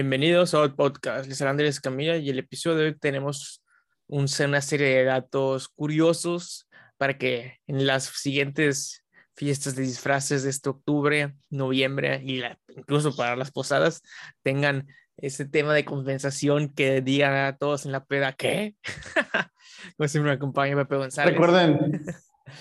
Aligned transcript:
Bienvenidos 0.00 0.54
al 0.54 0.76
podcast. 0.76 1.26
Les 1.28 1.42
habla 1.42 1.50
Andrés 1.50 1.80
Camilla 1.80 2.18
y 2.18 2.30
el 2.30 2.38
episodio 2.38 2.76
de 2.76 2.84
hoy 2.84 2.96
tenemos 2.96 3.64
un, 4.06 4.28
una 4.46 4.60
serie 4.60 4.86
de 4.86 5.02
datos 5.02 5.68
curiosos 5.70 6.68
para 6.98 7.18
que 7.18 7.56
en 7.66 7.84
las 7.84 8.04
siguientes 8.04 9.04
fiestas 9.34 9.74
de 9.74 9.82
disfraces 9.82 10.44
de 10.44 10.50
este 10.50 10.68
octubre, 10.68 11.34
noviembre 11.50 12.22
y 12.24 12.36
la, 12.36 12.60
incluso 12.76 13.16
para 13.16 13.34
las 13.34 13.50
posadas 13.50 14.04
tengan 14.44 14.86
ese 15.16 15.46
tema 15.46 15.74
de 15.74 15.84
compensación 15.84 16.68
que 16.68 17.00
digan 17.00 17.34
a 17.34 17.56
todos 17.56 17.84
en 17.84 17.90
la 17.90 18.04
peda, 18.04 18.34
¿qué? 18.34 18.76
Como 19.96 20.08
siempre 20.08 20.30
me 20.30 20.36
acompaña 20.36 20.76
Pepe 20.76 20.94
González. 20.94 21.32
Recuerden, 21.32 22.04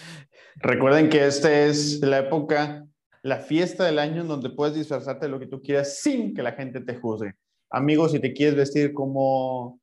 recuerden 0.56 1.10
que 1.10 1.28
esta 1.28 1.52
es 1.52 2.00
la 2.00 2.18
época, 2.18 2.88
la 3.24 3.38
fiesta 3.38 3.86
del 3.86 4.00
año 4.00 4.22
en 4.22 4.28
donde 4.28 4.50
puedes 4.50 4.76
disfrazarte 4.76 5.26
de 5.26 5.32
lo 5.32 5.40
que 5.40 5.48
tú 5.48 5.62
quieras 5.62 6.00
sin 6.00 6.34
que 6.34 6.44
la 6.44 6.54
gente 6.54 6.82
te 6.82 6.96
juzgue. 6.96 7.34
Amigos, 7.70 8.12
si 8.12 8.20
te 8.20 8.34
quieres 8.34 8.56
vestir 8.56 8.94
como 8.94 9.80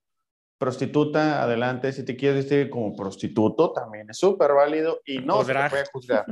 prostituta, 0.59 1.43
adelante. 1.43 1.93
Si 1.93 2.05
te 2.05 2.17
quieres 2.17 2.45
vestir 2.45 2.71
como 2.71 2.97
prostituto, 2.97 3.73
también 3.73 4.09
es 4.09 4.19
súper 4.19 4.53
válido 4.53 5.01
y 5.05 5.19
no 5.19 5.45
se 5.45 5.53
te 5.53 5.71
puede 5.71 5.85
juzgar. 5.93 6.25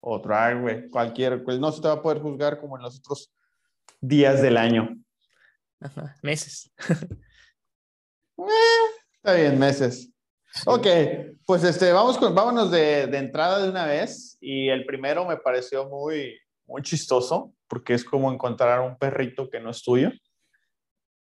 O 0.00 0.20
drag, 0.20 0.60
güey, 0.60 0.88
cualquier, 0.88 1.42
pues 1.42 1.58
no 1.58 1.72
se 1.72 1.82
te 1.82 1.88
va 1.88 1.94
a 1.94 2.02
poder 2.02 2.20
juzgar 2.20 2.60
como 2.60 2.76
en 2.76 2.82
los 2.82 2.98
otros 2.98 3.32
días 4.00 4.40
del 4.40 4.56
año. 4.56 4.96
Ajá, 5.80 6.16
meses. 6.22 6.72
Eh, 8.38 8.44
está 9.14 9.32
bien, 9.32 9.58
meses. 9.58 10.12
Ok, 10.64 10.86
pues 11.44 11.64
este, 11.64 11.92
vamos 11.92 12.16
con, 12.16 12.34
vámonos 12.34 12.70
de, 12.70 13.06
de, 13.06 13.18
entrada 13.18 13.62
de 13.62 13.68
una 13.68 13.84
vez. 13.84 14.38
Y 14.40 14.68
el 14.68 14.86
primero 14.86 15.26
me 15.26 15.36
pareció 15.36 15.88
muy, 15.88 16.38
muy 16.66 16.82
chistoso, 16.82 17.52
porque 17.68 17.94
es 17.94 18.04
como 18.04 18.32
encontrar 18.32 18.80
un 18.80 18.96
perrito 18.96 19.50
que 19.50 19.60
no 19.60 19.70
es 19.70 19.82
tuyo. 19.82 20.10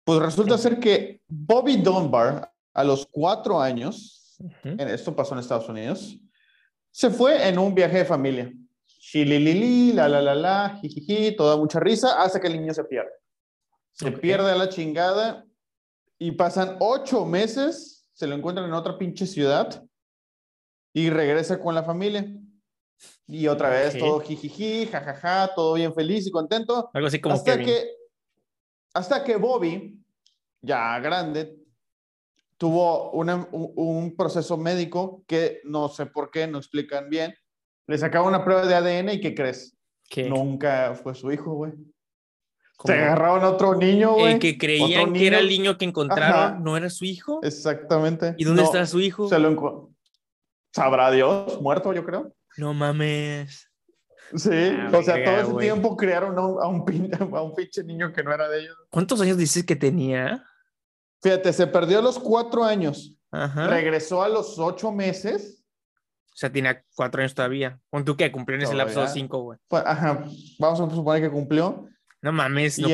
Pues 0.03 0.19
resulta 0.19 0.57
ser 0.57 0.79
que 0.79 1.21
Bobby 1.27 1.77
Dunbar, 1.77 2.51
a 2.73 2.83
los 2.83 3.05
cuatro 3.11 3.59
años, 3.59 4.35
uh 4.39 4.49
-huh. 4.63 4.81
en, 4.81 4.87
esto 4.87 5.15
pasó 5.15 5.33
en 5.33 5.39
Estados 5.39 5.67
Unidos, 5.67 6.17
se 6.91 7.09
fue 7.09 7.47
en 7.47 7.59
un 7.59 7.75
viaje 7.75 7.99
de 7.99 8.05
familia. 8.05 8.51
Chililili, 8.85 9.93
la 9.93 10.07
la 10.07 10.21
la 10.21 10.35
la, 10.35 10.79
jijiji, 10.81 11.35
toda 11.35 11.57
mucha 11.57 11.79
risa, 11.79 12.21
hasta 12.21 12.39
que 12.39 12.47
el 12.47 12.59
niño 12.59 12.73
se 12.73 12.83
pierde. 12.83 13.11
Se 13.91 14.07
okay. 14.07 14.19
pierde 14.19 14.51
a 14.51 14.55
la 14.55 14.69
chingada 14.69 15.45
y 16.17 16.31
pasan 16.31 16.77
ocho 16.79 17.25
meses, 17.25 17.96
se 18.17 18.25
lo 18.25 18.33
encuentran 18.33 18.65
en 18.65 18.73
otra 18.73 18.97
pinche 18.97 19.27
ciudad 19.27 19.85
y 20.91 21.11
regresa 21.11 21.59
con 21.59 21.75
la 21.75 21.83
familia. 21.83 22.27
Y 23.27 23.47
otra 23.47 23.69
vez 23.69 23.89
okay. 23.89 24.01
todo 24.01 24.19
jijiji, 24.21 24.87
jajaja, 24.87 25.53
todo 25.53 25.75
bien 25.75 25.93
feliz 25.93 26.25
y 26.25 26.31
contento. 26.31 26.89
Algo 26.95 27.07
así 27.07 27.21
como 27.21 27.35
hasta 27.35 27.51
Kevin. 27.51 27.67
que 27.67 27.91
hasta 28.95 29.23
que 29.23 29.35
Bobby, 29.35 30.03
ya 30.61 30.99
grande, 30.99 31.59
tuvo 32.57 33.11
una, 33.11 33.47
un, 33.51 33.71
un, 33.75 34.15
proceso 34.15 34.57
médico 34.57 35.23
que 35.27 35.61
no 35.63 35.87
sé 35.87 36.07
por 36.07 36.31
qué, 36.31 36.47
no 36.47 36.57
explican 36.57 37.11
bien. 37.11 37.35
Le 37.85 37.99
sacaba 37.99 38.27
una 38.27 38.43
prueba 38.43 38.65
de 38.65 38.73
ADN 38.73 39.09
y 39.09 39.21
¿qué 39.21 39.35
crees? 39.35 39.77
¿Qué? 40.09 40.27
Nunca 40.27 40.95
fue 40.95 41.13
su 41.13 41.31
hijo, 41.31 41.53
güey. 41.53 41.73
Se 42.85 42.93
agarraron 42.93 43.43
a 43.43 43.49
otro 43.49 43.75
niño, 43.75 44.13
güey. 44.13 44.33
El 44.33 44.39
que 44.39 44.57
creían 44.57 45.13
que 45.13 45.27
era 45.27 45.39
el 45.39 45.49
niño 45.49 45.77
que 45.77 45.85
encontraron, 45.85 46.39
Ajá. 46.39 46.59
¿no 46.59 46.77
era 46.77 46.89
su 46.89 47.05
hijo? 47.05 47.39
Exactamente. 47.43 48.35
¿Y 48.37 48.43
dónde 48.43 48.61
no, 48.61 48.67
está 48.67 48.85
su 48.85 48.99
hijo? 48.99 49.27
Se 49.27 49.39
lo 49.39 49.91
Sabrá 50.71 51.09
Dios, 51.09 51.59
muerto, 51.59 51.91
yo 51.93 52.05
creo. 52.05 52.31
No 52.57 52.73
mames. 52.73 53.67
Sí, 54.35 54.51
ah, 54.51 54.91
o 54.93 55.01
sea, 55.01 55.15
verga, 55.15 55.31
todo 55.31 55.41
ese 55.41 55.51
wey. 55.53 55.65
tiempo 55.67 55.95
criaron 55.95 56.37
a 56.37 56.45
un, 56.45 56.61
a, 56.61 56.67
un 56.67 56.85
pinche, 56.85 57.17
a 57.33 57.41
un 57.41 57.55
pinche 57.55 57.83
niño 57.83 58.11
que 58.11 58.23
no 58.23 58.33
era 58.33 58.47
de 58.47 58.61
ellos. 58.61 58.75
¿Cuántos 58.89 59.21
años 59.21 59.37
dices 59.37 59.65
que 59.65 59.75
tenía? 59.75 60.43
Fíjate, 61.21 61.51
se 61.53 61.65
perdió 61.65 61.99
a 61.99 62.01
los 62.01 62.19
cuatro 62.19 62.63
años. 62.63 63.15
Ajá. 63.31 63.67
Regresó 63.67 64.21
a 64.21 64.29
los 64.29 64.59
ocho 64.59 64.91
meses. 64.91 65.63
O 66.31 66.35
sea, 66.39 66.51
tenía 66.51 66.83
cuatro 66.95 67.21
años 67.21 67.33
todavía. 67.33 67.79
¿Con 67.89 68.05
tú 68.05 68.15
qué? 68.15 68.31
Cumplió 68.31 68.57
en 68.57 68.65
ese 68.65 68.75
lapso 68.75 69.01
de 69.01 69.07
cinco, 69.07 69.41
güey. 69.41 69.57
Pues, 69.67 69.83
ajá, 69.83 70.25
vamos 70.59 70.79
a 70.79 70.95
suponer 70.95 71.23
que 71.23 71.31
cumplió. 71.31 71.87
No 72.21 72.31
mames, 72.31 72.79
no. 72.79 72.87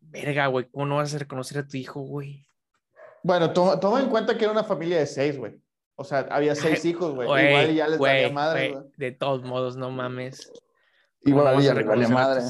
Verga, 0.00 0.46
güey, 0.46 0.68
¿cómo 0.70 0.86
no 0.86 0.96
vas 0.96 1.14
a 1.14 1.18
reconocer 1.18 1.58
a 1.58 1.66
tu 1.66 1.76
hijo, 1.76 2.00
güey? 2.00 2.46
Bueno, 3.22 3.52
toma, 3.52 3.78
toma 3.78 4.00
en 4.00 4.08
cuenta 4.08 4.36
que 4.36 4.44
era 4.44 4.52
una 4.52 4.64
familia 4.64 4.98
de 4.98 5.06
seis, 5.06 5.36
güey. 5.36 5.60
O 5.96 6.04
sea, 6.04 6.20
había 6.30 6.54
seis 6.54 6.84
hijos, 6.84 7.14
güey. 7.14 7.28
Igual 7.28 7.74
ya 7.74 7.88
les 7.88 7.98
valía 7.98 8.30
madre, 8.30 8.72
güey. 8.72 8.84
De 8.96 9.12
todos 9.12 9.42
modos, 9.42 9.76
no 9.76 9.90
mames. 9.90 10.50
Igual 11.22 11.60
ya 11.60 11.74
les 11.74 11.86
valía 11.86 12.08
madre. 12.08 12.42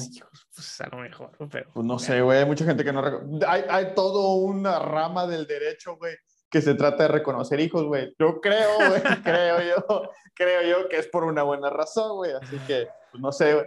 Pues 0.54 0.80
a 0.80 0.88
lo 0.88 0.98
mejor, 0.98 1.30
pero. 1.50 1.70
Pues 1.72 1.86
no 1.86 1.98
sé, 1.98 2.20
güey. 2.20 2.38
Hay 2.38 2.44
mucha 2.44 2.64
gente 2.64 2.84
que 2.84 2.92
no. 2.92 3.02
Hay, 3.46 3.64
hay 3.68 3.94
todo 3.94 4.34
una 4.34 4.78
rama 4.78 5.26
del 5.26 5.46
derecho, 5.46 5.96
güey, 5.96 6.14
que 6.50 6.60
se 6.60 6.74
trata 6.74 7.04
de 7.04 7.08
reconocer 7.08 7.58
hijos, 7.60 7.84
güey. 7.84 8.14
Yo 8.18 8.40
creo, 8.40 8.76
güey, 8.76 9.02
creo 9.24 9.60
yo, 9.62 10.10
creo 10.34 10.62
yo 10.62 10.88
que 10.88 10.98
es 10.98 11.06
por 11.08 11.24
una 11.24 11.42
buena 11.42 11.70
razón, 11.70 12.16
güey. 12.16 12.32
Así 12.32 12.58
que, 12.66 12.88
pues 13.10 13.22
no 13.22 13.32
sé, 13.32 13.54
güey. 13.54 13.66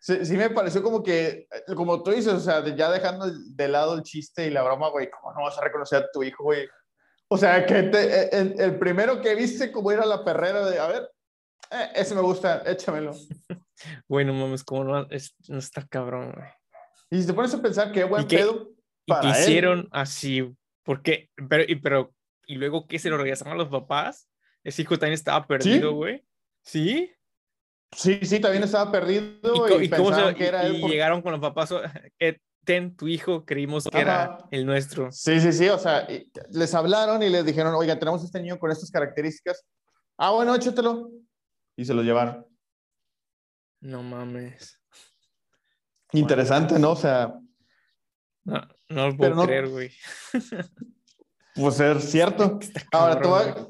Sí, 0.00 0.24
sí, 0.24 0.34
me 0.34 0.48
pareció 0.48 0.82
como 0.82 1.02
que, 1.02 1.46
como 1.76 2.02
tú 2.02 2.10
dices, 2.10 2.32
o 2.32 2.40
sea, 2.40 2.64
ya 2.74 2.90
dejando 2.90 3.30
de 3.30 3.68
lado 3.68 3.94
el 3.94 4.02
chiste 4.02 4.46
y 4.46 4.50
la 4.50 4.62
broma, 4.62 4.88
güey, 4.88 5.10
¿cómo 5.10 5.34
no 5.34 5.42
vas 5.42 5.58
a 5.58 5.60
reconocer 5.60 6.02
a 6.02 6.10
tu 6.10 6.22
hijo, 6.22 6.42
güey? 6.42 6.66
O 7.28 7.36
sea, 7.36 7.66
que 7.66 7.82
te, 7.82 8.34
el, 8.34 8.58
el, 8.58 8.78
primero 8.78 9.20
que 9.20 9.34
viste 9.34 9.70
como 9.70 9.92
ir 9.92 9.98
a 9.98 10.06
la 10.06 10.24
perrera 10.24 10.68
de, 10.68 10.78
a 10.78 10.86
ver, 10.86 11.10
eh, 11.70 11.90
ese 11.94 12.14
me 12.14 12.22
gusta, 12.22 12.62
échamelo. 12.66 13.12
Bueno, 14.06 14.34
mames, 14.34 14.62
como 14.62 14.84
no, 14.84 15.06
es, 15.08 15.34
no 15.48 15.56
está 15.56 15.86
cabrón, 15.86 16.32
güey. 16.32 16.48
Y 17.10 17.22
si 17.22 17.26
te 17.26 17.32
pones 17.32 17.54
a 17.54 17.62
pensar 17.62 17.90
qué 17.92 18.04
buen 18.04 18.24
¿Y 18.24 18.26
qué, 18.26 18.36
pedo 18.36 18.68
para 19.06 19.30
y 19.30 19.32
que 19.32 19.40
hicieron 19.40 19.88
así, 19.90 20.54
porque, 20.82 21.30
pero, 21.48 21.64
y, 21.66 21.76
pero, 21.76 22.12
y 22.46 22.56
luego 22.56 22.86
que 22.86 22.98
se 22.98 23.08
lo 23.08 23.16
regresaron 23.16 23.54
a 23.54 23.56
los 23.56 23.68
papás, 23.68 24.28
ese 24.64 24.82
hijo 24.82 24.98
también 24.98 25.14
estaba 25.14 25.46
perdido, 25.46 25.94
güey. 25.94 26.22
¿Sí? 26.62 27.10
¿Sí? 27.92 28.20
Sí, 28.22 28.40
también 28.40 28.62
estaba 28.62 28.90
perdido. 28.90 29.24
¿Y, 29.42 29.82
y, 29.82 29.84
y 29.84 29.90
cómo 29.90 30.14
se, 30.14 30.34
que 30.34 30.46
era 30.46 30.68
y, 30.68 30.74
él 30.74 30.80
por... 30.80 30.90
llegaron 30.90 31.22
con 31.22 31.32
los 31.32 31.40
papás? 31.40 31.74
Eh, 32.18 32.38
ten 32.64 32.96
tu 32.96 33.08
hijo, 33.08 33.44
creímos 33.44 33.84
que 33.84 33.98
Ajá. 33.98 34.00
era 34.00 34.38
el 34.50 34.66
nuestro. 34.66 35.10
Sí, 35.10 35.40
sí, 35.40 35.52
sí, 35.52 35.68
o 35.68 35.78
sea, 35.78 36.06
les 36.50 36.74
hablaron 36.74 37.22
y 37.22 37.28
les 37.28 37.44
dijeron, 37.44 37.74
oiga, 37.74 37.98
tenemos 37.98 38.22
este 38.22 38.40
niño 38.40 38.58
con 38.58 38.70
estas 38.70 38.90
características. 38.90 39.64
Ah, 40.16 40.30
bueno, 40.30 40.54
échatelo. 40.54 41.10
Y 41.76 41.84
se 41.84 41.94
lo 41.94 42.02
llevaron. 42.02 42.46
No 43.80 44.02
mames. 44.02 44.78
Interesante, 46.12 46.78
¿no? 46.78 46.92
O 46.92 46.96
sea. 46.96 47.34
No, 48.44 48.68
no 48.88 49.08
lo 49.08 49.16
puedo 49.16 49.34
no, 49.34 49.44
creer, 49.44 49.68
güey. 49.68 49.90
Pues 51.52 51.74
ser 51.74 52.00
cierto. 52.00 52.60
Ahora, 52.92 53.20
te 53.20 53.28
voy, 53.28 53.42
a, 53.42 53.68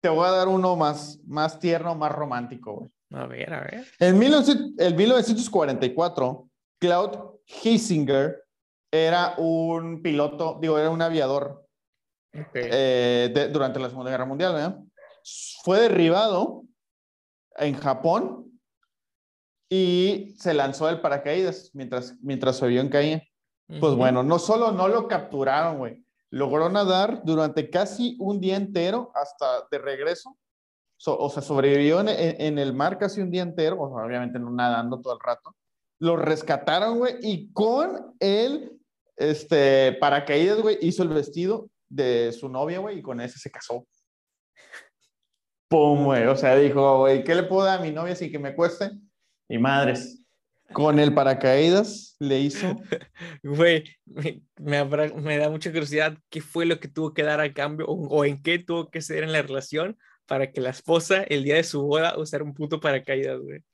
te 0.00 0.08
voy, 0.10 0.26
a, 0.26 0.30
dar 0.30 0.46
uno 0.46 0.76
más, 0.76 1.18
más 1.26 1.58
tierno, 1.58 1.94
más 1.94 2.12
romántico, 2.12 2.74
güey. 2.74 2.90
A 3.10 3.26
ver, 3.26 3.52
a 3.52 3.60
ver. 3.60 3.86
En 3.98 4.18
19, 4.20 4.74
el 4.78 4.94
1944, 4.94 6.48
Claude 6.78 7.18
Hiesinger 7.46 8.44
era 8.90 9.34
un 9.38 10.02
piloto, 10.02 10.58
digo, 10.60 10.78
era 10.78 10.90
un 10.90 11.02
aviador 11.02 11.64
okay. 12.32 12.68
eh, 12.70 13.32
de, 13.34 13.48
durante 13.48 13.80
la 13.80 13.88
Segunda 13.88 14.10
Guerra 14.10 14.26
Mundial, 14.26 14.54
¿verdad? 14.54 14.78
Fue 15.62 15.80
derribado 15.80 16.64
en 17.56 17.74
Japón 17.74 18.60
y 19.70 20.34
se 20.38 20.54
lanzó 20.54 20.86
del 20.86 21.00
paracaídas 21.00 21.70
mientras, 21.74 22.14
mientras 22.20 22.56
su 22.56 22.64
avión 22.64 22.88
caía. 22.88 23.22
Uh 23.68 23.74
-huh. 23.74 23.80
Pues 23.80 23.94
bueno, 23.94 24.22
no 24.22 24.38
solo 24.38 24.72
no 24.72 24.88
lo 24.88 25.08
capturaron, 25.08 25.78
güey, 25.78 26.04
logró 26.30 26.68
nadar 26.68 27.22
durante 27.24 27.70
casi 27.70 28.16
un 28.18 28.40
día 28.40 28.56
entero 28.56 29.12
hasta 29.14 29.66
de 29.70 29.78
regreso. 29.78 30.38
So, 31.00 31.16
o 31.16 31.30
sea, 31.30 31.42
sobrevivió 31.42 32.00
en, 32.00 32.58
el 32.58 32.74
mar 32.74 32.98
casi 32.98 33.20
un 33.20 33.30
día 33.30 33.42
entero, 33.42 33.80
o 33.80 33.88
sea, 33.94 34.04
obviamente 34.04 34.38
no 34.38 34.50
nadando 34.50 35.00
todo 35.00 35.14
el 35.14 35.20
rato. 35.20 35.54
Lo 36.00 36.16
rescataron, 36.16 36.98
güey, 36.98 37.14
y 37.22 37.52
con 37.52 38.14
el 38.18 38.78
este, 39.16 39.92
paracaídas, 40.00 40.60
güey, 40.60 40.78
hizo 40.80 41.04
el 41.04 41.10
vestido 41.10 41.70
de 41.88 42.32
su 42.32 42.48
novia, 42.48 42.80
güey, 42.80 42.98
y 42.98 43.02
con 43.02 43.20
ese 43.20 43.38
se 43.38 43.50
casó. 43.50 43.86
Pum, 45.68 46.04
güey, 46.04 46.26
o 46.26 46.36
sea, 46.36 46.56
dijo, 46.56 46.98
güey, 46.98 47.22
¿qué 47.22 47.34
le 47.34 47.44
puedo 47.44 47.64
dar 47.64 47.78
a 47.78 47.82
mi 47.82 47.92
novia 47.92 48.16
sin 48.16 48.32
que 48.32 48.38
me 48.40 48.56
cueste? 48.56 48.90
Y 49.48 49.58
madres, 49.58 50.18
con 50.72 50.98
el 50.98 51.14
paracaídas 51.14 52.16
le 52.18 52.40
hizo. 52.40 52.66
Güey, 53.42 53.84
me, 54.56 55.38
da 55.38 55.50
mucha 55.50 55.70
curiosidad 55.70 56.18
qué 56.28 56.40
fue 56.40 56.66
lo 56.66 56.80
que 56.80 56.88
tuvo 56.88 57.14
que 57.14 57.22
dar 57.22 57.40
a 57.40 57.52
cambio 57.52 57.86
o, 57.86 58.24
en 58.24 58.42
qué 58.42 58.58
tuvo 58.58 58.90
que 58.90 59.00
ser 59.00 59.22
en 59.22 59.32
la 59.32 59.42
relación 59.42 59.96
para 60.28 60.52
que 60.52 60.60
la 60.60 60.70
esposa, 60.70 61.22
el 61.22 61.42
día 61.42 61.56
de 61.56 61.64
su 61.64 61.82
boda, 61.82 62.18
usara 62.18 62.44
un 62.44 62.54
puto 62.54 62.78
paracaídas, 62.78 63.40
güey. 63.40 63.64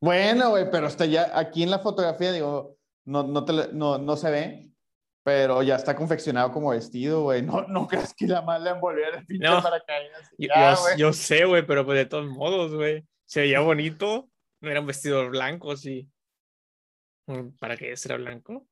bueno, 0.00 0.50
güey, 0.50 0.70
pero 0.70 0.86
hasta 0.86 1.06
ya 1.06 1.36
aquí 1.36 1.64
en 1.64 1.70
la 1.70 1.80
fotografía, 1.80 2.30
digo, 2.30 2.78
no, 3.04 3.24
no, 3.24 3.44
te, 3.44 3.52
no, 3.72 3.98
no 3.98 4.16
se 4.16 4.30
ve, 4.30 4.70
pero 5.24 5.62
ya 5.64 5.74
está 5.74 5.96
confeccionado 5.96 6.52
como 6.52 6.70
vestido, 6.70 7.24
güey. 7.24 7.42
No, 7.42 7.66
no 7.66 7.88
creas 7.88 8.14
que 8.14 8.28
la 8.28 8.42
mala 8.42 8.70
envolviera 8.70 9.18
el 9.18 9.26
pinche 9.26 9.46
no, 9.46 9.60
paracaídas. 9.60 10.30
Ya, 10.38 10.74
yo, 10.74 10.96
yo, 10.96 11.12
sé, 11.12 11.44
güey, 11.44 11.66
pero 11.66 11.84
pues 11.84 11.98
de 11.98 12.06
todos 12.06 12.30
modos, 12.30 12.72
güey. 12.72 13.04
Se 13.26 13.40
veía 13.40 13.60
bonito. 13.60 14.30
No 14.62 14.70
era 14.70 14.80
un 14.80 14.86
vestido 14.86 15.28
blanco, 15.30 15.76
sí. 15.76 16.08
¿Para 17.58 17.76
que 17.76 17.92
era 17.92 18.16
blanco? 18.16 18.66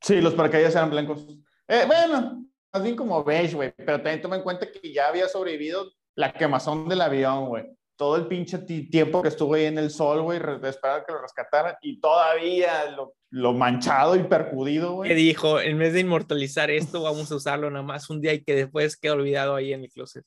Sí, 0.00 0.20
los 0.20 0.34
paracaídas 0.34 0.74
eran 0.74 0.90
blancos. 0.90 1.26
Eh, 1.66 1.84
bueno, 1.86 2.44
más 2.74 2.82
bien 2.82 2.96
como 2.96 3.22
beige, 3.22 3.54
güey. 3.54 3.72
Pero 3.76 3.98
también 3.98 4.20
toma 4.20 4.36
en 4.36 4.42
cuenta 4.42 4.70
que 4.70 4.92
ya 4.92 5.08
había 5.08 5.28
sobrevivido 5.28 5.92
la 6.16 6.32
quemazón 6.32 6.88
del 6.88 7.00
avión, 7.00 7.46
güey. 7.46 7.64
Todo 7.96 8.16
el 8.16 8.26
pinche 8.26 8.58
tiempo 8.58 9.22
que 9.22 9.28
estuvo 9.28 9.54
ahí 9.54 9.66
en 9.66 9.78
el 9.78 9.90
sol, 9.90 10.22
güey, 10.22 10.40
de 10.40 10.68
esperar 10.68 11.06
que 11.06 11.12
lo 11.12 11.22
rescataran. 11.22 11.76
Y 11.80 12.00
todavía 12.00 12.90
lo, 12.90 13.14
lo 13.30 13.52
manchado 13.52 14.16
y 14.16 14.24
percudido, 14.24 14.94
güey. 14.94 15.08
Que 15.08 15.14
dijo, 15.14 15.60
en 15.60 15.78
vez 15.78 15.92
de 15.92 16.00
inmortalizar 16.00 16.72
esto, 16.72 17.02
vamos 17.02 17.30
a 17.30 17.36
usarlo 17.36 17.70
nada 17.70 17.84
más 17.84 18.10
un 18.10 18.20
día 18.20 18.34
y 18.34 18.42
que 18.42 18.56
después 18.56 18.96
quede 18.96 19.12
olvidado 19.12 19.54
ahí 19.54 19.72
en 19.72 19.84
el 19.84 19.90
closet. 19.90 20.24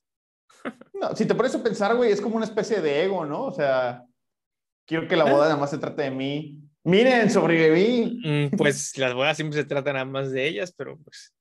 No, 0.94 1.16
si 1.16 1.26
te 1.26 1.36
pones 1.36 1.54
a 1.54 1.62
pensar, 1.62 1.96
güey, 1.96 2.12
es 2.12 2.22
como 2.22 2.38
una 2.38 2.46
especie 2.46 2.82
de 2.82 3.04
ego, 3.04 3.26
¿no? 3.26 3.44
O 3.44 3.52
sea, 3.52 4.04
quiero 4.88 5.08
que 5.08 5.16
la 5.16 5.26
boda 5.26 5.46
nada 5.46 5.58
más 5.58 5.70
se 5.70 5.78
trate 5.78 6.04
de 6.04 6.12
mí. 6.12 6.62
Miren, 6.86 7.30
sobreviví. 7.30 8.22
Mm, 8.24 8.56
pues 8.56 8.98
las 8.98 9.14
bodas 9.14 9.36
siempre 9.36 9.60
se 9.60 9.66
tratan 9.66 9.94
nada 9.94 10.06
más 10.06 10.32
de 10.32 10.48
ellas, 10.48 10.74
pero 10.76 10.98
pues. 11.04 11.34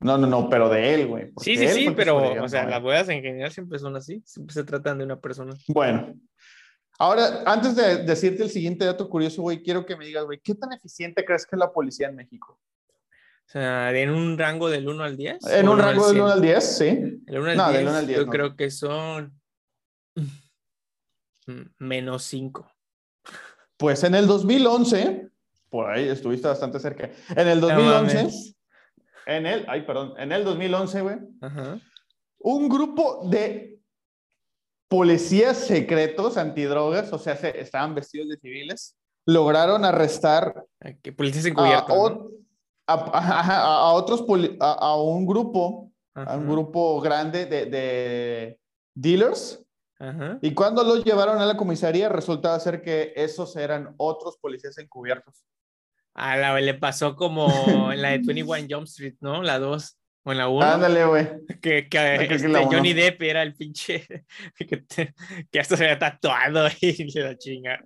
No, 0.00 0.16
no, 0.16 0.26
no, 0.28 0.48
pero 0.48 0.68
de 0.68 0.94
él, 0.94 1.06
güey. 1.08 1.32
Sí, 1.38 1.56
sí, 1.56 1.68
sí, 1.68 1.90
pero, 1.96 2.42
o 2.42 2.48
sea, 2.48 2.64
las 2.66 2.80
bodas 2.80 3.08
en 3.08 3.20
general 3.20 3.50
siempre 3.50 3.78
son 3.78 3.96
así, 3.96 4.22
siempre 4.24 4.54
se 4.54 4.62
tratan 4.64 4.98
de 4.98 5.04
una 5.04 5.20
persona. 5.20 5.54
Bueno, 5.66 6.14
ahora, 6.98 7.42
antes 7.44 7.74
de 7.74 8.04
decirte 8.04 8.44
el 8.44 8.50
siguiente 8.50 8.84
dato 8.84 9.08
curioso, 9.08 9.42
güey, 9.42 9.60
quiero 9.60 9.84
que 9.84 9.96
me 9.96 10.06
digas, 10.06 10.24
güey, 10.24 10.40
¿qué 10.42 10.54
tan 10.54 10.72
eficiente 10.72 11.24
crees 11.24 11.44
que 11.44 11.56
es 11.56 11.58
la 11.58 11.72
policía 11.72 12.08
en 12.08 12.16
México? 12.16 12.60
O 13.48 13.50
sea, 13.50 13.90
en 13.98 14.10
un 14.10 14.38
rango 14.38 14.68
del 14.68 14.88
1 14.88 15.02
al 15.02 15.16
10. 15.16 15.46
En 15.46 15.68
un 15.68 15.78
rango 15.78 16.06
del 16.06 16.20
1 16.20 16.32
al 16.32 16.42
10, 16.42 16.76
sí. 16.76 17.22
El 17.26 17.38
1 17.38 17.50
al, 17.50 17.56
no, 17.56 17.68
10, 17.70 17.78
del 17.78 17.88
1 17.88 17.96
al 17.96 18.06
10, 18.06 18.18
yo 18.18 18.26
no. 18.26 18.32
creo 18.32 18.56
que 18.56 18.70
son 18.70 19.40
menos 21.78 22.22
5. 22.24 22.70
Pues 23.76 24.04
en 24.04 24.14
el 24.14 24.26
2011, 24.26 25.28
por 25.70 25.90
ahí 25.90 26.08
estuviste 26.08 26.46
bastante 26.46 26.78
cerca. 26.78 27.10
En 27.34 27.48
el 27.48 27.60
2011, 27.60 28.22
no 28.24 28.30
en 29.28 29.46
el, 29.46 29.64
ay, 29.68 29.82
perdón, 29.82 30.14
en 30.18 30.32
el 30.32 30.42
2011, 30.42 31.02
güey, 31.02 31.16
un 32.38 32.68
grupo 32.68 33.28
de 33.28 33.78
policías 34.88 35.58
secretos 35.58 36.36
antidrogas, 36.36 37.12
o 37.12 37.18
sea, 37.18 37.36
se, 37.36 37.60
estaban 37.60 37.94
vestidos 37.94 38.28
de 38.28 38.38
civiles, 38.38 38.96
lograron 39.26 39.84
arrestar 39.84 40.64
¿Qué 41.02 41.12
policías 41.12 41.44
encubiertos? 41.44 42.22
A, 42.86 42.94
a, 42.94 43.76
a, 43.80 43.92
otros, 43.92 44.24
a, 44.60 44.96
un 44.96 45.26
grupo, 45.26 45.92
a 46.14 46.36
un 46.36 46.48
grupo 46.48 47.00
grande 47.02 47.44
de, 47.44 47.66
de 47.66 48.58
dealers 48.94 49.62
y 50.40 50.54
cuando 50.54 50.84
los 50.84 51.04
llevaron 51.04 51.38
a 51.38 51.46
la 51.46 51.56
comisaría, 51.56 52.08
resultaba 52.08 52.58
ser 52.60 52.82
que 52.82 53.12
esos 53.16 53.56
eran 53.56 53.94
otros 53.96 54.38
policías 54.38 54.78
encubiertos. 54.78 55.44
A 56.18 56.36
la 56.36 56.60
le 56.60 56.74
pasó 56.74 57.14
como 57.14 57.92
en 57.92 58.02
la 58.02 58.10
de 58.10 58.18
21 58.18 58.66
Jump 58.68 58.86
Street, 58.86 59.14
¿no? 59.20 59.42
La 59.42 59.58
2 59.58 59.98
o 60.24 60.32
en 60.32 60.38
la 60.38 60.48
1. 60.48 60.66
Ándale, 60.66 61.04
güey. 61.04 61.28
Que, 61.60 61.88
que, 61.88 62.14
este, 62.16 62.64
Johnny 62.64 62.92
Depp 62.92 63.22
era 63.22 63.42
el 63.42 63.54
pinche 63.54 64.06
que, 64.56 64.84
que 65.50 65.60
hasta 65.60 65.76
se 65.76 65.84
había 65.84 65.98
tatuado 65.98 66.66
y 66.80 67.20
la 67.20 67.36
chinga. 67.38 67.80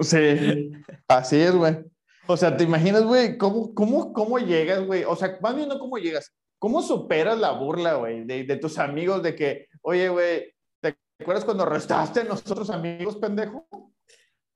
Sí, 0.00 0.70
así 1.08 1.36
es, 1.36 1.52
güey. 1.52 1.76
O 2.26 2.36
sea, 2.36 2.56
¿te 2.56 2.64
imaginas, 2.64 3.04
güey? 3.04 3.38
¿Cómo, 3.38 3.74
cómo, 3.74 4.12
cómo 4.12 4.38
llegas, 4.38 4.84
güey? 4.84 5.04
O 5.04 5.16
sea, 5.16 5.38
más 5.40 5.56
bien 5.56 5.68
no 5.68 5.78
cómo 5.78 5.96
llegas. 5.98 6.34
¿Cómo 6.58 6.82
superas 6.82 7.38
la 7.38 7.52
burla, 7.52 7.94
güey? 7.94 8.24
De, 8.24 8.44
de 8.44 8.56
tus 8.56 8.78
amigos 8.78 9.22
de 9.22 9.34
que, 9.34 9.68
oye, 9.80 10.08
güey, 10.08 10.52
¿Te 11.18 11.24
acuerdas 11.24 11.44
cuando 11.44 11.64
arrestaste 11.64 12.20
a 12.20 12.24
nosotros 12.24 12.70
amigos, 12.70 13.16
pendejo? 13.16 13.66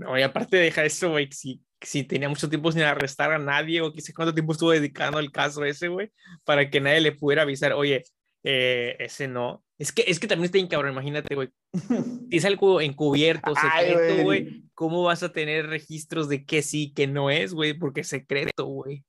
No, 0.02 0.18
y 0.18 0.22
aparte 0.22 0.56
deja 0.56 0.84
eso, 0.84 1.10
güey, 1.10 1.30
si, 1.30 1.62
si 1.80 2.04
tenía 2.04 2.28
mucho 2.28 2.48
tiempo 2.48 2.72
sin 2.72 2.82
arrestar 2.82 3.32
a 3.32 3.38
nadie 3.38 3.80
o 3.80 3.92
qué 3.92 4.00
sé 4.00 4.12
cuánto 4.12 4.34
tiempo 4.34 4.52
estuvo 4.52 4.70
dedicando 4.70 5.18
al 5.18 5.30
caso 5.30 5.64
ese, 5.64 5.88
güey, 5.88 6.10
para 6.44 6.68
que 6.68 6.80
nadie 6.80 7.00
le 7.00 7.12
pudiera 7.12 7.42
avisar, 7.42 7.72
oye, 7.72 8.02
eh, 8.44 8.96
ese 8.98 9.28
no. 9.28 9.64
Es 9.78 9.92
que, 9.92 10.04
es 10.06 10.18
que 10.18 10.26
también 10.26 10.46
está 10.46 10.58
bien 10.58 10.68
cabrón, 10.68 10.92
imagínate, 10.92 11.34
güey. 11.34 11.48
Es 12.30 12.44
algo 12.44 12.80
encubierto, 12.80 13.52
secreto, 13.54 14.22
güey. 14.22 14.64
¿Cómo 14.74 15.02
vas 15.02 15.22
a 15.22 15.32
tener 15.32 15.66
registros 15.66 16.28
de 16.28 16.44
qué 16.44 16.62
sí, 16.62 16.92
qué 16.94 17.06
no 17.06 17.30
es, 17.30 17.52
güey? 17.52 17.74
Porque 17.74 18.00
es 18.00 18.08
secreto, 18.08 18.64
güey. 18.64 19.04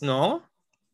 ¿No? 0.00 0.48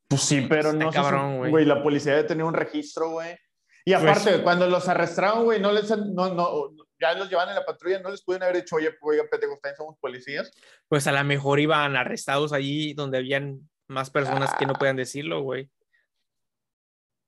Pues 0.09 0.23
sí, 0.23 0.47
pero 0.49 0.73
no. 0.73 0.91
Cabrón, 0.91 1.51
güey. 1.51 1.65
La 1.65 1.83
policía 1.83 2.15
debe 2.17 2.29
tener 2.29 2.45
un 2.45 2.55
registro, 2.55 3.11
güey. 3.11 3.37
Y 3.85 3.93
pues 3.93 4.05
aparte, 4.05 4.43
cuando 4.43 4.69
los 4.69 4.89
arrestaron, 4.89 5.45
güey, 5.45 5.61
no 5.61 5.73
les, 5.73 5.91
no, 5.91 6.35
no, 6.35 6.71
ya 7.03 7.15
los 7.15 7.29
llevan 7.29 7.49
en 7.49 7.57
la 7.57 7.65
patrulla, 7.65 7.99
no 7.99 8.11
les 8.11 8.23
pudieron 8.23 8.45
haber 8.45 8.63
dicho, 8.63 8.77
oye, 8.77 8.97
oiga, 9.01 9.25
pendejo, 9.29 9.55
ustedes 9.55 9.77
somos 9.77 9.97
policías. 9.99 10.53
Pues 10.89 11.07
a 11.09 11.13
lo 11.13 11.25
mejor 11.25 11.59
iban 11.59 11.97
arrestados 11.97 12.53
allí 12.53 12.95
donde 12.95 13.19
habían 13.19 13.69
más 13.89 14.09
personas 14.11 14.53
que 14.59 14.67
no 14.67 14.75
puedan 14.75 14.97
decirlo, 14.97 15.43
güey. 15.43 15.69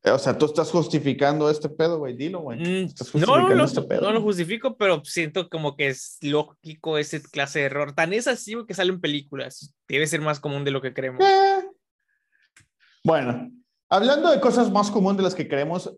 O 0.06 0.18
sea, 0.18 0.36
tú 0.36 0.46
estás 0.46 0.70
justificando 0.70 1.48
este 1.48 1.68
pedo, 1.68 1.98
güey, 1.98 2.14
dilo, 2.14 2.40
güey. 2.40 2.60
Mm, 2.60 2.90
no, 3.14 3.54
no, 3.54 3.64
este 3.64 3.82
pedo. 3.82 4.02
no 4.02 4.12
lo 4.12 4.20
justifico, 4.20 4.76
pero 4.76 5.02
siento 5.04 5.48
como 5.48 5.76
que 5.76 5.88
es 5.88 6.18
lógico 6.20 6.98
ese 6.98 7.22
clase 7.22 7.60
de 7.60 7.64
error. 7.64 7.94
Tan 7.94 8.12
es 8.12 8.28
así 8.28 8.54
que 8.68 8.74
sale 8.74 8.92
en 8.92 9.00
películas. 9.00 9.74
Debe 9.88 10.06
ser 10.06 10.20
más 10.20 10.40
común 10.40 10.62
de 10.62 10.70
lo 10.72 10.82
que 10.82 10.92
creemos. 10.92 11.24
Eh. 11.24 11.68
Bueno, 13.02 13.50
hablando 13.88 14.30
de 14.30 14.40
cosas 14.40 14.70
más 14.70 14.90
comunes 14.90 15.16
de 15.16 15.22
las 15.22 15.34
que 15.34 15.48
creemos, 15.48 15.96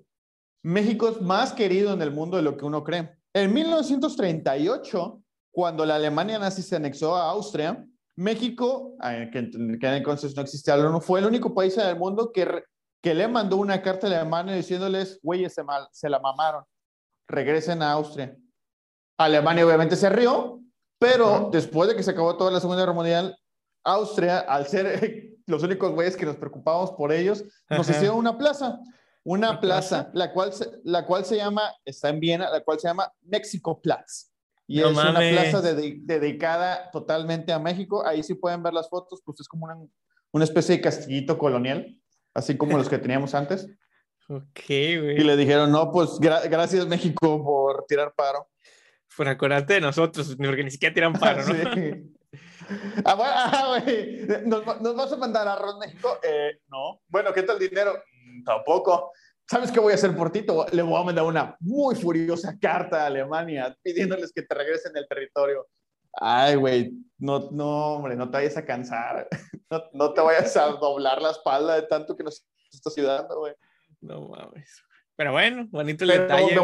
México 0.63 1.09
es 1.09 1.21
más 1.21 1.53
querido 1.53 1.93
en 1.93 2.01
el 2.01 2.13
mundo 2.13 2.37
de 2.37 2.45
lo 2.45 2.57
que 2.57 2.65
uno 2.65 2.85
cree. 2.85 3.17
En 3.37 3.53
1938, 3.53 5.23
cuando 5.53 5.85
la 5.85 5.97
Alemania 5.97 6.39
nazi 6.39 6.63
se 6.63 6.77
anexó 6.77 7.15
a 7.15 7.29
Austria, 7.33 7.87
México, 8.17 8.97
eh, 9.05 9.29
que, 9.31 9.51
entonces 9.95 10.35
no 10.35 10.41
existía 10.41 10.75
la 10.75 11.01
fue 11.03 11.21
el 11.21 11.27
único 11.27 11.53
país 11.55 11.77
en 11.77 11.87
el 11.87 11.97
mundo 11.97 12.33
que, 12.33 12.65
que 13.03 13.13
le 13.13 13.29
mandó 13.29 13.59
una 13.59 13.83
carta 13.83 14.07
a 14.07 14.11
Alemania 14.11 14.55
diciéndoles, 14.55 15.21
güeyes, 15.23 15.53
se, 15.53 15.63
se 15.93 16.09
la 16.09 16.19
mamaron, 16.19 16.65
regresen 17.29 17.83
a 17.83 17.93
Austria. 17.93 18.35
Alemania 19.19 19.67
obviamente 19.67 19.97
se 19.97 20.09
rió, 20.09 20.63
pero 20.99 21.51
después 21.53 21.91
de 21.91 21.95
que 21.95 22.03
se 22.03 22.13
acabó 22.13 22.39
toda 22.39 22.51
la 22.51 22.61
Segunda 22.61 22.81
Guerra 22.81 22.95
Mundial, 22.95 23.39
Austria, 23.85 24.39
al 24.39 24.67
ser 24.67 25.29
los 25.47 25.63
únicos 25.63 25.93
güeyes 25.93 26.17
que 26.17 26.25
nos 26.25 26.37
preocupábamos 26.37 26.93
por 26.93 27.13
ellos, 27.13 27.45
nos 27.69 27.87
hicieron 27.87 28.17
una 28.17 28.39
plaza 28.39 28.81
una 29.27 29.61
plaza, 29.61 30.09
la 30.15 30.33
cual, 30.33 30.53
se, 30.53 30.71
la 30.85 31.05
cual 31.05 31.25
se 31.25 31.37
llama, 31.37 31.63
está 31.85 32.11
en 32.11 32.21
Viena, 32.21 32.49
la 32.49 32.63
cual 32.63 32.79
se 32.79 32.87
llama 32.87 33.13
México 33.23 33.81
Platz. 33.83 34.31
Y 34.69 34.81
es 34.81 34.87
una 34.87 35.13
plaza 35.13 35.63
dedicada 35.63 36.91
totalmente 36.93 37.53
a 37.53 37.59
México. 37.59 38.07
Ahí 38.07 38.23
sí 38.23 38.35
pueden 38.35 38.63
ver 38.63 38.73
las 38.73 38.89
fotos, 38.89 39.21
pues 39.25 39.41
es 39.41 39.49
como 39.49 39.65
una, 39.65 39.77
una 40.33 40.45
especie 40.45 40.77
de 40.77 40.81
castillito 40.81 41.39
colonial, 41.39 41.99
así 42.35 42.57
como 42.57 42.79
los 42.79 42.89
que 42.89 42.99
teníamos 42.99 43.35
antes. 43.35 43.69
Ok, 44.29 44.67
güey. 44.67 45.21
Y 45.21 45.23
le 45.23 45.37
dijeron, 45.37 45.71
no, 45.71 45.93
pues 45.93 46.19
gracias 46.19 46.85
México 46.89 47.45
por 47.45 47.85
tirar 47.87 48.13
paro. 48.13 48.51
Por 49.17 49.29
acordarte 49.29 49.75
de 49.75 49.81
nosotros, 49.81 50.35
porque 50.37 50.65
ni 50.65 50.73
siquiera 50.73 50.93
tiran 50.93 51.13
paro, 51.13 51.47
¿no? 51.47 51.55
sí. 51.75 52.13
Ah, 53.05 53.15
bueno, 53.15 53.33
ah, 53.37 53.83
¿Nos, 54.45 54.81
¿Nos, 54.81 54.97
vas 54.97 55.13
a 55.13 55.17
mandar 55.17 55.47
arroz 55.47 55.79
México? 55.79 56.19
Eh, 56.25 56.59
no. 56.67 57.01
Bueno, 57.07 57.33
¿qué 57.33 57.45
tal 57.45 57.61
dinero? 57.61 58.03
Tampoco. 58.45 59.13
¿Sabes 59.49 59.71
qué 59.71 59.79
voy 59.79 59.93
a 59.93 59.95
hacer 59.95 60.17
por 60.17 60.33
ti? 60.33 60.45
Le 60.73 60.83
voy 60.83 61.01
a 61.01 61.05
mandar 61.05 61.25
una 61.25 61.57
muy 61.61 61.95
furiosa 61.95 62.59
carta 62.61 63.03
a 63.03 63.07
Alemania 63.07 63.77
pidiéndoles 63.83 64.33
que 64.33 64.43
te 64.43 64.55
regresen 64.55 64.97
el 64.97 65.07
territorio. 65.07 65.69
Ay, 66.19 66.57
güey, 66.57 66.93
no, 67.19 67.51
no, 67.53 67.95
hombre, 67.95 68.17
no 68.17 68.31
te 68.31 68.39
vayas 68.39 68.57
a 68.57 68.65
cansar. 68.65 69.29
No, 69.69 69.83
no, 69.95 70.15
te 70.15 70.21
vayas 70.21 70.57
a 70.57 70.67
doblar 70.67 71.21
la 71.21 71.33
espalda 71.33 71.75
de 71.75 71.83
tanto 71.83 72.17
que 72.17 72.23
nos 72.23 72.47
estás 72.73 72.97
ayudando, 72.97 73.37
güey. 73.37 73.53
No 74.01 74.29
mames. 74.29 74.81
Pero 75.17 75.33
bueno, 75.33 75.67
bonito 75.71 76.05
el 76.05 76.11
detalle. 76.11 76.55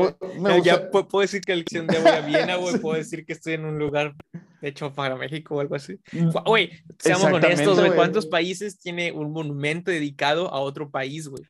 ya 0.63 0.89
puedo 0.89 1.21
decir 1.21 1.41
que 1.41 1.53
el 1.53 1.65
día 1.65 2.01
voy 2.01 2.11
a 2.13 2.21
Viena, 2.21 2.57
güey. 2.57 2.79
Puedo 2.81 2.97
decir 2.97 3.27
que 3.27 3.33
estoy 3.33 3.55
en 3.55 3.65
un 3.65 3.79
lugar 3.79 4.15
hecho 4.61 4.93
para 4.93 5.17
México 5.17 5.57
o 5.57 5.61
algo 5.61 5.75
así. 5.75 5.99
Mm, 6.13 6.31
güey, 6.45 6.71
seamos 6.99 7.25
honestos, 7.25 7.81
güey. 7.81 7.93
¿Cuántos 7.93 8.27
países 8.27 8.79
tiene 8.79 9.11
un 9.11 9.33
monumento 9.33 9.91
dedicado 9.91 10.49
a 10.53 10.61
otro 10.61 10.91
país, 10.91 11.29
güey? 11.29 11.43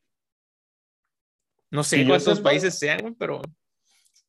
No 1.73 1.83
sé 1.83 2.07
cuántos 2.07 2.39
países 2.41 2.79
sean, 2.79 3.01
güey, 3.01 3.15
pero 3.15 3.41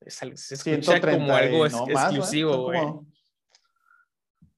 se 0.07 0.55
escucha 0.55 0.99
como 1.01 1.33
algo 1.33 1.65
exclusivo, 1.65 2.63
güey. 2.63 2.81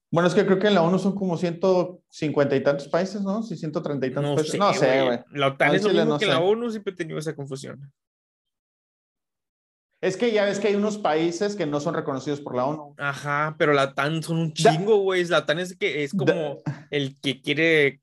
Bueno, 0.08 0.28
es 0.28 0.34
que 0.34 0.46
creo 0.46 0.58
que 0.60 0.68
en 0.68 0.74
la 0.74 0.82
ONU 0.82 0.98
son 1.00 1.16
como 1.16 1.36
150 1.36 2.56
y 2.56 2.62
tantos 2.62 2.86
países, 2.86 3.22
¿no? 3.22 3.42
Sí, 3.42 3.56
130 3.56 4.06
y 4.06 4.10
tantos 4.10 4.30
no 4.30 4.36
países. 4.36 4.52
Sé, 4.52 4.58
no 4.58 4.72
sé, 4.72 5.02
güey. 5.02 5.18
La 5.32 5.48
OTAN 5.48 5.74
es 5.74 5.82
lo 5.82 5.92
mismo 5.92 6.18
que 6.18 6.26
la 6.26 6.38
ONU, 6.38 6.70
siempre 6.70 6.92
he 6.92 6.96
tenido 6.96 7.18
esa 7.18 7.34
confusión. 7.34 7.92
Es 10.00 10.16
que 10.16 10.30
ya 10.30 10.44
ves 10.44 10.60
que 10.60 10.68
hay 10.68 10.76
unos 10.76 10.96
países 10.98 11.56
que 11.56 11.66
no 11.66 11.80
son 11.80 11.94
reconocidos 11.94 12.40
por 12.40 12.54
la 12.54 12.66
ONU. 12.66 12.94
Ajá, 12.98 13.56
pero 13.58 13.72
la 13.72 13.84
OTAN 13.84 14.22
son 14.22 14.38
un 14.38 14.52
chingo, 14.52 14.98
güey. 14.98 15.24
La 15.24 15.38
OTAN 15.38 15.58
es, 15.58 15.76
que, 15.76 16.04
es 16.04 16.12
como 16.12 16.62
el 16.90 17.20
que 17.20 17.40
quiere 17.42 18.00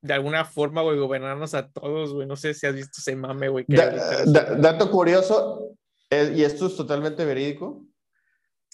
de 0.00 0.14
alguna 0.14 0.44
forma, 0.44 0.82
güey, 0.82 0.98
gobernarnos 0.98 1.54
a 1.54 1.68
todos, 1.70 2.12
güey. 2.14 2.26
No 2.26 2.36
sé 2.36 2.54
si 2.54 2.66
has 2.66 2.74
visto 2.74 2.98
ese 2.98 3.16
mame, 3.16 3.48
güey. 3.48 3.64
dato 3.66 4.90
curioso, 4.90 5.72
y 6.10 6.42
esto 6.42 6.66
es 6.66 6.76
totalmente 6.76 7.24
verídico. 7.24 7.84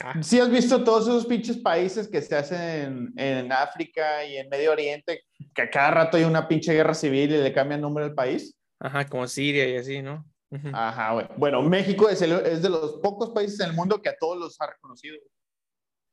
Ah, 0.03 0.15
¿Sí 0.23 0.41
has 0.41 0.51
visto 0.51 0.83
todos 0.83 1.07
esos 1.07 1.25
pinches 1.27 1.57
países 1.59 2.09
que 2.09 2.21
se 2.21 2.35
hacen 2.35 3.13
en, 3.17 3.45
en 3.45 3.53
África 3.53 4.25
y 4.25 4.37
en 4.37 4.49
Medio 4.49 4.73
Oriente, 4.73 5.23
que 5.55 5.63
a 5.63 5.71
cada 5.71 5.91
rato 5.93 6.17
hay 6.17 6.25
una 6.25 6.49
pinche 6.49 6.73
guerra 6.73 6.95
civil 6.95 7.33
y 7.33 7.39
le 7.43 7.53
cambian 7.53 7.81
nombre 7.81 8.05
al 8.05 8.15
país? 8.15 8.57
ajá, 8.81 9.07
como 9.09 9.27
Siria 9.29 9.67
y 9.69 9.77
así, 9.77 10.03
¿no? 10.03 10.25
Ajá, 10.73 11.13
güey. 11.15 11.27
Bueno, 11.37 11.63
México 11.63 12.09
es, 12.09 12.21
el- 12.23 12.33
es 12.45 12.61
de 12.61 12.69
los 12.69 12.95
pocos 13.03 13.31
países 13.31 13.59
en 13.61 13.71
el 13.71 13.73
mundo 13.77 14.03
que 14.03 14.09
a 14.11 14.17
todos 14.19 14.37
los 14.39 14.61
ha 14.61 14.67
reconocido. 14.67 15.17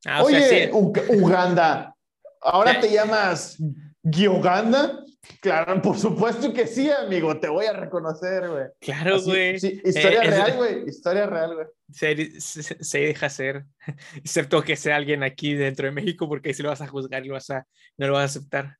Ah, 0.06 0.22
o 0.24 0.28
Oye, 0.28 0.42
sea, 0.42 0.66
sí. 0.68 0.72
Ug- 0.72 1.22
Uganda, 1.22 1.96
¿ahora 2.42 2.80
te 2.80 2.90
llamas 2.92 3.58
Gioganda? 4.04 5.04
Claro, 5.40 5.80
por 5.82 5.98
supuesto 5.98 6.52
que 6.52 6.66
sí, 6.68 6.90
amigo, 6.90 7.40
te 7.40 7.48
voy 7.48 7.66
a 7.66 7.74
reconocer, 7.74 8.50
güey. 8.50 8.66
Claro, 8.80 9.16
Así- 9.18 9.26
güey. 9.26 9.60
sí, 9.60 9.80
historia 9.86 10.22
Eh, 10.24 10.26
es- 10.26 10.30
real, 10.32 10.58
güey. 10.58 10.90
Historia 10.90 11.26
real, 11.28 11.54
güey. 11.56 11.68
Se, 11.92 12.42
se- 12.42 12.84
se 12.84 13.00
deja 13.00 13.26
hacer, 13.28 13.66
excepto 14.16 14.64
que 14.64 14.76
sea 14.76 14.96
alguien 14.96 15.24
aquí 15.24 15.54
dentro 15.54 15.86
de 15.86 15.92
México, 15.92 16.28
porque 16.28 16.50
ahí 16.50 16.54
sí 16.56 16.64
lo 16.64 16.70
vas 16.70 16.82
a 16.82 16.88
juzgar 16.88 17.24
y 17.24 17.28
lo 17.30 17.36
vas 17.36 17.50
a, 17.52 17.66
no 17.98 18.08
lo 18.08 18.14
vas 18.14 18.22
a 18.24 18.26
aceptar. 18.26 18.78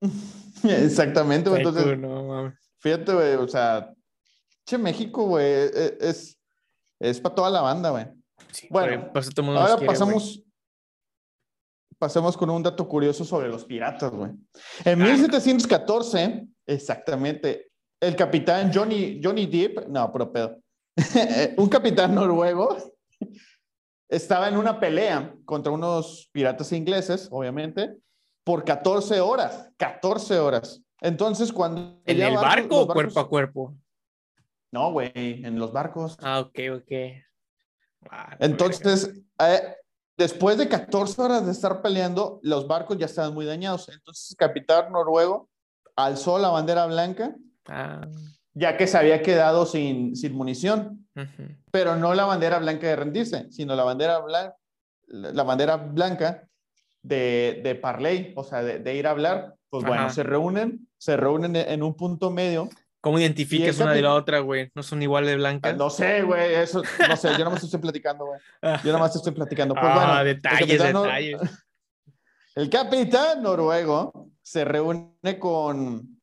Exactamente, 0.64 1.48
güey. 1.48 1.62
Entonces, 1.62 1.98
no, 1.98 2.24
mames. 2.24 2.54
fíjate, 2.80 3.12
güey, 3.12 3.34
o 3.34 3.48
sea, 3.48 3.92
che, 4.64 4.78
México, 4.78 5.24
güey, 5.26 5.44
e- 5.46 5.96
es, 6.00 6.38
es 7.00 7.20
para 7.20 7.34
toda 7.34 7.50
la 7.50 7.62
banda, 7.62 7.90
güey. 7.90 8.06
Sí, 8.52 8.66
Bueno, 8.70 9.10
güey, 9.12 9.30
todo 9.34 9.42
mundo 9.44 9.60
Ahora 9.60 9.76
quiere, 9.76 9.98
güey. 9.98 10.45
Pasamos 11.98 12.36
con 12.36 12.50
un 12.50 12.62
dato 12.62 12.86
curioso 12.88 13.24
sobre 13.24 13.48
los 13.48 13.64
piratas, 13.64 14.10
güey. 14.12 14.30
En 14.84 15.02
Ah. 15.02 15.06
1714, 15.06 16.46
exactamente, 16.66 17.70
el 18.00 18.14
capitán 18.16 18.70
Johnny, 18.72 19.20
Johnny 19.22 19.46
Depp, 19.46 19.88
no, 19.88 20.12
pero 20.12 20.32
pedo, 20.32 20.58
un 21.56 21.68
capitán 21.68 22.14
noruego 22.14 22.76
estaba 24.08 24.48
en 24.48 24.56
una 24.56 24.78
pelea 24.78 25.34
contra 25.44 25.72
unos 25.72 26.28
piratas 26.32 26.72
ingleses, 26.72 27.28
obviamente, 27.30 27.96
por 28.44 28.64
14 28.64 29.20
horas, 29.20 29.70
14 29.76 30.38
horas. 30.38 30.82
Entonces, 31.00 31.52
cuando... 31.52 32.00
¿En 32.06 32.22
el 32.22 32.34
barco 32.36 32.82
o 32.82 32.86
cuerpo 32.86 33.20
a 33.20 33.28
cuerpo? 33.28 33.74
No, 34.72 34.92
güey, 34.92 35.10
en 35.14 35.58
los 35.58 35.72
barcos. 35.72 36.16
Ah, 36.22 36.40
ok, 36.40 36.58
ok. 36.76 36.92
Ah, 38.10 38.36
Entonces, 38.38 39.10
eh, 39.40 39.74
después 40.16 40.56
de 40.58 40.68
14 40.68 41.20
horas 41.22 41.44
de 41.46 41.52
estar 41.52 41.82
peleando, 41.82 42.40
los 42.42 42.66
barcos 42.66 42.98
ya 42.98 43.06
estaban 43.06 43.34
muy 43.34 43.44
dañados. 43.46 43.88
Entonces, 43.88 44.30
el 44.30 44.36
capitán 44.36 44.92
noruego 44.92 45.48
alzó 45.96 46.38
la 46.38 46.48
bandera 46.48 46.86
blanca. 46.86 47.34
Ah, 47.68 48.06
ya 48.54 48.76
que 48.76 48.86
se 48.86 48.96
había 48.96 49.20
quedado 49.22 49.66
sin, 49.66 50.16
sin 50.16 50.32
munición, 50.34 51.06
pero 51.70 51.96
no 51.96 52.14
la 52.14 52.24
bandera 52.24 52.58
blanca 52.58 52.86
de 52.86 52.96
rendirse, 52.96 53.50
sino 53.50 53.74
la 53.76 53.84
bandera, 53.84 54.20
blan- 54.22 54.54
la 55.08 55.42
bandera 55.42 55.76
blanca 55.76 56.48
de, 57.02 57.60
de 57.62 57.74
parley, 57.74 58.32
o 58.36 58.44
sea, 58.44 58.62
de, 58.62 58.78
de 58.78 58.94
ir 58.94 59.06
a 59.06 59.10
hablar. 59.10 59.54
Pues 59.68 59.84
bueno, 59.84 60.04
se 60.10 60.22
reúnen, 60.22 60.88
se 60.96 61.16
reúnen 61.16 61.54
en 61.56 61.82
un 61.82 61.94
punto 61.94 62.30
medio. 62.30 62.68
¿Cómo 63.06 63.20
identificas 63.20 63.78
una 63.78 63.92
de 63.92 64.02
la 64.02 64.14
otra, 64.14 64.40
güey? 64.40 64.72
¿No 64.74 64.82
son 64.82 65.00
igual 65.00 65.26
de 65.26 65.34
Ah, 65.34 65.36
blancas? 65.36 65.76
No 65.76 65.90
sé, 65.90 66.22
güey, 66.22 66.56
eso, 66.56 66.82
no 67.08 67.16
sé, 67.16 67.28
yo 67.38 67.44
nomás 67.44 67.62
estoy 67.62 67.78
platicando, 67.78 68.26
güey. 68.26 68.40
Yo 68.82 68.92
nomás 68.92 69.14
estoy 69.14 69.32
platicando. 69.32 69.74
Pues 69.80 69.86
ah, 69.86 69.94
bueno, 69.94 70.20
el 70.22 70.26
detalles, 70.26 70.80
nor- 70.92 71.02
detalles. 71.04 71.40
El 72.56 72.68
capitán 72.68 73.44
noruego 73.44 74.32
se 74.42 74.64
reúne 74.64 75.38
con, 75.38 76.20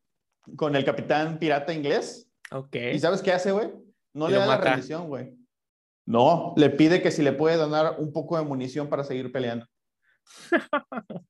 con 0.56 0.76
el 0.76 0.84
capitán 0.84 1.38
pirata 1.38 1.72
inglés. 1.72 2.28
Ok. 2.50 2.76
¿Y 2.92 2.98
sabes 2.98 3.22
qué 3.22 3.32
hace, 3.32 3.50
güey? 3.50 3.70
No 4.12 4.28
Y 4.28 4.32
le 4.32 4.38
da 4.40 4.46
la 4.46 4.58
rendición, 4.58 5.08
güey. 5.08 5.34
No, 6.04 6.52
le 6.58 6.68
pide 6.68 7.00
que 7.00 7.10
si 7.10 7.22
le 7.22 7.32
puede 7.32 7.56
donar 7.56 7.94
un 7.98 8.12
poco 8.12 8.36
de 8.36 8.44
munición 8.44 8.90
para 8.90 9.04
seguir 9.04 9.32
peleando. 9.32 9.66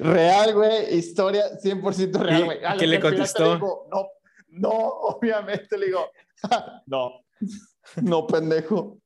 Real, 0.00 0.54
güey, 0.54 0.94
historia 0.94 1.44
100% 1.62 2.18
real, 2.20 2.40
¿Y 2.40 2.44
güey. 2.44 2.64
A 2.64 2.74
lo 2.74 2.80
qué 2.80 2.86
le 2.86 3.00
contestó? 3.00 3.58
no, 3.58 4.08
no, 4.48 4.70
obviamente 4.70 5.76
le 5.76 5.86
digo, 5.86 6.10
no, 6.86 7.20
no, 7.96 8.26
pendejo. 8.26 8.98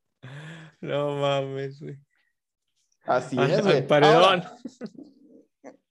No 0.80 1.16
mames, 1.16 1.80
güey. 1.80 1.98
Así 3.06 3.36
es, 3.40 3.62
güey. 3.62 3.86
paredón. 3.86 4.44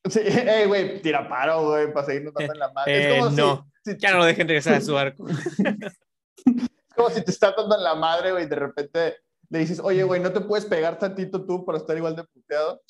Sí, 0.10 0.20
hey, 0.24 0.66
güey, 0.68 1.02
tira 1.02 1.28
paro, 1.30 1.70
güey, 1.70 1.94
para 1.94 2.06
seguirnos 2.06 2.34
dando 2.34 2.54
en 2.54 2.60
la 2.60 2.72
madre. 2.74 2.94
Eh, 2.98 3.10
es 3.18 3.24
como 3.24 3.30
no. 3.36 3.68
si, 3.84 3.92
si- 3.94 3.98
Ya 4.00 4.12
no 4.12 4.18
lo 4.18 4.26
dejen 4.26 4.48
regresar 4.48 4.76
a 4.76 4.82
su 4.82 4.98
arco. 4.98 5.26
es 6.46 6.96
como 6.96 7.10
si 7.10 7.24
te 7.24 7.32
está 7.32 7.54
dando 7.56 7.76
en 7.76 7.84
la 7.84 7.96
madre, 7.96 8.32
güey, 8.32 8.46
y 8.46 8.48
de 8.50 8.56
repente 8.56 9.18
le 9.50 9.60
dices, 9.60 9.80
oye, 9.80 10.04
güey, 10.04 10.20
¿no 10.22 10.32
te 10.32 10.42
puedes 10.42 10.66
pegar 10.66 10.98
tantito 10.98 11.46
tú 11.46 11.64
para 11.66 11.78
estar 11.78 11.96
igual 11.96 12.16
de 12.16 12.24
puteado? 12.24 12.82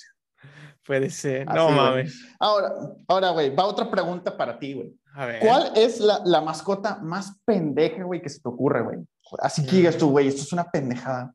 Puede 0.86 1.10
ser. 1.10 1.48
Así, 1.48 1.56
No 1.58 1.66
güey. 1.66 1.76
mames. 1.78 2.26
Ahora, 2.40 2.72
ahora, 3.08 3.30
güey, 3.32 3.56
va 3.56 3.66
otra 3.66 3.90
pregunta 3.90 4.36
para 4.36 4.60
ti, 4.60 4.74
güey. 4.74 4.94
A 5.16 5.26
ver. 5.26 5.40
¿Cuál 5.42 5.72
es 5.76 6.00
la, 6.00 6.22
la 6.26 6.42
mascota 6.42 6.98
más 7.02 7.40
pendeja, 7.46 8.04
güey, 8.04 8.22
que 8.22 8.30
se 8.30 8.42
te 8.42 8.50
ocurre, 8.50 8.82
güey? 8.84 8.98
Así 9.40 9.66
que 9.66 9.78
digas 9.78 9.98
tú, 9.98 10.10
güey, 10.10 10.28
esto 10.28 10.42
es 10.42 10.52
una 10.54 10.70
pendejada. 10.70 11.34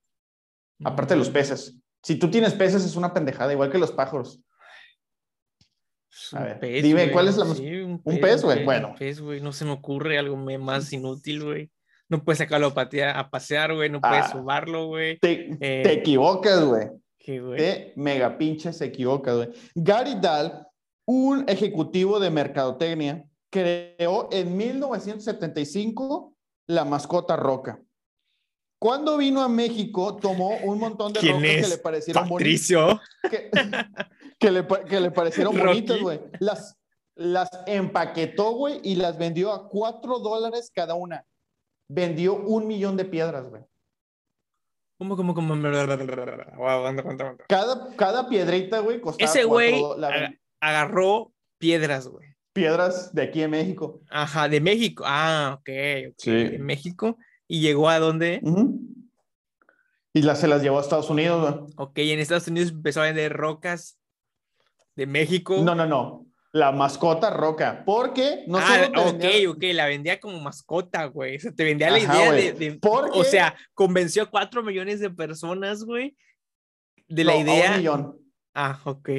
Aparte 0.84 1.14
de 1.14 1.18
los 1.18 1.30
peces. 1.30 1.76
Si 2.02 2.16
tú 2.16 2.30
tienes 2.30 2.54
peces, 2.54 2.84
es 2.84 2.94
una 2.96 3.12
pendejada, 3.14 3.52
igual 3.52 3.70
que 3.70 3.78
los 3.78 3.90
pájaros. 3.92 4.40
A 6.32 6.42
ver, 6.42 6.58
pez, 6.60 6.82
dime, 6.82 7.02
güey. 7.04 7.12
¿cuál 7.12 7.28
es 7.28 7.36
la 7.36 7.44
más- 7.44 7.56
Sí, 7.58 7.66
un 7.80 8.00
un 8.04 8.20
pez, 8.20 8.42
güey? 8.42 8.64
Bueno. 8.64 8.88
Un 8.88 8.94
pez, 8.96 9.20
güey. 9.20 9.40
No 9.40 9.52
se 9.52 9.64
me 9.64 9.72
ocurre 9.72 10.18
algo 10.18 10.36
más 10.36 10.92
inútil, 10.92 11.44
güey. 11.44 11.70
No 12.08 12.24
puedes 12.24 12.38
sacarlo 12.38 12.68
a, 12.68 12.74
patear, 12.74 13.16
a 13.16 13.30
pasear, 13.30 13.74
güey. 13.74 13.90
No 13.90 14.00
puedes 14.00 14.24
Ah. 14.26 14.32
subarlo, 14.32 14.86
güey. 14.86 15.18
Te, 15.18 15.50
Eh, 15.60 15.82
te 15.82 15.92
equivocas, 15.92 16.64
güey. 16.64 16.88
¿Qué, 17.28 17.40
güey? 17.42 17.92
Mega 17.96 18.38
pinche 18.38 18.72
se 18.72 18.86
equivoca, 18.86 19.34
güey. 19.34 19.50
Gary 19.74 20.14
Dahl, 20.18 20.66
un 21.06 21.44
ejecutivo 21.46 22.18
de 22.18 22.30
mercadotecnia, 22.30 23.28
creó 23.50 24.30
en 24.32 24.56
1975 24.56 26.34
la 26.68 26.86
mascota 26.86 27.36
roca. 27.36 27.82
Cuando 28.80 29.18
vino 29.18 29.42
a 29.42 29.48
México, 29.50 30.16
tomó 30.16 30.56
un 30.64 30.78
montón 30.78 31.12
de 31.12 31.20
¿Quién 31.20 31.34
rocas 31.42 31.62
que 31.64 31.68
le 31.68 31.76
parecieron 31.78 32.28
bonitas. 32.30 32.98
Que, 33.30 33.50
que 34.40 34.50
le, 34.50 34.62
pa- 34.62 34.84
que 34.84 34.98
le 34.98 35.10
parecieron 35.10 35.54
Rocky. 35.54 35.66
bonitas, 35.68 36.00
güey. 36.00 36.20
Las, 36.40 36.78
las 37.14 37.50
empaquetó, 37.66 38.52
güey, 38.52 38.80
y 38.84 38.94
las 38.94 39.18
vendió 39.18 39.52
a 39.52 39.68
cuatro 39.68 40.18
dólares 40.20 40.70
cada 40.74 40.94
una. 40.94 41.26
Vendió 41.90 42.36
un 42.36 42.66
millón 42.66 42.96
de 42.96 43.04
piedras, 43.04 43.50
güey. 43.50 43.62
¿Cómo, 44.98 45.16
cómo, 45.16 45.32
cómo? 45.32 45.54
Cada, 47.48 47.94
cada 47.96 48.28
piedrita, 48.28 48.80
güey, 48.80 49.00
costaba 49.00 49.30
Ese 49.30 49.44
güey 49.44 49.80
la 49.96 50.34
agarró 50.60 51.32
piedras, 51.58 52.08
güey. 52.08 52.34
piedras 52.52 53.14
de 53.14 53.22
aquí 53.22 53.42
en 53.42 53.52
México. 53.52 54.00
Ajá, 54.10 54.48
de 54.48 54.60
México. 54.60 55.04
Ah, 55.06 55.56
ok. 55.60 55.68
ok, 56.10 56.14
Sí. 56.18 56.30
De 56.32 56.58
México. 56.58 57.16
¿Y 57.46 57.60
llegó 57.60 57.88
a 57.88 58.00
dónde? 58.00 58.40
Y 60.12 60.22
las, 60.22 60.40
se 60.40 60.48
las 60.48 60.62
llevó 60.62 60.78
a 60.78 60.82
Estados 60.82 61.10
Unidos, 61.10 61.48
güey. 61.48 61.72
Ok, 61.76 61.98
en 61.98 62.18
Estados 62.18 62.48
Unidos 62.48 62.70
empezó 62.70 63.00
a 63.00 63.04
vender 63.04 63.32
rocas 63.32 63.98
de 64.96 65.06
México. 65.06 65.62
No, 65.62 65.76
no, 65.76 65.86
no. 65.86 66.26
La 66.52 66.72
mascota 66.72 67.28
roca. 67.30 67.82
Porque 67.84 68.44
no 68.46 68.58
ah, 68.58 68.84
solo 68.86 69.02
ok, 69.10 69.24
ok, 69.50 69.62
la 69.74 69.86
vendía 69.86 70.18
como 70.18 70.40
mascota, 70.40 71.04
güey. 71.04 71.36
O 71.36 71.40
sea, 71.40 71.52
te 71.52 71.62
vendía 71.64 71.90
la 71.90 71.98
idea 71.98 72.26
güey. 72.28 72.42
de, 72.44 72.52
de- 72.52 72.78
Porque- 72.78 73.18
O 73.18 73.24
sea, 73.24 73.54
convenció 73.74 74.22
a 74.22 74.26
cuatro 74.30 74.62
millones 74.62 75.00
de 75.00 75.10
personas, 75.10 75.84
güey, 75.84 76.16
de 77.06 77.24
la 77.24 77.32
a 77.32 77.36
idea. 77.36 77.70
un 77.72 77.76
millón. 77.78 78.18
Ah, 78.54 78.80
ok. 78.84 79.10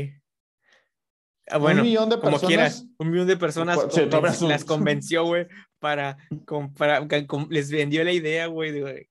Ah, 1.51 1.57
bueno, 1.57 1.81
un 1.81 1.87
millón 1.87 2.09
de 2.09 2.15
como 2.17 2.31
personas. 2.31 2.47
quieras, 2.47 2.85
un 2.99 3.09
millón 3.11 3.27
de 3.27 3.37
personas 3.37 3.79
sí, 3.91 4.01
conven- 4.01 4.33
son- 4.33 4.49
las 4.49 4.63
convenció, 4.65 5.23
güey, 5.25 5.47
para, 5.79 6.17
com- 6.45 6.73
para- 6.73 7.07
que 7.07 7.25
com- 7.25 7.47
les 7.49 7.71
vendió 7.71 8.03
la 8.03 8.11
idea, 8.11 8.47
güey, 8.47 8.71
de 8.71 8.81
güey, 8.81 9.09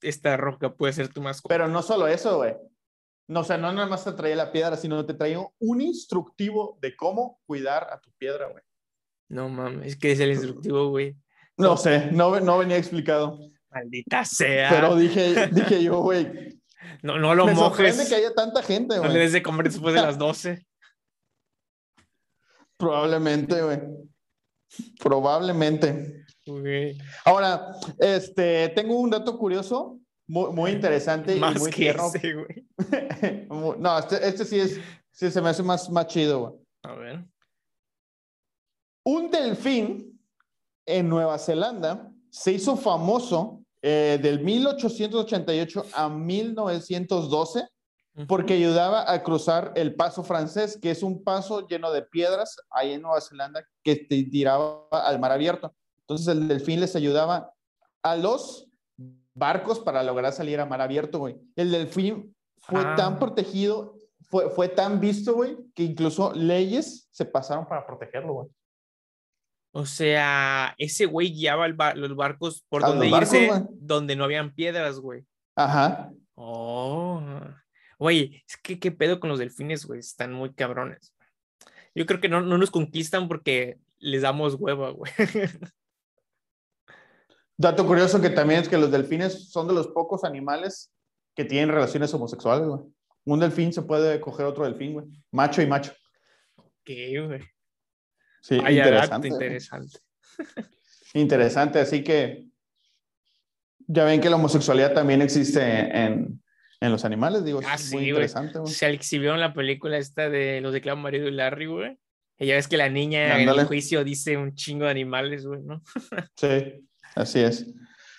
esta 0.00 0.36
roca 0.38 0.72
puede 0.74 0.92
ser 0.94 1.08
tu 1.08 1.20
mascota. 1.20 1.54
Pero 1.54 1.68
no 1.68 1.82
solo 1.82 2.06
eso, 2.06 2.36
güey. 2.38 2.54
No, 3.30 3.40
o 3.40 3.44
sea, 3.44 3.56
no 3.58 3.72
nada 3.72 3.86
más 3.86 4.02
te 4.04 4.10
traía 4.12 4.34
la 4.34 4.50
piedra, 4.50 4.76
sino 4.76 5.06
te 5.06 5.14
traía 5.14 5.38
un 5.60 5.80
instructivo 5.80 6.78
de 6.82 6.96
cómo 6.96 7.40
cuidar 7.46 7.86
a 7.92 8.00
tu 8.00 8.10
piedra, 8.18 8.48
güey. 8.48 8.64
No 9.28 9.48
mames, 9.48 9.94
que 9.96 10.10
es 10.10 10.18
el 10.18 10.32
instructivo, 10.32 10.88
güey. 10.88 11.16
No 11.56 11.76
sé, 11.76 12.10
no, 12.10 12.40
no 12.40 12.58
venía 12.58 12.76
explicado. 12.76 13.38
Maldita 13.70 14.24
sea. 14.24 14.68
Pero 14.70 14.96
dije, 14.96 15.46
dije 15.46 15.80
yo, 15.80 16.00
güey. 16.00 16.60
no, 17.04 17.20
no 17.20 17.36
lo 17.36 17.46
Me 17.46 17.54
sorprende 17.54 17.92
mojes. 17.98 18.08
que 18.08 18.14
haya 18.16 18.34
tanta 18.34 18.64
gente, 18.64 18.96
No 18.96 19.02
le 19.04 19.08
güey. 19.10 19.20
des 19.20 19.32
de 19.32 19.42
comer 19.44 19.66
después 19.66 19.94
de 19.94 20.02
las 20.02 20.18
12. 20.18 20.66
Probablemente, 22.76 23.62
güey. 23.62 23.78
Probablemente. 24.98 26.24
Güey. 26.46 26.98
Ahora, 27.24 27.74
este, 28.00 28.70
tengo 28.70 28.98
un 28.98 29.10
dato 29.10 29.38
curioso, 29.38 29.99
muy, 30.30 30.52
muy 30.52 30.70
interesante 30.70 31.36
y 31.36 31.40
Más 31.40 31.58
muy 31.58 31.70
que 31.70 31.76
tierno. 31.76 32.10
ese, 32.14 32.34
güey. 32.34 32.66
No, 33.78 33.98
este, 33.98 34.28
este 34.28 34.44
sí 34.44 34.60
es, 34.60 34.80
sí 35.10 35.30
se 35.30 35.42
me 35.42 35.48
hace 35.48 35.62
más, 35.62 35.90
más 35.90 36.06
chido, 36.06 36.40
güey. 36.40 36.52
A 36.84 36.94
ver. 36.94 37.24
Un 39.04 39.30
delfín 39.30 40.20
en 40.86 41.08
Nueva 41.08 41.36
Zelanda 41.38 42.10
se 42.30 42.52
hizo 42.52 42.76
famoso 42.76 43.64
eh, 43.82 44.18
del 44.22 44.40
1888 44.40 45.86
a 45.94 46.08
1912 46.08 47.66
porque 48.28 48.54
ayudaba 48.54 49.10
a 49.10 49.22
cruzar 49.22 49.72
el 49.76 49.94
paso 49.94 50.22
francés, 50.22 50.78
que 50.80 50.90
es 50.90 51.02
un 51.02 51.24
paso 51.24 51.66
lleno 51.66 51.90
de 51.90 52.02
piedras 52.02 52.56
ahí 52.70 52.92
en 52.92 53.02
Nueva 53.02 53.20
Zelanda 53.20 53.64
que 53.82 53.96
te 53.96 54.22
tiraba 54.24 54.86
al 54.90 55.18
mar 55.18 55.32
abierto. 55.32 55.74
Entonces 56.02 56.28
el 56.28 56.46
delfín 56.46 56.80
les 56.80 56.94
ayudaba 56.94 57.52
a 58.02 58.16
los 58.16 58.69
barcos 59.40 59.80
para 59.80 60.04
lograr 60.04 60.32
salir 60.32 60.60
a 60.60 60.66
mar 60.66 60.80
abierto, 60.80 61.18
güey. 61.18 61.36
El 61.56 61.72
delfín 61.72 62.36
fue 62.58 62.80
Ah. 62.84 62.94
tan 62.94 63.18
protegido, 63.18 63.96
fue, 64.20 64.48
fue 64.50 64.68
tan 64.68 65.00
visto, 65.00 65.34
güey, 65.34 65.56
que 65.74 65.82
incluso 65.82 66.32
leyes 66.34 67.08
se 67.10 67.24
pasaron 67.24 67.66
para 67.66 67.84
protegerlo, 67.84 68.32
güey. 68.34 68.48
O 69.72 69.86
sea, 69.86 70.74
ese 70.78 71.06
güey 71.06 71.32
guiaba 71.32 71.66
el 71.66 71.74
ba- 71.74 71.94
los 71.94 72.14
barcos 72.14 72.64
por 72.68 72.84
A 72.84 72.88
donde 72.88 73.10
barcos, 73.10 73.34
irse, 73.34 73.66
donde 73.72 74.14
no 74.16 74.24
habían 74.24 74.52
piedras, 74.54 75.00
güey. 75.00 75.24
Ajá. 75.56 76.12
Oh. 76.34 77.20
Güey, 77.98 78.42
es 78.48 78.56
que 78.56 78.78
qué 78.78 78.90
pedo 78.92 79.20
con 79.20 79.30
los 79.30 79.38
delfines, 79.38 79.84
güey. 79.86 80.00
Están 80.00 80.32
muy 80.32 80.52
cabrones. 80.54 81.14
Yo 81.94 82.06
creo 82.06 82.20
que 82.20 82.28
no, 82.28 82.40
no 82.40 82.56
nos 82.58 82.70
conquistan 82.70 83.28
porque 83.28 83.78
les 83.98 84.22
damos 84.22 84.54
hueva, 84.54 84.90
güey. 84.90 85.12
Dato 87.60 87.86
curioso 87.86 88.22
que 88.22 88.30
también 88.30 88.60
es 88.62 88.70
que 88.70 88.78
los 88.78 88.90
delfines 88.90 89.50
son 89.50 89.68
de 89.68 89.74
los 89.74 89.88
pocos 89.88 90.24
animales 90.24 90.90
que 91.36 91.44
tienen 91.44 91.68
relaciones 91.68 92.12
homosexuales, 92.14 92.66
güey. 92.66 92.80
Un 93.26 93.38
delfín 93.38 93.70
se 93.70 93.82
puede 93.82 94.18
coger 94.18 94.46
otro 94.46 94.64
delfín, 94.64 94.94
güey. 94.94 95.04
Macho 95.30 95.60
y 95.60 95.66
macho. 95.66 95.92
¿Qué, 96.82 97.20
güey? 97.20 97.42
Sí, 98.40 98.56
dato 98.56 98.70
interesante. 98.70 99.28
interesante. 99.28 99.98
Interesante, 101.12 101.80
así 101.80 102.02
que 102.02 102.46
ya 103.86 104.04
ven 104.04 104.22
que 104.22 104.30
la 104.30 104.36
homosexualidad 104.36 104.94
también 104.94 105.20
existe 105.20 105.60
en, 105.60 106.40
en 106.80 106.90
los 106.92 107.04
animales, 107.04 107.44
digo, 107.44 107.60
Ah, 107.66 107.74
es 107.74 107.82
sí, 107.82 107.96
muy 107.96 108.08
interesante. 108.08 108.58
güey. 108.58 108.72
Se 108.72 108.88
exhibió 108.88 109.34
en 109.34 109.40
la 109.40 109.52
película 109.52 109.98
esta 109.98 110.30
de 110.30 110.62
los 110.62 110.72
de 110.72 110.80
Clau 110.80 110.96
Marido 110.96 111.28
y 111.28 111.32
Larry, 111.32 111.66
güey. 111.66 111.98
Y 112.38 112.46
ya 112.46 112.54
ves 112.54 112.68
que 112.68 112.78
la 112.78 112.88
niña 112.88 113.38
en 113.38 113.48
el 113.50 113.64
juicio 113.66 114.02
dice 114.02 114.38
un 114.38 114.54
chingo 114.54 114.86
de 114.86 114.92
animales, 114.92 115.44
güey, 115.44 115.60
¿no? 115.62 115.82
Sí, 116.36 116.88
así 117.14 117.40
es. 117.40 117.66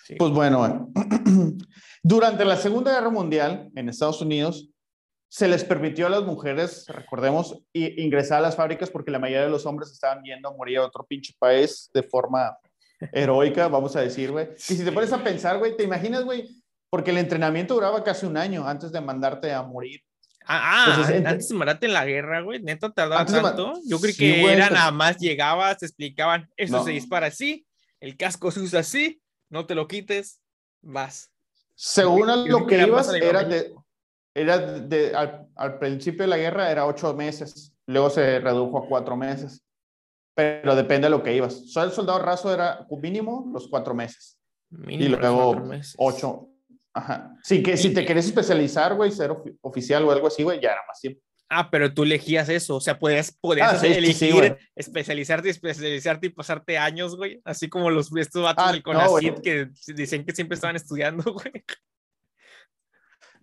Sí. 0.06 0.14
Pues 0.18 0.30
bueno, 0.32 0.58
güey. 0.58 0.72
durante 2.02 2.44
la 2.44 2.56
Segunda 2.56 2.92
Guerra 2.92 3.10
Mundial 3.10 3.70
en 3.74 3.88
Estados 3.88 4.20
Unidos, 4.20 4.68
se 5.28 5.48
les 5.48 5.64
permitió 5.64 6.06
a 6.06 6.10
las 6.10 6.24
mujeres, 6.24 6.84
recordemos, 6.88 7.58
ingresar 7.72 8.38
a 8.38 8.42
las 8.42 8.56
fábricas 8.56 8.90
porque 8.90 9.10
la 9.10 9.18
mayoría 9.18 9.44
de 9.44 9.50
los 9.50 9.64
hombres 9.64 9.90
estaban 9.90 10.22
viendo 10.22 10.52
morir 10.54 10.78
a 10.78 10.84
otro 10.84 11.06
pinche 11.06 11.32
país 11.38 11.90
de 11.94 12.02
forma 12.02 12.56
heroica, 13.12 13.68
vamos 13.68 13.96
a 13.96 14.00
decir, 14.02 14.30
güey. 14.30 14.48
Y 14.56 14.74
si 14.74 14.84
te 14.84 14.92
pones 14.92 15.12
a 15.12 15.22
pensar, 15.24 15.58
güey, 15.58 15.76
¿te 15.76 15.84
imaginas, 15.84 16.24
güey? 16.24 16.48
Porque 16.90 17.10
el 17.10 17.18
entrenamiento 17.18 17.74
duraba 17.74 18.04
casi 18.04 18.26
un 18.26 18.36
año 18.36 18.66
antes 18.68 18.92
de 18.92 19.00
mandarte 19.00 19.52
a 19.52 19.62
morir. 19.62 20.00
Ah, 20.44 20.84
ah, 20.84 20.84
Entonces, 20.90 21.14
ent- 21.22 21.26
antes 21.28 21.48
de 21.48 21.54
matarte 21.54 21.86
en 21.86 21.92
la 21.94 22.04
guerra, 22.04 22.42
güey, 22.42 22.60
neta 22.60 22.90
tardaba 22.92 23.24
tanto. 23.24 23.72
Yo 23.86 23.98
creí 24.00 24.12
Sí, 24.12 24.18
que 24.18 24.40
güey, 24.42 24.54
era 24.54 24.64
pero- 24.66 24.74
nada 24.80 24.90
más 24.90 25.16
llegabas, 25.18 25.78
te 25.78 25.86
explicaban, 25.86 26.50
eso 26.56 26.78
No. 26.78 26.84
se 26.84 26.90
dispara 26.90 27.28
así, 27.28 27.64
el 28.02 28.16
casco 28.16 28.50
se 28.50 28.60
usa 28.60 28.80
así, 28.80 29.22
no 29.48 29.64
te 29.66 29.74
lo 29.74 29.86
quites, 29.86 30.40
vas. 30.82 31.30
Según 31.74 32.28
a 32.30 32.36
lo 32.36 32.66
que 32.66 32.74
era 32.74 32.86
ibas, 32.86 33.14
era 33.14 33.44
de, 33.44 33.74
era 34.34 34.58
de, 34.58 35.14
al, 35.14 35.48
al 35.54 35.78
principio 35.78 36.22
de 36.22 36.28
la 36.28 36.36
guerra 36.36 36.70
era 36.70 36.86
ocho 36.86 37.14
meses, 37.14 37.72
luego 37.86 38.10
se 38.10 38.40
redujo 38.40 38.78
a 38.78 38.86
cuatro 38.88 39.16
meses, 39.16 39.62
pero 40.34 40.74
depende 40.74 41.06
de 41.06 41.10
lo 41.10 41.22
que 41.22 41.34
ibas. 41.34 41.70
Solo 41.72 41.86
el 41.86 41.92
soldado 41.92 42.18
raso 42.18 42.52
era 42.52 42.86
mínimo 43.00 43.48
los 43.52 43.68
cuatro 43.68 43.94
meses 43.94 44.38
Mínimo 44.70 45.04
y 45.04 45.08
los 45.08 45.20
luego 45.20 45.46
cuatro 45.52 45.64
meses. 45.66 45.94
ocho. 45.98 46.48
Ajá. 46.94 47.34
Sí, 47.42 47.62
que 47.62 47.76
si 47.76 47.94
te 47.94 48.04
querés 48.04 48.26
especializar, 48.26 48.94
güey, 48.94 49.10
ser 49.12 49.30
ofi- 49.30 49.56
oficial 49.62 50.04
o 50.04 50.10
algo 50.12 50.26
así, 50.26 50.42
güey, 50.42 50.60
ya 50.60 50.72
era 50.72 50.80
más 50.86 51.00
tiempo. 51.00 51.20
Ah, 51.54 51.68
pero 51.70 51.92
tú 51.92 52.04
elegías 52.04 52.48
eso, 52.48 52.76
o 52.76 52.80
sea, 52.80 52.98
podías, 52.98 53.36
podías 53.40 53.74
Ah, 53.74 53.76
sí, 53.78 53.88
sí, 53.88 53.92
sí, 53.92 53.98
elegir 53.98 54.34
güey. 54.34 54.56
especializarte, 54.74 55.50
especializarte 55.50 56.28
y 56.28 56.30
pasarte 56.30 56.78
años, 56.78 57.14
güey, 57.16 57.42
así 57.44 57.68
como 57.68 57.90
los 57.90 58.10
estos 58.16 58.42
vatos 58.42 58.64
Ah, 58.66 58.72
del 58.72 58.82
no, 58.86 59.10
güey. 59.10 59.26
CONACYT 59.30 59.42
que 59.42 59.68
dicen 59.94 60.24
que 60.24 60.34
siempre 60.34 60.54
estaban 60.54 60.76
estudiando, 60.76 61.22
güey. 61.34 61.52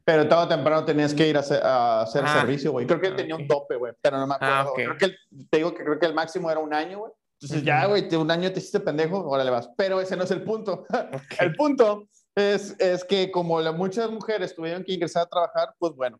Pero 0.03 0.27
tarde 0.27 0.45
o 0.45 0.47
temprano 0.47 0.85
tenías 0.85 1.13
que 1.13 1.27
ir 1.27 1.37
a 1.37 1.41
hacer, 1.41 1.61
a 1.63 2.01
hacer 2.01 2.23
Ah, 2.25 2.39
servicio, 2.41 2.71
güey. 2.71 2.87
Creo 2.87 2.99
que 2.99 3.11
tenía 3.11 3.35
un 3.35 3.47
tope, 3.47 3.75
güey, 3.75 3.93
pero 4.01 4.17
no 4.17 4.25
me 4.25 4.33
acuerdo. 4.35 4.53
Ah, 4.55 4.65
ok. 4.69 4.75
Creo 4.75 4.97
que 4.97 5.05
el- 5.05 5.17
te 5.51 5.57
digo 5.57 5.73
que 5.75 5.83
creo 5.83 5.99
que 5.99 6.05
el 6.07 6.13
máximo 6.15 6.49
era 6.49 6.59
un 6.59 6.73
año, 6.73 6.99
güey. 6.99 7.11
Entonces 7.41 7.63
ya, 7.63 7.85
güey, 7.85 8.13
un 8.15 8.31
año 8.31 8.51
te 8.51 8.59
hiciste 8.59 8.79
pendejo, 8.79 9.19
órale 9.29 9.51
vas. 9.51 9.69
Pero 9.77 10.01
ese 10.01 10.17
no 10.17 10.23
es 10.23 10.31
el 10.31 10.41
punto. 10.43 10.85
Ok. 11.13 11.21
El 11.39 11.55
punto 11.55 12.07
es, 12.35 12.75
es 12.79 13.03
que 13.03 13.29
como 13.29 13.61
la- 13.61 13.71
muchas 13.71 14.09
mujeres 14.09 14.55
tuvieron 14.55 14.83
que 14.83 14.93
ingresar 14.93 15.23
a 15.23 15.29
trabajar, 15.29 15.75
pues 15.77 15.93
bueno, 15.93 16.19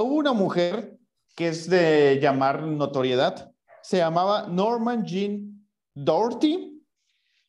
hubo 0.00 0.14
una 0.14 0.32
mujer 0.32 0.98
que 1.36 1.48
es 1.48 1.68
de 1.68 2.18
llamar 2.20 2.62
notoriedad, 2.62 3.52
se 3.82 3.98
llamaba 3.98 4.46
Norman 4.46 5.04
Jean 5.04 5.68
Doherty, 5.94 6.82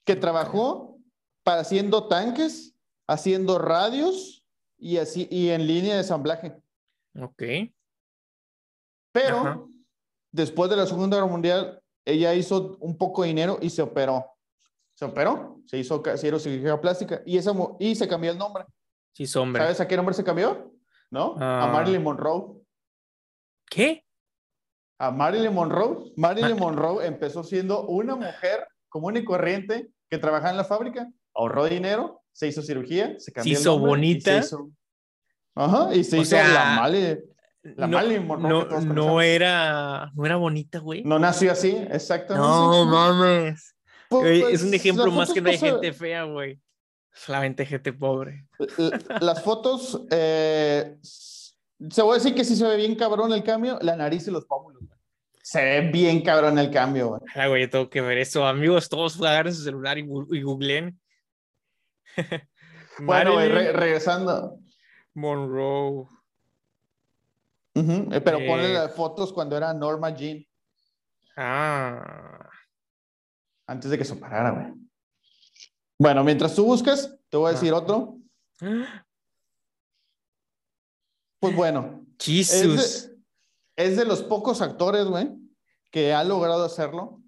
que 0.03 0.15
trabajó 0.15 0.97
para 1.43 1.61
haciendo 1.61 2.07
tanques, 2.07 2.75
haciendo 3.07 3.59
radios 3.59 4.45
y, 4.77 4.97
así, 4.97 5.27
y 5.29 5.49
en 5.49 5.67
línea 5.67 5.93
de 5.93 5.99
ensamblaje. 5.99 6.57
Ok. 7.19 7.43
Pero 9.11 9.37
Ajá. 9.37 9.63
después 10.31 10.69
de 10.69 10.75
la 10.75 10.87
Segunda 10.87 11.17
Guerra 11.17 11.29
Mundial, 11.29 11.81
ella 12.05 12.33
hizo 12.33 12.77
un 12.79 12.97
poco 12.97 13.21
de 13.21 13.29
dinero 13.29 13.59
y 13.61 13.69
se 13.69 13.81
operó. 13.81 14.25
Se 14.95 15.05
operó, 15.05 15.61
se 15.65 15.77
hizo, 15.77 16.03
se 16.17 16.27
hizo 16.27 16.39
cirugía 16.39 16.79
plástica 16.79 17.21
y, 17.25 17.37
esa, 17.37 17.53
y 17.79 17.95
se 17.95 18.07
cambió 18.07 18.31
el 18.31 18.37
nombre. 18.37 18.65
Sí, 19.13 19.25
sombra. 19.25 19.63
¿Sabes 19.63 19.79
a 19.79 19.87
qué 19.87 19.95
nombre 19.95 20.13
se 20.13 20.23
cambió? 20.23 20.72
¿No? 21.13 21.35
A 21.39 21.65
Ah. 21.65 21.71
Marilyn 21.71 22.01
Monroe. 22.01 22.55
¿Qué? 23.69 24.03
A 24.99 25.11
Marilyn 25.11 25.53
Monroe. 25.53 26.11
Marilyn 26.17 26.55
Ma- 26.55 26.65
Monroe 26.65 27.05
empezó 27.05 27.43
siendo 27.43 27.85
una 27.85 28.15
mujer 28.15 28.67
común 28.89 29.15
y 29.17 29.23
corriente 29.23 29.89
que 30.09 30.17
trabajaba 30.17 30.49
en 30.51 30.57
la 30.57 30.63
fábrica, 30.63 31.07
ahorró 31.35 31.65
dinero, 31.65 32.23
se 32.31 32.47
hizo 32.47 32.63
cirugía, 32.63 33.13
se 33.19 33.31
cambió 33.31 33.53
el 33.53 33.59
hizo 33.59 33.71
nombre 33.73 33.89
y 33.89 33.91
bonita. 33.91 34.41
se 34.41 34.47
hizo- 34.47 34.69
Ajá, 35.55 35.93
y 35.93 36.03
se 36.03 36.17
O 36.17 36.21
hizo 36.21 36.29
sea, 36.31 36.47
la 36.47 36.81
Marilyn. 36.81 37.19
La 37.75 37.87
no, 37.87 37.97
Marilyn 37.97 38.27
Monroe 38.27 38.81
no, 38.85 39.21
era, 39.21 40.11
no 40.15 40.25
era 40.25 40.35
bonita, 40.35 40.79
güey. 40.79 41.03
No 41.03 41.17
nació 41.19 41.51
así, 41.51 41.77
exactamente. 41.91 42.47
No 42.47 42.85
mames. 42.85 43.75
Pues, 44.09 44.43
es 44.51 44.63
un 44.63 44.71
las 44.71 44.79
ejemplo 44.79 45.11
más 45.11 45.31
que 45.31 45.41
no 45.41 45.49
hay 45.49 45.57
se- 45.59 45.69
gente 45.71 45.93
fea, 45.93 46.23
güey. 46.23 46.59
Solamente 47.13 47.65
gente 47.65 47.93
pobre. 47.93 48.47
L- 48.77 48.91
Las 49.21 49.43
fotos, 49.43 50.01
eh, 50.09 50.97
se 51.01 52.01
voy 52.01 52.11
a 52.11 52.15
decir 52.15 52.33
que 52.35 52.43
sí 52.43 52.55
se 52.55 52.65
ve 52.67 52.75
bien 52.77 52.95
cabrón 52.95 53.31
el 53.33 53.43
cambio, 53.43 53.77
la 53.81 53.95
nariz 53.95 54.27
y 54.27 54.31
los 54.31 54.45
pómulos. 54.45 54.79
güey. 54.81 54.99
Se 55.43 55.63
ve 55.63 55.91
bien 55.91 56.21
cabrón 56.23 56.57
el 56.57 56.71
cambio, 56.71 57.09
güey. 57.09 57.21
Ah, 57.35 57.47
güey, 57.47 57.63
yo 57.63 57.69
tengo 57.69 57.89
que 57.89 58.01
ver 58.01 58.17
eso. 58.17 58.45
Amigos, 58.47 58.89
todos 58.89 59.21
agarren 59.21 59.53
su 59.53 59.61
celular 59.63 59.97
y, 59.97 60.01
y 60.31 60.41
googleen. 60.41 60.99
Bueno, 62.99 63.33
güey, 63.33 63.49
re- 63.49 63.71
regresando. 63.73 64.59
Monroe. 65.15 66.05
Eh, 67.73 68.21
Pero 68.23 68.37
Eh. 68.37 68.47
ponle 68.47 68.71
las 68.73 68.95
fotos 68.95 69.33
cuando 69.33 69.57
era 69.57 69.73
Norma 69.73 70.11
Jean, 70.11 70.45
Ah. 71.35 72.47
antes 73.65 73.89
de 73.89 73.97
que 73.97 74.05
se 74.05 74.13
operara, 74.13 74.51
güey. 74.51 74.82
Bueno, 76.03 76.21
mientras 76.25 76.53
tú 76.53 76.65
buscas, 76.65 77.17
te 77.29 77.37
voy 77.37 77.47
a 77.49 77.53
decir 77.53 77.71
Ah. 77.71 77.77
otro. 77.77 78.17
Pues 81.39 81.55
bueno, 81.55 82.05
es 82.19 82.25
Jesus. 82.25 83.09
de, 83.77 83.85
es 83.85 83.95
de 83.95 84.03
los 84.03 84.21
pocos 84.21 84.61
actores, 84.61 85.05
güey, 85.05 85.29
que 85.91 86.11
ha 86.13 86.25
logrado 86.25 86.65
hacerlo. 86.65 87.21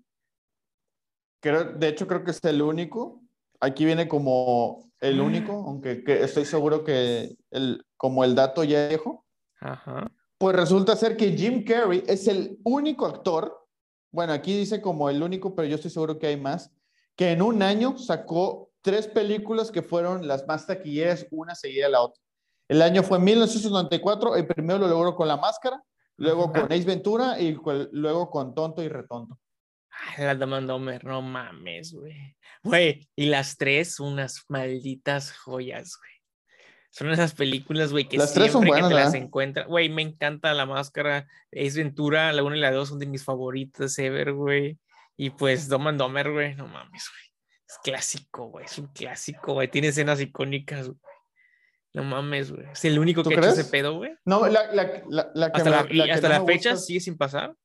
Creo, 1.39 1.71
de 1.71 1.88
hecho, 1.88 2.05
creo 2.05 2.25
que 2.25 2.31
es 2.31 2.43
el 2.43 2.61
único. 2.61 3.21
Aquí 3.61 3.85
viene 3.85 4.09
como 4.09 4.91
el 4.99 5.21
único, 5.21 5.53
aunque 5.67 6.03
que 6.03 6.21
estoy 6.21 6.43
seguro 6.43 6.83
que 6.83 7.38
el, 7.51 7.81
como 7.95 8.25
el 8.25 8.35
dato 8.35 8.65
ya 8.65 8.89
viejo. 8.89 9.25
Ajá. 9.61 10.11
Pues 10.38 10.53
resulta 10.53 10.97
ser 10.97 11.15
que 11.15 11.31
Jim 11.31 11.63
Carrey 11.63 12.03
es 12.07 12.27
el 12.27 12.59
único 12.65 13.05
actor, 13.05 13.57
bueno, 14.11 14.33
aquí 14.33 14.57
dice 14.57 14.81
como 14.81 15.09
el 15.09 15.23
único, 15.23 15.55
pero 15.55 15.65
yo 15.65 15.75
estoy 15.75 15.91
seguro 15.91 16.19
que 16.19 16.27
hay 16.27 16.35
más, 16.35 16.73
que 17.15 17.32
en 17.32 17.41
un 17.41 17.62
año 17.62 17.97
sacó 17.97 18.71
tres 18.82 19.08
películas 19.08 19.71
que 19.71 19.82
fueron 19.82 20.28
las 20.28 20.45
más 20.47 20.67
taquilleras, 20.67 21.25
una 21.32 21.56
seguida 21.56 21.86
de 21.86 21.91
la 21.91 22.01
otra. 22.01 22.21
El 22.67 22.82
año 22.82 23.04
fue 23.04 23.19
1994, 23.19 24.36
el 24.36 24.47
primero 24.47 24.80
lo 24.80 24.88
logró 24.88 25.15
con 25.15 25.28
La 25.28 25.38
Máscara, 25.38 25.84
luego 26.17 26.51
con 26.51 26.71
Ace 26.71 26.84
Ventura 26.84 27.39
y 27.39 27.58
luego 27.91 28.30
con 28.30 28.54
Tonto 28.56 28.82
y 28.84 28.89
Retonto. 28.89 29.39
Ay, 29.89 30.25
la 30.25 30.36
Dama 30.36 30.60
Domer, 30.62 31.06
no 31.06 31.21
mames, 31.21 31.93
güey. 31.93 32.36
Güey, 32.63 33.08
y 33.15 33.28
las 33.28 33.58
tres, 33.58 33.99
unas 33.99 34.43
malditas 34.49 35.32
joyas, 35.32 35.97
güey. 35.97 36.12
Son 36.89 37.12
esas 37.12 37.34
películas, 37.34 37.91
güey, 37.91 38.08
que 38.08 38.17
Las 38.17 38.34
tres 38.34 38.51
son 38.51 38.63
siempre 38.63 38.82
buenas, 38.82 38.89
que 38.89 38.95
te 38.95 39.04
las 39.04 39.13
encuentras. 39.13 39.67
Güey, 39.67 39.89
me 39.89 40.01
encanta 40.01 40.54
la 40.54 40.65
máscara. 40.65 41.28
Ace 41.51 41.84
Ventura, 41.84 42.32
la 42.32 42.41
1 42.41 42.56
y 42.56 42.60
la 42.60 42.71
2 42.71 42.88
son 42.88 42.99
de 42.99 43.06
mis 43.06 43.23
favoritas 43.23 43.99
ever, 43.99 44.32
güey. 44.34 44.80
Y 45.17 45.30
pues 45.32 45.67
Dom 45.69 45.88
and 45.88 45.99
Domer, 45.99 46.32
güey, 46.32 46.56
no 46.56 46.67
mames, 46.67 47.10
güey. 47.10 47.25
Es 47.67 47.78
clásico, 47.84 48.49
güey. 48.49 48.65
Es 48.65 48.78
un 48.78 48.88
clásico, 48.88 49.54
güey. 49.54 49.69
Tiene 49.69 49.88
escenas 49.89 50.19
icónicas, 50.21 50.88
güey. 50.88 50.99
No 51.93 52.04
mames, 52.04 52.51
güey. 52.51 52.67
Es 52.71 52.84
el 52.86 52.99
único 52.99 53.23
que 53.23 53.34
ha 53.36 53.38
hecho 53.38 53.47
ese 53.49 53.65
pedo, 53.65 53.95
güey. 53.97 54.13
No, 54.25 54.45
la, 54.47 54.71
la, 54.73 55.04
la, 55.08 55.32
la 55.34 55.51
que 55.51 55.58
Hasta 55.62 55.84
me- 55.84 55.93
la, 55.93 56.06
que 56.06 56.12
hasta 56.12 56.30
no 56.38 56.45
me 56.45 56.54
fecha 56.54 56.71
gusta- 56.71 56.86
sigue 56.86 56.99
sin 56.99 57.17
pasar. 57.17 57.56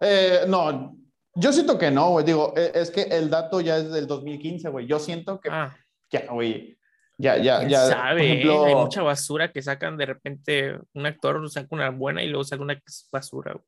Eh, 0.00 0.44
no, 0.48 0.96
yo 1.34 1.52
siento 1.52 1.78
que 1.78 1.90
no, 1.90 2.10
güey. 2.10 2.24
Digo, 2.24 2.52
eh, 2.56 2.72
es 2.74 2.90
que 2.90 3.02
el 3.02 3.30
dato 3.30 3.60
ya 3.60 3.76
es 3.78 3.90
del 3.90 4.06
2015, 4.06 4.68
güey. 4.70 4.86
Yo 4.86 4.98
siento 4.98 5.40
que 5.40 5.48
Ah, 5.50 5.76
ya, 6.10 6.26
güey. 6.30 6.78
Ya, 7.18 7.36
ya, 7.38 7.66
ya. 7.66 7.86
sabe. 7.86 8.20
por 8.20 8.20
eh? 8.20 8.32
ejemplo, 8.32 8.64
Hay 8.66 8.74
mucha 8.74 9.02
basura 9.02 9.50
que 9.52 9.62
sacan 9.62 9.96
de 9.96 10.06
repente. 10.06 10.78
Un 10.94 11.06
actor 11.06 11.48
saca 11.50 11.68
una 11.70 11.90
buena 11.90 12.22
y 12.22 12.28
luego 12.28 12.44
saca 12.44 12.62
una 12.62 12.78
basura, 13.10 13.52
güey. 13.52 13.64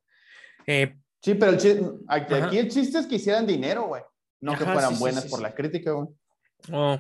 Eh, 0.67 0.97
Sí, 1.21 1.35
pero 1.35 1.53
el 1.53 1.59
chiste, 1.59 1.83
aquí, 2.09 2.35
Ajá. 2.35 2.51
el 2.57 2.69
chiste 2.71 2.99
es 2.99 3.07
que 3.07 3.17
hicieran 3.17 3.47
dinero, 3.47 3.87
güey. 3.89 4.03
No 4.41 4.53
que 4.57 4.65
fueran 4.65 4.95
sí, 4.95 5.01
buenas 5.01 5.25
sí, 5.25 5.31
por 5.31 5.41
la 5.43 5.55
crítica, 5.55 5.93
güey. 5.93 6.09
oh. 6.73 6.99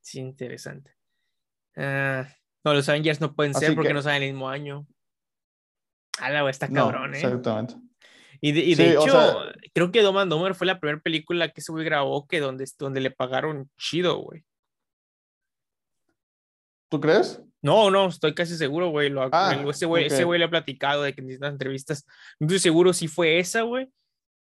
Sí, 0.00 0.18
interesante. 0.20 0.94
Ah, 1.76 2.28
no, 2.64 2.74
los 2.74 2.88
Avengers 2.88 3.20
no 3.20 3.34
pueden 3.34 3.54
ser 3.54 3.74
porque 3.74 3.88
que- 3.88 3.94
no 3.94 4.02
salen 4.02 4.22
el 4.24 4.32
mismo 4.32 4.48
año. 4.48 4.86
Güey, 6.20 6.50
está 6.50 6.68
No, 6.68 6.74
cabrón, 6.86 7.14
¿eh? 7.14 7.18
exactamente. 7.18 7.74
Y 8.40 8.52
de, 8.52 8.60
y 8.60 8.74
de 8.74 8.90
Sí, 8.90 8.96
o 8.96 9.02
hecho, 9.02 9.10
sea- 9.12 9.52
creo 9.72 9.90
que 9.90 10.02
Dom 10.02 10.18
and 10.18 10.30
Dumber 10.30 10.54
fue 10.54 10.66
la 10.66 10.78
primera 10.80 11.00
película 11.00 11.50
que 11.52 11.60
güey 11.60 11.84
grabó 11.84 12.26
que 12.26 12.40
donde, 12.40 12.68
donde 12.78 13.00
le 13.00 13.10
pagaron 13.10 13.70
chido, 13.78 14.18
güey. 14.18 14.44
¿Tú 16.90 17.00
crees? 17.00 17.40
No, 17.62 17.90
no, 17.90 18.08
estoy 18.08 18.34
casi 18.34 18.56
seguro, 18.56 18.88
güey. 18.88 19.08
Lo, 19.08 19.28
Ah, 19.32 19.56
ese 19.68 19.86
güey 19.86 20.06
ese 20.06 20.22
ok. 20.22 20.26
güey 20.26 20.38
le 20.40 20.46
ha 20.46 20.50
platicado 20.50 21.02
de 21.02 21.14
que 21.14 21.20
en 21.20 21.28
distintas 21.28 21.52
entrevistas. 21.52 22.04
No 22.40 22.46
estoy 22.46 22.58
seguro 22.58 22.92
si 22.92 23.08
fue 23.08 23.38
esa, 23.38 23.62
güey, 23.62 23.88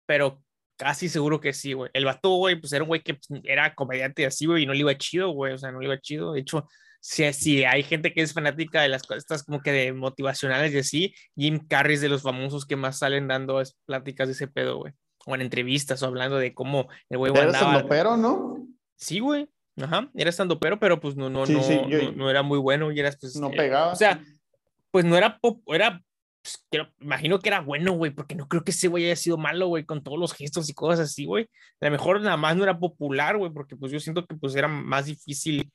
pero 0.05 0.41
casi 0.77 1.10
seguro 1.10 1.41
que 1.41 1.51
sí, 1.53 1.73
güey. 1.73 1.91
El 1.93 2.05
vato, 2.05 2.29
güey, 2.36 2.55
pues 2.55 2.71
era 2.71 2.84
un 2.84 2.88
güey 2.88 3.01
que 3.03 3.15
pues, 3.15 3.41
era 3.43 3.75
comediante 3.75 4.25
así, 4.25 4.45
güey, 4.45 4.63
y 4.63 4.65
no 4.65 4.73
le 4.73 4.79
iba 4.79 4.97
chido, 4.97 5.32
güey. 5.32 5.53
O 5.53 5.58
sea, 5.58 5.71
no 5.71 5.79
le 5.79 5.88
iba 5.88 5.99
chido. 5.99 6.32
De 6.32 6.39
hecho, 6.39 6.65
si, 7.01 7.32
si 7.34 7.65
hay 7.65 7.84
gente 7.84 8.13
que 8.13 8.21
es 8.21 8.34
fanática 8.34 8.82
de 8.82 8.88
las 8.89 9.03
cosas 9.03 9.23
estas 9.23 9.43
como 9.43 9.62
que 9.62 9.71
de 9.73 9.93
motivacionales 9.93 10.73
y 10.73 10.77
así, 10.79 11.13
Jim 11.36 11.60
Carrey 11.67 11.95
es 11.95 12.01
de 12.01 12.10
los 12.10 12.21
famosos 12.21 12.65
que 12.65 12.77
más 12.77 12.99
salen 12.99 13.27
dando 13.27 13.62
pláticas 13.86 14.29
de 14.29 14.34
ese 14.34 14.47
pedo, 14.47 14.77
güey. 14.77 14.93
O 15.25 15.36
en 15.36 15.41
entrevistas 15.41 16.01
o 16.01 16.05
hablando 16.05 16.38
de 16.38 16.53
cómo 16.53 16.88
el 17.10 17.17
güey 17.17 17.34
andaba. 17.38 17.86
pero 17.88 18.15
¿no? 18.15 18.65
Sí, 18.95 19.19
güey. 19.19 19.49
Ajá, 19.81 20.09
era 20.15 20.29
estando 20.29 20.59
pero, 20.59 20.79
pero 20.79 20.99
pues 20.99 21.15
no, 21.15 21.29
no, 21.29 21.45
Sí, 21.45 21.53
no, 21.53 21.63
sí, 21.63 21.79
yo- 21.87 22.03
no, 22.03 22.11
no 22.11 22.29
era 22.29 22.43
muy 22.43 22.59
bueno 22.59 22.91
y 22.91 22.99
eras 22.99 23.17
pues. 23.19 23.35
No 23.35 23.47
eh, 23.49 23.55
pegaba. 23.55 23.91
O 23.91 23.95
sea, 23.95 24.21
pues 24.91 25.05
no 25.05 25.15
era 25.15 25.37
pop, 25.39 25.61
era, 25.67 26.01
pues, 26.41 26.65
imagino 26.99 27.39
que 27.39 27.49
era 27.49 27.61
bueno, 27.61 27.93
güey, 27.93 28.11
porque 28.11 28.35
no 28.35 28.47
creo 28.47 28.63
que 28.63 28.71
ese 28.71 28.87
güey 28.87 29.05
haya 29.05 29.15
sido 29.15 29.37
malo, 29.37 29.67
güey, 29.67 29.85
con 29.85 30.03
todos 30.03 30.19
los 30.19 30.33
gestos 30.33 30.69
y 30.69 30.73
cosas 30.73 30.99
así, 30.99 31.25
güey. 31.25 31.47
A 31.81 31.85
lo 31.85 31.91
mejor 31.91 32.21
nada 32.21 32.37
más 32.37 32.55
no 32.55 32.63
era 32.63 32.77
popular, 32.79 33.37
güey, 33.37 33.51
porque 33.51 33.75
pues 33.75 33.91
yo 33.91 33.99
siento 33.99 34.25
que 34.25 34.35
pues 34.35 34.55
era 34.55 34.67
más 34.67 35.05
difícil 35.05 35.71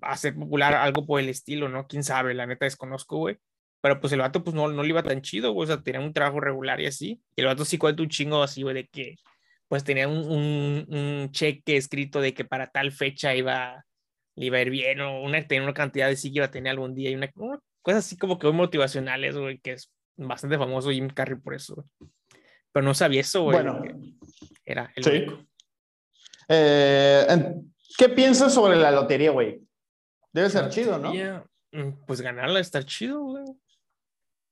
hacer 0.00 0.34
popular 0.34 0.74
algo 0.74 1.06
por 1.06 1.20
el 1.20 1.28
estilo, 1.28 1.68
¿no? 1.68 1.86
Quién 1.86 2.04
sabe, 2.04 2.34
la 2.34 2.46
neta 2.46 2.66
desconozco, 2.66 3.18
güey. 3.18 3.38
Pero 3.80 4.00
pues 4.00 4.12
el 4.12 4.20
vato 4.20 4.42
pues 4.42 4.54
no, 4.54 4.68
no 4.68 4.82
le 4.82 4.88
iba 4.88 5.02
tan 5.02 5.22
chido, 5.22 5.52
güey, 5.52 5.64
o 5.64 5.66
sea, 5.68 5.82
tenía 5.82 6.00
un 6.00 6.12
trabajo 6.12 6.40
regular 6.40 6.80
y 6.80 6.86
así. 6.86 7.20
Y 7.36 7.40
el 7.40 7.46
vato 7.46 7.64
sí 7.64 7.78
cuenta 7.78 8.02
un 8.02 8.08
chingo 8.08 8.42
así, 8.42 8.62
güey, 8.62 8.74
de 8.74 8.86
que 8.88 9.16
pues 9.68 9.84
tenía 9.84 10.08
un, 10.08 10.18
un, 10.18 10.86
un 10.88 11.30
cheque 11.30 11.76
escrito 11.76 12.20
de 12.20 12.34
que 12.34 12.44
para 12.44 12.66
tal 12.68 12.90
fecha 12.92 13.34
iba, 13.34 13.84
le 14.34 14.46
iba 14.46 14.58
a 14.58 14.62
ir 14.62 14.70
bien, 14.70 15.00
o 15.00 15.22
una, 15.22 15.46
tenía 15.46 15.62
una 15.64 15.74
cantidad 15.74 16.08
de 16.08 16.16
sí 16.16 16.30
que 16.32 16.38
iba 16.38 16.46
a 16.46 16.50
tener 16.50 16.70
algún 16.70 16.94
día, 16.94 17.10
y 17.10 17.14
una, 17.14 17.30
una 17.36 17.60
cosas 17.82 18.04
así 18.06 18.16
como 18.16 18.38
que 18.38 18.46
muy 18.46 18.56
motivacionales, 18.56 19.36
güey, 19.36 19.58
que 19.58 19.72
es 19.72 19.92
bastante 20.16 20.58
famoso 20.58 20.90
Jim 20.90 21.08
Carrey 21.08 21.38
por 21.38 21.54
eso, 21.54 21.74
güey. 21.76 22.10
Pero 22.72 22.84
no 22.84 22.94
sabía 22.94 23.20
eso, 23.20 23.42
güey. 23.42 23.62
Bueno. 23.62 23.82
Era 24.64 24.92
el 24.96 25.04
Sí. 25.04 25.10
único. 25.10 25.46
Eh, 26.48 27.26
¿Qué 27.96 28.08
piensas 28.08 28.52
sobre 28.54 28.76
la 28.76 28.90
lotería, 28.90 29.30
güey? 29.30 29.60
Debe 30.32 30.50
ser 30.50 30.68
chido, 30.68 30.98
¿no? 30.98 31.12
Mm, 31.72 32.04
Pues 32.06 32.20
ganarla 32.20 32.60
está 32.60 32.82
chido, 32.82 33.20
güey. 33.20 33.44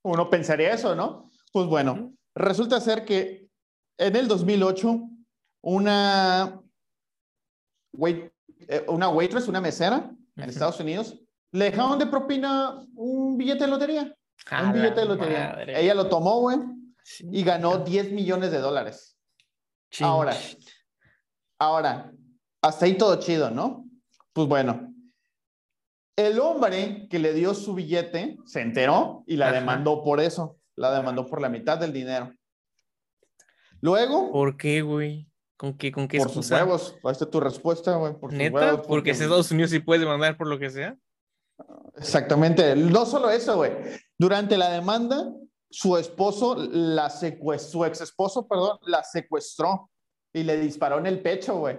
Uno 0.02 0.30
pensaría 0.30 0.72
eso, 0.72 0.94
¿no? 0.94 1.30
Pues 1.52 1.66
bueno, 1.66 1.92
Ujú. 1.92 2.16
resulta 2.34 2.80
ser 2.80 3.04
que 3.04 3.45
en 3.98 4.16
el 4.16 4.28
2008, 4.28 5.00
una, 5.62 6.60
wait, 7.92 8.32
eh, 8.68 8.84
una 8.88 9.08
waitress, 9.08 9.48
una 9.48 9.60
mesera 9.60 10.10
en. 10.36 10.48
Estados 10.50 10.78
Unidos, 10.80 11.18
le 11.52 11.66
dejaron 11.66 11.98
de 11.98 12.06
propina 12.06 12.84
un 12.94 13.36
billete 13.38 13.64
de 13.64 13.70
lotería. 13.70 14.16
Un 14.62 14.72
billete 14.72 15.00
de 15.00 15.06
lotería. 15.06 15.48
madre. 15.56 15.80
Ella 15.80 15.94
lo 15.94 16.08
tomó, 16.08 16.40
güey, 16.40 16.58
Sí. 17.02 17.26
y 17.32 17.42
ganó 17.44 17.78
10 17.78 18.12
millones 18.12 18.50
de 18.50 18.58
dólares. 18.58 19.16
Ahora, 20.00 20.34
ahora, 21.58 22.12
hasta 22.60 22.84
ahí 22.84 22.98
todo 22.98 23.16
chido, 23.20 23.50
¿no? 23.50 23.86
Pues 24.32 24.46
bueno, 24.48 24.92
el 26.16 26.38
hombre 26.40 27.06
que 27.08 27.18
le 27.18 27.32
dio 27.32 27.54
su 27.54 27.74
billete 27.74 28.36
se 28.44 28.60
enteró 28.60 29.22
y 29.26 29.36
la 29.36 29.46
Ajá. 29.48 29.60
demandó 29.60 30.02
por 30.02 30.20
eso. 30.20 30.58
La 30.74 30.90
demandó 30.94 31.26
por 31.26 31.40
la 31.40 31.48
mitad 31.48 31.78
del 31.78 31.92
dinero. 31.92 32.34
Luego, 33.86 34.32
por, 34.32 34.50
¿Por 34.50 34.56
qué, 34.56 34.82
güey? 34.82 35.28
¿Con 35.56 35.76
qué, 35.78 35.92
con 35.92 36.08
qué 36.08 36.18
sus 36.18 36.26
excusa? 36.26 36.56
huevos. 36.56 36.96
Esta 37.10 37.24
es 37.24 37.30
tu 37.30 37.40
respuesta, 37.40 37.94
güey. 37.96 38.12
Por 38.14 38.30
sus 38.30 38.38
¿Neta? 38.38 38.56
huevos, 38.56 38.86
porque 38.86 39.10
es 39.12 39.20
Estados 39.20 39.50
Unidos 39.52 39.70
sí 39.70 39.78
puede 39.78 40.00
demandar 40.00 40.36
por 40.36 40.48
lo 40.48 40.58
que 40.58 40.70
sea. 40.70 40.96
Exactamente. 41.96 42.74
No 42.76 43.06
solo 43.06 43.30
eso, 43.30 43.56
güey. 43.56 43.70
Durante 44.18 44.58
la 44.58 44.70
demanda, 44.72 45.32
su 45.70 45.96
esposo, 45.96 46.56
la 46.56 47.08
secuestró, 47.10 47.70
su 47.70 47.84
ex 47.84 48.00
esposo, 48.00 48.46
perdón, 48.48 48.78
la 48.86 49.02
secuestró 49.04 49.90
y 50.34 50.42
le 50.42 50.58
disparó 50.58 50.98
en 50.98 51.06
el 51.06 51.20
pecho, 51.20 51.56
güey. 51.58 51.78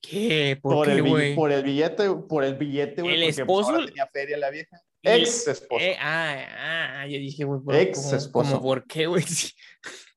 ¿Qué? 0.00 0.58
¿Por, 0.62 0.74
Por, 0.74 0.86
qué, 0.86 0.92
el, 0.94 1.02
güey? 1.02 1.34
por 1.34 1.52
el 1.52 1.62
billete, 1.62 2.08
por 2.28 2.44
el 2.44 2.54
billete, 2.54 3.02
güey. 3.02 3.14
¿El 3.14 3.20
porque, 3.20 3.26
pues, 3.26 3.38
esposo? 3.38 3.70
ahora 3.72 3.86
tenía 3.86 4.06
feria 4.12 4.38
la 4.38 4.50
vieja. 4.50 4.80
Ex 5.02 5.48
esposo. 5.48 5.84
Eh, 5.84 5.96
ah, 6.00 7.00
ah, 7.02 7.06
yo 7.06 7.18
dije, 7.18 7.44
güey, 7.44 7.60
¿por- 7.60 7.74
Ex 7.74 8.12
esposo. 8.12 8.60
por 8.60 8.86
qué, 8.86 9.06
güey? 9.06 9.24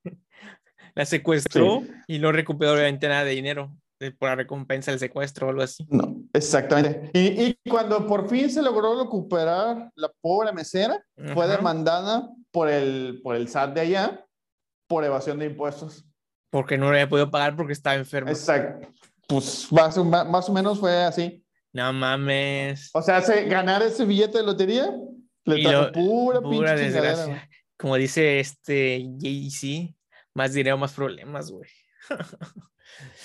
Sí. 0.96 1.00
La 1.00 1.06
secuestró 1.06 1.84
y 2.08 2.20
no 2.20 2.32
recuperó 2.32 2.74
obviamente 2.74 3.08
nada 3.10 3.26
de 3.26 3.32
dinero 3.32 3.76
de- 4.00 4.12
por 4.12 4.30
la 4.30 4.36
recompensa 4.36 4.92
del 4.92 5.00
secuestro 5.00 5.48
o 5.48 5.50
algo 5.50 5.62
así. 5.62 5.86
No, 5.90 6.22
exactamente. 6.34 7.10
Y, 7.14 7.44
y 7.66 7.70
cuando 7.70 8.08
por 8.08 8.30
fin 8.30 8.50
se 8.50 8.62
logró 8.62 9.02
recuperar 9.04 9.90
la 9.96 10.12
pobre 10.22 10.52
mesera, 10.54 11.04
fue 11.34 11.46
Ajá. 11.46 11.58
demandada 11.58 12.30
por 12.52 12.70
el, 12.70 13.20
por 13.24 13.36
el 13.36 13.48
SAT 13.50 13.74
de 13.74 13.82
allá 13.82 14.26
por 14.88 15.04
evasión 15.04 15.40
de 15.40 15.48
impuestos. 15.48 16.06
Porque 16.50 16.78
no 16.78 16.86
lo 16.86 16.92
había 16.92 17.10
podido 17.10 17.30
pagar 17.30 17.56
porque 17.58 17.74
estaba 17.74 17.96
enfermo. 17.96 18.30
Exacto. 18.30 18.88
Pues 19.28 19.68
más, 19.72 19.98
o- 19.98 20.06
más 20.06 20.48
o 20.50 20.54
menos 20.54 20.80
fue 20.80 21.04
así. 21.04 21.44
No 21.74 21.92
mames. 21.92 22.92
O 22.94 23.02
sea, 23.02 23.18
hace- 23.18 23.46
ganar 23.46 23.82
ese 23.82 24.06
billete 24.06 24.38
de 24.38 24.44
lotería 24.46 24.94
le 25.46 25.62
trajo 25.62 25.82
lo- 25.82 25.92
pura, 25.92 26.42
Pura 26.42 26.76
pinche 26.76 26.84
desgracia. 26.92 27.50
Como 27.78 27.96
dice 27.98 28.40
este 28.40 29.06
Jay-Z, 29.20 29.94
más 30.36 30.54
dinero, 30.54 30.78
más 30.78 30.94
problemas, 30.94 31.50
güey. 31.50 31.70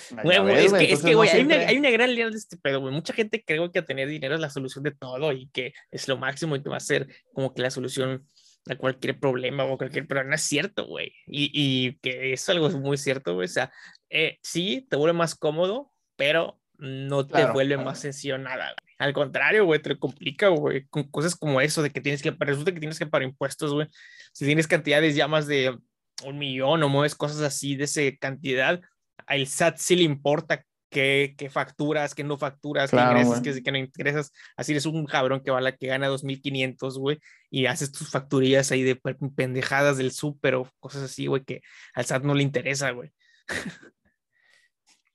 Ya 0.09 0.23
Güey, 0.23 0.39
güey, 0.39 0.65
es 0.65 0.73
que, 0.73 0.91
es 0.91 1.01
que, 1.03 1.11
no 1.11 1.17
güey, 1.17 1.29
hay, 1.29 1.41
una, 1.43 1.55
hay 1.55 1.77
una 1.77 1.91
gran 1.91 2.09
línea 2.09 2.29
de 2.29 2.35
este 2.35 2.57
pedo, 2.57 2.79
güey. 2.81 2.93
Mucha 2.93 3.13
gente 3.13 3.43
cree 3.45 3.71
que 3.71 3.81
tener 3.81 4.09
dinero 4.09 4.35
es 4.35 4.41
la 4.41 4.49
solución 4.49 4.83
de 4.83 4.91
todo 4.91 5.31
y 5.31 5.49
que 5.49 5.73
es 5.91 6.07
lo 6.07 6.17
máximo 6.17 6.55
y 6.55 6.63
que 6.63 6.69
va 6.69 6.77
a 6.77 6.81
ser 6.81 7.07
como 7.33 7.53
que 7.53 7.61
la 7.61 7.69
solución 7.69 8.27
a 8.67 8.75
cualquier 8.75 9.19
problema 9.19 9.63
o 9.65 9.77
cualquier 9.77 10.07
pero 10.07 10.23
no 10.23 10.35
es 10.35 10.41
cierto, 10.41 10.87
güey. 10.87 11.13
Y, 11.27 11.51
y 11.53 11.97
que 11.99 12.33
es 12.33 12.49
algo 12.49 12.69
muy 12.71 12.97
cierto, 12.97 13.35
güey. 13.35 13.45
O 13.45 13.49
sea, 13.49 13.71
eh, 14.09 14.39
sí, 14.41 14.87
te 14.89 14.97
vuelve 14.97 15.13
más 15.13 15.35
cómodo, 15.35 15.91
pero 16.15 16.59
no 16.77 17.25
te 17.25 17.33
Claro, 17.33 17.53
vuelve 17.53 17.75
claro. 17.75 17.89
más 17.89 17.99
sencillo 17.99 18.37
nada, 18.37 18.73
güey. 18.79 18.95
Al 18.97 19.13
contrario, 19.13 19.65
güey, 19.65 19.81
te 19.81 19.97
complica, 19.97 20.49
güey, 20.49 20.85
con 20.87 21.09
cosas 21.09 21.35
como 21.35 21.61
eso, 21.61 21.81
de 21.81 21.89
que 21.89 22.01
tienes 22.01 22.21
que, 22.21 22.35
resulta 22.37 22.71
que 22.71 22.79
tienes 22.79 22.99
que 22.99 23.07
pagar 23.07 23.27
impuestos, 23.27 23.73
güey. 23.73 23.87
Si 24.31 24.45
tienes 24.45 24.67
cantidades 24.67 25.15
ya 25.15 25.27
más 25.27 25.47
de 25.47 25.75
un 26.25 26.37
millón 26.37 26.83
o 26.83 26.89
mueves 26.89 27.15
cosas 27.15 27.41
así 27.41 27.75
de 27.75 27.85
esa 27.85 28.01
cantidad, 28.19 28.79
al 29.25 29.47
SAT 29.47 29.77
sí 29.77 29.95
le 29.95 30.03
importa 30.03 30.63
qué, 30.89 31.35
qué 31.37 31.49
facturas, 31.49 32.13
qué 32.13 32.23
no 32.23 32.37
facturas, 32.37 32.89
Claro, 32.89 33.13
qué 33.15 33.21
ingresas, 33.21 33.41
qué, 33.41 33.63
qué 33.63 33.71
no 33.71 33.77
ingresas. 33.77 34.31
Así 34.57 34.73
eres 34.73 34.85
un 34.85 35.05
cabrón 35.05 35.41
que, 35.41 35.51
vale, 35.51 35.75
que 35.77 35.87
gana 35.87 36.09
2.500, 36.09 36.97
güey, 36.97 37.19
y 37.49 37.65
haces 37.67 37.91
tus 37.91 38.09
facturillas 38.09 38.71
ahí 38.71 38.83
de 38.83 38.95
pe- 38.97 39.15
pendejadas 39.35 39.97
del 39.97 40.11
súper 40.11 40.55
o 40.55 40.69
cosas 40.79 41.03
así, 41.03 41.27
güey, 41.27 41.43
que 41.43 41.61
al 41.93 42.05
SAT 42.05 42.23
no 42.23 42.33
le 42.33 42.43
interesa, 42.43 42.91
güey. 42.91 43.11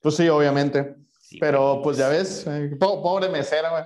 Pues 0.00 0.16
sí, 0.16 0.28
obviamente. 0.28 0.94
Sí, 1.20 1.38
Pero 1.40 1.80
pues 1.82 1.96
ya 1.96 2.08
ves, 2.08 2.46
eh, 2.46 2.76
po- 2.78 3.02
pobre 3.02 3.28
mesera, 3.28 3.70
güey. 3.70 3.84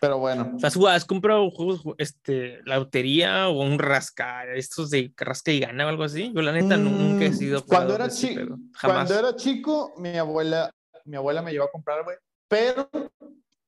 Pero 0.00 0.18
bueno. 0.18 0.52
O 0.56 0.58
sea, 0.58 0.68
¿has 0.68 0.74
jugado- 0.74 0.96
¿has 0.96 1.04
comprado 1.04 1.50
juegos, 1.50 1.82
ju- 1.84 1.94
este, 1.98 2.60
la 2.64 2.78
lotería 2.78 3.48
o 3.48 3.62
un 3.62 3.78
rasca, 3.78 4.44
estos 4.54 4.90
de 4.90 5.12
rasca 5.16 5.52
y 5.52 5.60
gana 5.60 5.86
o 5.86 5.88
algo 5.88 6.04
así? 6.04 6.32
Yo 6.34 6.42
la 6.42 6.52
neta 6.52 6.76
nu- 6.76 6.90
nunca 6.90 7.24
he 7.24 7.30
Mm, 7.30 7.34
sido 7.34 7.64
Cuando 7.64 7.92
jugador 7.94 7.94
era, 7.96 8.04
de 8.06 8.10
ese 8.12 8.28
chi- 8.28 8.34
pedo, 8.34 8.56
jamás. 8.74 8.96
cuando 9.08 9.14
era 9.18 9.36
chico, 9.36 9.94
mi 9.98 10.16
abuela, 10.16 10.70
mi 11.04 11.16
abuela 11.16 11.42
me 11.42 11.52
llevó 11.52 11.64
a 11.66 11.70
comprar, 11.70 12.02
güey. 12.04 12.16
Pero, 12.48 12.88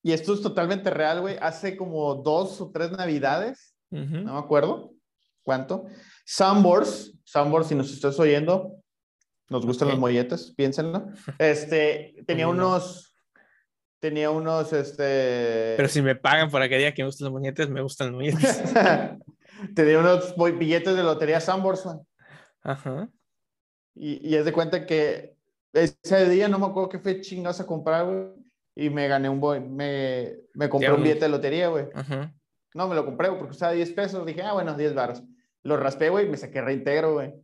y 0.02 0.12
esto 0.12 0.34
es 0.34 0.42
totalmente 0.42 0.90
real, 0.90 1.20
güey, 1.20 1.36
hace 1.40 1.76
como 1.76 2.14
dos 2.16 2.60
o 2.60 2.70
tres 2.72 2.90
navidades, 2.92 3.74
Ujú. 3.90 4.18
no 4.18 4.34
me 4.34 4.38
acuerdo 4.38 4.92
cuánto. 5.42 5.86
Sambors, 6.24 7.12
Sambors, 7.24 7.68
si 7.68 7.74
nos 7.74 7.90
estás 7.92 8.18
oyendo, 8.18 8.74
Nos 9.50 9.64
gustan 9.64 9.88
Ok. 9.88 9.92
los 9.92 10.00
molletes, 10.00 10.52
piénsenlo. 10.54 11.06
Este, 11.38 12.22
tenía 12.26 12.46
unos, 12.48 13.14
tenía 14.00 14.30
unos, 14.30 14.72
este... 14.72 15.74
Pero 15.76 15.88
si 15.88 16.02
me 16.02 16.14
pagan 16.16 16.50
para 16.50 16.68
que 16.68 16.78
diga 16.78 16.92
que 16.92 17.02
me 17.02 17.06
gustan 17.08 17.26
los 17.26 17.32
muñetes, 17.32 17.68
me 17.68 17.82
gustan 17.82 18.08
los 18.08 18.16
muñetes. 18.16 18.62
tenía 19.74 19.98
unos 19.98 20.34
billetes 20.58 20.96
de 20.96 21.02
lotería 21.02 21.40
güey. 21.40 21.96
Ajá. 22.62 23.08
Y, 23.94 24.28
y 24.28 24.36
es 24.36 24.44
de 24.44 24.52
cuenta 24.52 24.86
que 24.86 25.36
ese 25.72 26.28
día 26.28 26.48
no 26.48 26.58
me 26.58 26.66
acuerdo 26.66 26.88
qué 26.88 26.98
fue 26.98 27.20
chingados 27.20 27.60
a 27.60 27.66
comprar, 27.66 28.06
güey. 28.06 28.28
Y 28.76 28.90
me 28.90 29.08
gané 29.08 29.28
un, 29.28 29.40
me, 29.74 30.36
me 30.54 30.68
compré 30.68 30.92
un- 30.92 31.02
billete 31.02 31.24
de 31.24 31.28
lotería, 31.30 31.68
güey. 31.68 31.86
Ajá. 31.94 32.32
No, 32.74 32.86
me 32.86 32.94
lo 32.94 33.04
compré 33.04 33.28
güey, 33.28 33.38
porque 33.40 33.50
costaba 33.52 33.72
10 33.72 33.92
pesos. 33.92 34.24
Dije, 34.24 34.42
ah, 34.42 34.52
bueno, 34.52 34.74
10 34.74 34.94
baros. 34.94 35.22
Lo 35.64 35.76
raspé, 35.76 36.10
güey, 36.10 36.26
y 36.26 36.28
me 36.30 36.36
saqué 36.36 36.60
reintegro, 36.60 37.14
güey. 37.14 37.34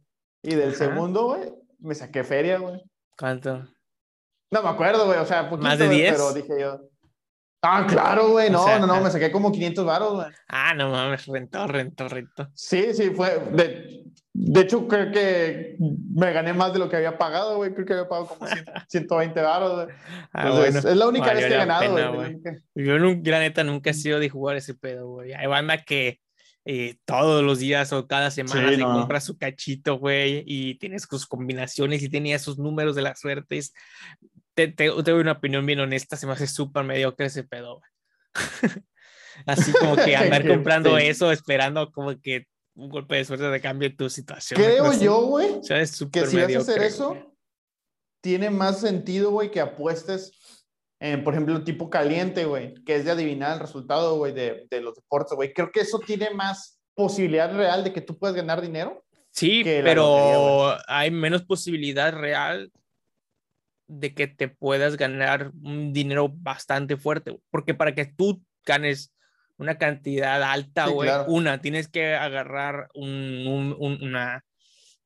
Y 0.42 0.54
del 0.54 0.68
Ajá. 0.68 0.78
segundo, 0.78 1.24
güey, 1.26 1.52
me 1.80 1.94
saqué 1.94 2.22
feria, 2.22 2.58
güey. 2.58 2.80
¿Cuánto? 3.18 3.66
No 4.54 4.62
me 4.62 4.68
acuerdo, 4.68 5.06
güey, 5.06 5.18
o 5.18 5.26
sea, 5.26 5.50
poquito, 5.50 5.68
¿Más 5.68 5.78
de 5.78 5.86
güey, 5.86 5.98
10? 5.98 6.12
pero 6.12 6.32
dije 6.32 6.52
yo. 6.60 6.80
Ah, 7.66 7.86
claro, 7.88 8.28
güey, 8.28 8.48
O 8.48 8.52
no, 8.52 8.64
sea, 8.64 8.78
no, 8.78 8.86
no, 8.86 8.94
ah. 8.94 9.00
me 9.00 9.10
saqué 9.10 9.32
como 9.32 9.50
500 9.50 9.84
baros, 9.84 10.12
güey. 10.14 10.26
Ah, 10.48 10.74
no 10.74 10.90
mames, 10.90 11.26
rentó, 11.26 11.66
rentó, 11.66 12.08
rentó. 12.08 12.48
Sí, 12.54 12.92
sí, 12.94 13.10
fue. 13.10 13.38
De, 13.52 14.04
de 14.34 14.60
hecho, 14.60 14.86
creo 14.86 15.10
que 15.10 15.76
me 16.14 16.30
gané 16.32 16.52
más 16.52 16.72
de 16.72 16.78
lo 16.78 16.88
que 16.90 16.96
había 16.96 17.16
pagado, 17.16 17.56
güey. 17.56 17.72
Creo 17.72 17.86
que 17.86 17.92
había 17.94 18.08
pagado 18.08 18.28
como 18.28 18.46
100 18.46 18.64
120 18.88 19.40
baros, 19.40 19.84
güey. 19.86 19.96
Ah, 20.32 20.50
bueno. 20.50 20.78
es 20.78 20.84
la 20.84 21.08
única 21.08 21.32
vez 21.32 21.46
que 21.46 21.54
he 21.54 21.56
ganado, 21.56 22.14
güey. 22.14 22.36
Yo, 22.74 22.98
nun- 22.98 23.22
la 23.24 23.38
neta, 23.40 23.64
nunca 23.64 23.90
he 23.90 23.94
sido 23.94 24.20
de 24.20 24.28
jugar 24.28 24.56
ese 24.56 24.74
pedo, 24.74 25.08
güey. 25.08 25.32
Hay 25.32 25.46
banda 25.46 25.82
que 25.84 26.20
eh, 26.66 26.96
todos 27.06 27.42
los 27.42 27.58
días 27.58 27.92
o 27.94 28.06
cada 28.06 28.30
semana 28.30 28.68
Sí, 28.68 28.74
se 28.76 28.80
no. 28.82 28.92
compra 28.92 29.20
su 29.20 29.36
cachito, 29.38 29.98
güey, 29.98 30.42
y 30.46 30.74
tienes 30.78 31.06
sus 31.08 31.26
combinaciones 31.26 32.02
y 32.02 32.08
tenía 32.10 32.38
sus 32.38 32.58
números 32.58 32.94
de 32.94 33.02
las 33.02 33.20
suertes. 33.20 33.72
Te, 34.54 34.68
te, 34.68 34.90
te 34.90 35.10
doy 35.10 35.20
una 35.20 35.32
opinión 35.32 35.66
bien 35.66 35.80
honesta, 35.80 36.16
se 36.16 36.26
me 36.26 36.32
hace 36.32 36.46
súper 36.46 36.84
mediocre 36.84 37.26
ese 37.26 37.44
pedo. 37.44 37.80
Así 39.46 39.72
como 39.72 39.96
que 39.96 40.16
andar 40.16 40.46
comprando 40.46 40.94
pe- 40.94 41.08
eso, 41.08 41.32
esperando 41.32 41.90
como 41.90 42.18
que 42.20 42.46
un 42.74 42.88
golpe 42.88 43.16
de 43.16 43.24
suerte 43.24 43.50
te 43.50 43.60
cambie 43.60 43.90
tu 43.90 44.08
situación. 44.08 44.60
Creo 44.60 44.86
así. 44.86 45.04
yo, 45.04 45.22
güey, 45.26 45.60
que 45.60 46.26
si 46.26 46.36
vas 46.36 46.54
a 46.54 46.58
hacer 46.58 46.78
mediocre, 46.78 46.86
eso, 46.86 47.36
tiene 48.20 48.50
más 48.50 48.80
sentido, 48.80 49.30
güey, 49.30 49.50
que 49.50 49.60
apuestes 49.60 50.32
en, 51.00 51.22
por 51.22 51.34
ejemplo, 51.34 51.62
tipo 51.62 51.90
caliente, 51.90 52.44
güey, 52.46 52.74
que 52.84 52.96
es 52.96 53.04
de 53.04 53.10
adivinar 53.10 53.54
el 53.54 53.60
resultado, 53.60 54.16
güey, 54.16 54.32
de, 54.32 54.66
de 54.70 54.80
los 54.80 54.94
deportes, 54.94 55.36
güey. 55.36 55.52
Creo 55.52 55.70
que 55.70 55.80
eso 55.80 55.98
tiene 55.98 56.30
más 56.30 56.80
posibilidad 56.94 57.54
real 57.54 57.84
de 57.84 57.92
que 57.92 58.00
tú 58.00 58.18
puedas 58.18 58.34
ganar 58.34 58.60
dinero. 58.60 59.04
Sí, 59.30 59.62
pero 59.64 60.62
lotería, 60.62 60.84
hay 60.86 61.10
menos 61.10 61.42
posibilidad 61.42 62.12
real 62.12 62.70
de 63.86 64.14
que 64.14 64.26
te 64.26 64.48
puedas 64.48 64.96
ganar 64.96 65.50
un 65.62 65.92
dinero 65.92 66.28
bastante 66.32 66.96
fuerte, 66.96 67.36
porque 67.50 67.74
para 67.74 67.94
que 67.94 68.06
tú 68.06 68.42
ganes 68.64 69.12
una 69.56 69.78
cantidad 69.78 70.42
alta, 70.42 70.86
Sí, 70.86 70.92
güey, 70.92 71.08
claro. 71.08 71.24
una, 71.28 71.60
tienes 71.60 71.88
que 71.88 72.14
agarrar 72.14 72.88
un- 72.94 73.46
un- 73.46 73.76
un- 73.78 74.02
una, 74.02 74.44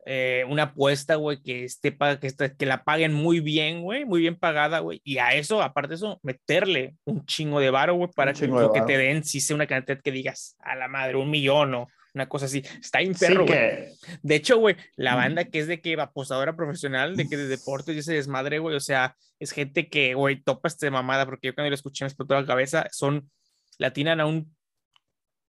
eh, 0.06 0.44
una 0.48 0.62
apuesta, 0.62 1.16
güey, 1.16 1.42
que 1.42 1.64
esté 1.64 1.94
que, 2.18 2.26
esté- 2.28 2.56
que 2.56 2.64
la 2.64 2.82
paguen 2.84 3.12
muy 3.12 3.40
bien, 3.40 3.82
güey, 3.82 4.06
muy 4.06 4.20
bien 4.20 4.36
pagada, 4.36 4.78
güey, 4.78 5.02
y 5.04 5.18
a 5.18 5.34
eso, 5.34 5.60
aparte 5.60 5.90
de 5.90 5.94
eso, 5.96 6.18
meterle 6.22 6.94
un 7.04 7.26
chingo 7.26 7.60
de 7.60 7.68
varo, 7.70 7.94
güey, 7.94 8.08
para 8.14 8.32
que 8.32 8.46
lo 8.46 8.72
que 8.72 8.80
te 8.82 8.96
den, 8.96 9.22
si 9.24 9.40
sea 9.40 9.54
una 9.56 9.66
cantidad 9.66 10.00
que 10.00 10.12
digas, 10.12 10.56
a 10.60 10.76
la 10.76 10.88
madre, 10.88 11.16
un 11.16 11.28
millón 11.30 11.74
o 11.74 11.88
una 12.14 12.28
cosa 12.28 12.46
así. 12.46 12.62
Está 12.80 13.00
bien 13.00 13.14
Sí, 13.14 13.26
que 13.46 13.92
De 14.22 14.34
hecho, 14.34 14.58
güey, 14.58 14.76
la 14.96 15.14
banda 15.14 15.44
que 15.44 15.58
es 15.58 15.66
de 15.66 15.80
que 15.80 16.00
apostadora 16.00 16.56
profesional, 16.56 17.16
de 17.16 17.28
que 17.28 17.36
de 17.36 17.48
deportes 17.48 17.94
y 17.94 17.98
ese 18.00 18.14
desmadre, 18.14 18.58
güey, 18.58 18.76
o 18.76 18.80
sea, 18.80 19.16
es 19.38 19.52
gente 19.52 19.88
que, 19.88 20.14
güey, 20.14 20.42
topa 20.42 20.68
este 20.68 20.90
mamada, 20.90 21.26
porque 21.26 21.48
yo 21.48 21.54
cuando 21.54 21.70
lo 21.70 21.74
escuché 21.74 22.04
me 22.04 22.08
explotó 22.08 22.34
la 22.34 22.46
cabeza, 22.46 22.86
son, 22.92 23.30
latinan 23.78 24.20
a 24.20 24.26
un, 24.26 24.54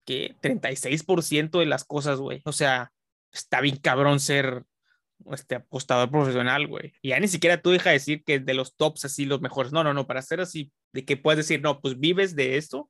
¿qué? 0.05 0.35
36% 0.41 1.59
de 1.59 1.65
las 1.65 1.85
cosas, 1.85 2.19
güey. 2.19 2.41
O 2.45 2.51
sea, 2.51 2.91
está 3.31 3.61
bien 3.61 3.77
cabrón 3.77 4.19
ser 4.19 4.63
este 5.31 5.55
apostador 5.55 6.09
profesional, 6.09 6.67
güey. 6.67 6.93
Y 7.01 7.09
ya 7.09 7.19
ni 7.19 7.27
siquiera 7.27 7.61
tú 7.61 7.71
deja 7.71 7.89
de 7.89 7.95
decir 7.95 8.23
que 8.23 8.39
de 8.39 8.53
los 8.53 8.75
tops 8.75 9.05
así 9.05 9.25
los 9.25 9.41
mejores. 9.41 9.71
No, 9.71 9.83
no, 9.83 9.93
no, 9.93 10.07
para 10.07 10.21
ser 10.21 10.41
así, 10.41 10.71
de 10.93 11.05
que 11.05 11.17
puedes 11.17 11.37
decir, 11.37 11.61
no, 11.61 11.81
pues 11.81 11.99
vives 11.99 12.35
de 12.35 12.57
esto, 12.57 12.89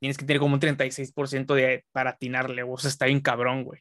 tienes 0.00 0.16
que 0.18 0.24
tener 0.24 0.40
como 0.40 0.54
un 0.54 0.60
36% 0.60 1.54
de, 1.54 1.84
para 1.92 2.10
atinarle. 2.10 2.62
O 2.64 2.76
sea, 2.78 2.88
está 2.88 3.06
bien 3.06 3.20
cabrón, 3.20 3.62
güey. 3.64 3.80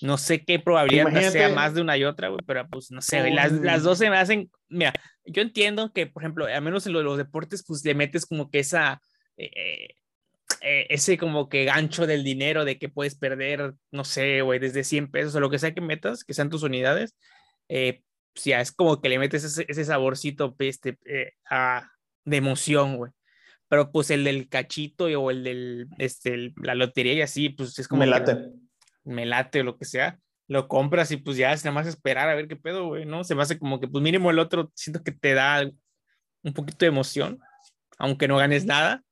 No 0.00 0.16
sé 0.16 0.44
qué 0.44 0.58
probabilidad 0.58 1.04
sea 1.32 1.48
más 1.54 1.74
de 1.74 1.80
una 1.80 1.96
y 1.96 2.04
otra, 2.04 2.28
güey, 2.28 2.40
pero 2.46 2.66
pues 2.68 2.90
no 2.90 3.00
sé, 3.02 3.16
güey, 3.20 3.34
las, 3.34 3.52
las 3.64 3.82
dos 3.82 3.98
se 3.98 4.08
me 4.10 4.16
hacen, 4.16 4.50
mira, 4.68 4.92
yo 5.24 5.42
entiendo 5.42 5.92
que, 5.92 6.06
por 6.06 6.22
ejemplo, 6.22 6.46
al 6.46 6.62
menos 6.62 6.86
en 6.86 6.92
lo 6.92 6.98
de 7.00 7.04
los 7.04 7.18
deportes, 7.18 7.64
pues 7.66 7.84
le 7.84 7.94
metes 7.94 8.24
como 8.24 8.48
que 8.50 8.60
esa, 8.60 9.00
eh, 9.36 9.88
eh, 10.60 10.86
ese 10.88 11.18
como 11.18 11.48
que 11.48 11.64
gancho 11.64 12.06
del 12.06 12.22
dinero 12.22 12.64
de 12.64 12.78
que 12.78 12.88
puedes 12.88 13.16
perder, 13.16 13.74
no 13.90 14.04
sé, 14.04 14.40
güey, 14.42 14.58
desde 14.60 14.84
100 14.84 15.10
pesos 15.10 15.34
o 15.34 15.40
lo 15.40 15.50
que 15.50 15.58
sea 15.58 15.74
que 15.74 15.80
metas, 15.80 16.22
que 16.24 16.32
sean 16.34 16.48
tus 16.48 16.62
unidades, 16.62 17.16
eh, 17.68 18.02
pues 18.32 18.44
ya 18.44 18.60
es 18.60 18.70
como 18.70 19.00
que 19.00 19.08
le 19.08 19.18
metes 19.18 19.42
ese, 19.42 19.66
ese 19.68 19.84
saborcito 19.84 20.54
este, 20.60 20.96
eh, 21.06 21.32
a- 21.50 21.90
de 22.24 22.36
emoción, 22.36 22.96
güey. 22.96 23.10
Pero 23.68 23.92
pues 23.92 24.10
el 24.10 24.24
del 24.24 24.48
cachito 24.48 25.04
o 25.06 25.30
el 25.30 25.44
del, 25.44 25.88
este, 25.98 26.34
el- 26.34 26.54
la 26.62 26.74
lotería 26.74 27.12
y 27.14 27.20
así, 27.22 27.50
pues 27.50 27.78
es 27.78 27.86
como 27.88 28.00
me 28.00 28.06
que 28.06 28.10
late. 28.10 28.50
me 29.04 29.26
late 29.26 29.60
o 29.60 29.64
lo 29.64 29.76
que 29.76 29.84
sea, 29.84 30.18
lo 30.48 30.68
compras 30.68 31.10
y 31.10 31.18
pues 31.18 31.36
ya 31.36 31.52
es 31.52 31.64
nada 31.64 31.74
más 31.74 31.86
esperar 31.86 32.28
a 32.28 32.34
ver 32.34 32.48
qué 32.48 32.56
pedo, 32.56 32.86
güey, 32.86 33.04
¿no? 33.04 33.24
Se 33.24 33.34
me 33.34 33.42
hace 33.42 33.58
como 33.58 33.78
que 33.80 33.88
pues 33.88 34.02
mínimo 34.02 34.30
el 34.30 34.38
otro 34.38 34.72
siento 34.74 35.02
que 35.02 35.12
te 35.12 35.34
da 35.34 35.70
un 36.42 36.52
poquito 36.54 36.78
de 36.80 36.86
emoción, 36.88 37.40
aunque 37.98 38.26
no 38.28 38.36
ganes 38.38 38.64
nada 38.64 39.02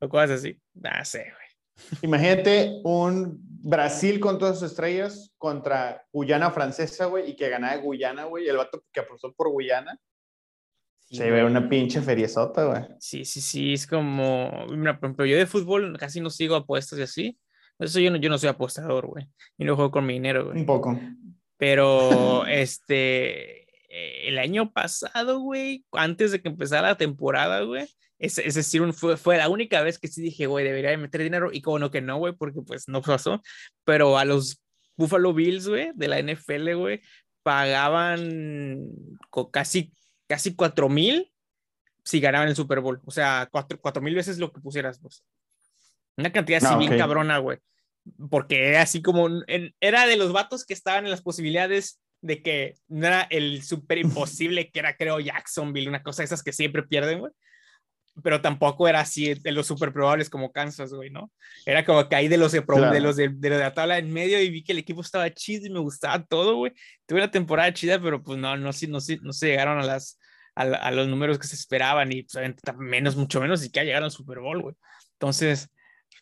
o 0.00 0.08
cosas 0.08 0.30
así. 0.40 0.58
No 0.74 0.90
sé, 1.04 1.18
güey. 1.20 1.98
Imagínate 2.02 2.80
un 2.84 3.38
Brasil 3.64 4.18
con 4.20 4.38
todas 4.38 4.58
sus 4.58 4.70
estrellas 4.72 5.32
contra 5.38 6.04
Guyana 6.12 6.50
francesa, 6.50 7.06
güey, 7.06 7.30
y 7.30 7.36
que 7.36 7.48
ganara 7.48 7.76
Guyana, 7.76 8.24
güey, 8.24 8.48
el 8.48 8.56
vato 8.56 8.84
que 8.92 9.00
apostó 9.00 9.32
por 9.32 9.50
Guyana. 9.50 9.96
Sí, 11.12 11.18
Se 11.18 11.30
ve 11.30 11.44
una 11.44 11.68
pinche 11.68 12.00
feriezota, 12.00 12.64
güey. 12.64 12.82
Sí, 12.98 13.24
sí, 13.26 13.40
sí, 13.42 13.74
es 13.74 13.86
como, 13.86 14.66
mira, 14.70 14.98
por 14.98 15.08
ejemplo, 15.08 15.26
yo 15.26 15.36
de 15.36 15.44
fútbol 15.46 15.96
casi 15.98 16.20
no 16.22 16.30
sigo 16.30 16.56
apuestas 16.56 16.98
y 16.98 17.02
así. 17.02 17.38
Eso 17.78 18.00
yo 18.00 18.10
no, 18.10 18.16
yo 18.16 18.30
no 18.30 18.38
soy 18.38 18.48
apostador, 18.48 19.06
güey. 19.06 19.26
Yo 19.58 19.66
no 19.66 19.76
juego 19.76 19.90
con 19.90 20.06
mi 20.06 20.14
dinero, 20.14 20.46
güey. 20.46 20.58
Un 20.60 20.66
poco. 20.66 20.98
Pero 21.58 22.46
este, 22.46 23.62
eh, 23.90 24.28
el 24.28 24.38
año 24.38 24.72
pasado, 24.72 25.40
güey, 25.40 25.84
antes 25.92 26.32
de 26.32 26.40
que 26.40 26.48
empezara 26.48 26.88
la 26.88 26.96
temporada, 26.96 27.60
güey, 27.60 27.86
es, 28.18 28.38
es 28.38 28.54
decir, 28.54 28.80
un- 28.80 28.94
fue, 28.94 29.16
fue 29.18 29.36
la 29.36 29.48
única 29.50 29.82
vez 29.82 29.98
que 29.98 30.08
sí 30.08 30.22
dije, 30.22 30.46
güey, 30.46 30.64
debería 30.64 30.90
de 30.90 30.96
meter 30.96 31.22
dinero 31.22 31.50
y 31.52 31.60
como 31.60 31.78
no 31.78 31.90
que 31.90 32.00
no, 32.00 32.16
güey, 32.16 32.32
porque 32.34 32.62
pues 32.66 32.88
no 32.88 33.02
pasó. 33.02 33.42
Pero 33.84 34.16
a 34.16 34.24
los 34.24 34.62
Buffalo 34.96 35.34
Bills, 35.34 35.68
güey, 35.68 35.90
de 35.94 36.08
la 36.08 36.18
NFL, 36.22 36.74
güey, 36.74 37.00
pagaban 37.42 38.88
co- 39.30 39.50
casi, 39.50 39.92
casi 40.32 40.54
4 40.54 40.88
mil 40.88 41.30
si 42.04 42.18
ganaban 42.20 42.48
el 42.48 42.56
Super 42.56 42.80
Bowl. 42.80 43.02
O 43.04 43.10
sea, 43.10 43.50
4 43.50 44.00
mil 44.00 44.14
veces 44.14 44.38
lo 44.38 44.50
que 44.50 44.62
pusieras, 44.62 44.98
pues. 44.98 45.22
Una 46.16 46.32
cantidad 46.32 46.64
así 46.64 46.74
Ah, 46.74 46.78
bien 46.78 46.92
ok. 46.94 46.98
cabrona, 46.98 47.36
güey. 47.36 47.58
Porque 48.30 48.68
era 48.70 48.80
así 48.82 49.02
como, 49.02 49.28
en- 49.46 49.74
era 49.78 50.06
de 50.06 50.16
los 50.16 50.32
vatos 50.32 50.64
que 50.64 50.72
estaban 50.72 51.04
en 51.04 51.10
las 51.10 51.20
posibilidades 51.20 52.00
de 52.22 52.42
que 52.42 52.76
no 52.88 53.06
era 53.08 53.22
el 53.30 53.62
súper 53.62 53.98
imposible 54.30 54.70
que 54.70 54.78
era, 54.78 54.96
creo, 54.96 55.20
Jacksonville, 55.20 55.88
una 55.90 56.02
cosa 56.02 56.22
de 56.22 56.26
esas 56.26 56.42
que 56.42 56.52
siempre 56.54 56.82
pierden, 56.82 57.18
güey. 57.20 57.32
Pero 58.22 58.40
tampoco 58.40 58.88
era 58.88 59.00
así 59.00 59.34
de 59.34 59.52
los 59.52 59.66
súper 59.66 59.92
probables 59.92 60.28
como 60.30 60.50
Kansas, 60.50 60.92
güey, 60.94 61.10
¿no? 61.10 61.30
Era 61.66 61.84
como 61.84 62.08
que 62.08 62.16
ahí 62.16 62.28
de 62.28 62.36
los 62.38 62.52
de, 62.52 62.64
Claro. 62.64 62.90
de 62.90 63.00
los 63.00 63.16
de, 63.16 63.28
de 63.28 63.50
la 63.50 63.72
tabla 63.74 63.96
en 63.98 64.10
medio 64.12 64.40
y 64.40 64.50
vi 64.50 64.64
que 64.64 64.72
el 64.72 64.78
equipo 64.78 65.00
estaba 65.02 65.30
chido 65.32 65.66
y 65.66 65.70
me 65.70 65.78
gustaba 65.80 66.24
todo, 66.24 66.56
güey. 66.56 66.72
Tuve 67.06 67.20
una 67.20 67.30
temporada 67.30 67.72
chida, 67.72 68.00
pero 68.00 68.22
pues 68.22 68.38
no, 68.38 68.56
no, 68.56 68.64
no, 68.66 68.72
sí- 68.72 69.18
no 69.22 69.32
se 69.32 69.46
llegaron 69.46 69.78
a 69.78 69.84
las 69.86 70.18
a, 70.54 70.90
los 70.90 71.08
números 71.08 71.38
que 71.38 71.46
se 71.46 71.54
esperaban 71.54 72.12
y 72.12 72.22
pues, 72.24 72.54
menos, 72.78 73.16
mucho 73.16 73.40
menos, 73.40 73.64
y 73.64 73.70
que 73.70 73.84
llegaron 73.84 74.04
al 74.04 74.10
Super 74.10 74.40
Bowl, 74.40 74.60
güey. 74.60 74.74
Entonces, 75.14 75.70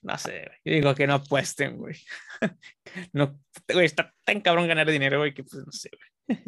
no 0.02 0.16
sé, 0.18 0.30
güey. 0.30 0.58
yo 0.64 0.72
digo 0.74 0.94
que 0.94 1.06
no 1.06 1.14
apuesten, 1.14 1.76
güey. 1.76 1.96
no, 3.12 3.38
güey, 3.72 3.86
está 3.86 4.14
tan 4.24 4.40
cabrón 4.40 4.68
ganar 4.68 4.90
dinero, 4.90 5.18
güey, 5.18 5.34
que 5.34 5.44
pues 5.44 5.64
no 5.64 5.72
sé, 5.72 5.90
güey. 6.26 6.38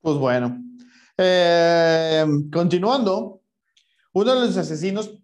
Pues 0.00 0.16
bueno. 0.16 0.60
Eh, 1.16 2.24
continuando, 2.52 3.42
uno 4.12 4.34
de 4.34 4.46
los 4.46 4.56
asesinos 4.56 5.16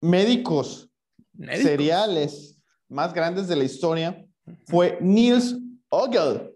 médicos 0.00 0.90
Médicos. 1.32 1.62
seriales 1.62 2.58
más 2.88 3.14
grandes 3.14 3.46
de 3.46 3.56
la 3.56 3.64
historia 3.64 4.26
fue 4.66 4.98
Niels 5.00 5.56
Ogel. 5.88 6.53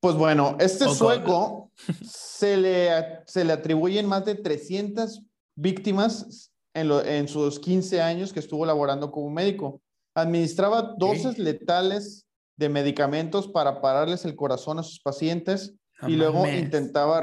Pues 0.00 0.14
bueno, 0.16 0.56
este 0.60 0.84
sueco 0.94 1.70
se 2.04 2.56
le, 2.56 2.90
se 3.26 3.44
le 3.44 3.52
atribuyen 3.52 4.06
más 4.06 4.24
de 4.24 4.34
300 4.34 5.22
víctimas 5.56 6.52
en, 6.74 6.88
lo- 6.88 7.04
en 7.04 7.28
sus 7.28 7.58
15 7.60 8.00
años 8.00 8.32
que 8.32 8.40
estuvo 8.40 8.64
laborando 8.64 9.10
como 9.10 9.30
médico. 9.30 9.80
Administraba 10.14 10.94
dosis 10.98 11.38
letales 11.38 12.26
de 12.58 12.68
medicamentos 12.68 13.46
para 13.48 13.80
pararles 13.80 14.24
el 14.24 14.36
corazón 14.36 14.78
a 14.78 14.82
sus 14.82 15.00
pacientes 15.00 15.74
y 16.08 16.16
luego 16.16 16.44
intentaba, 16.58 17.22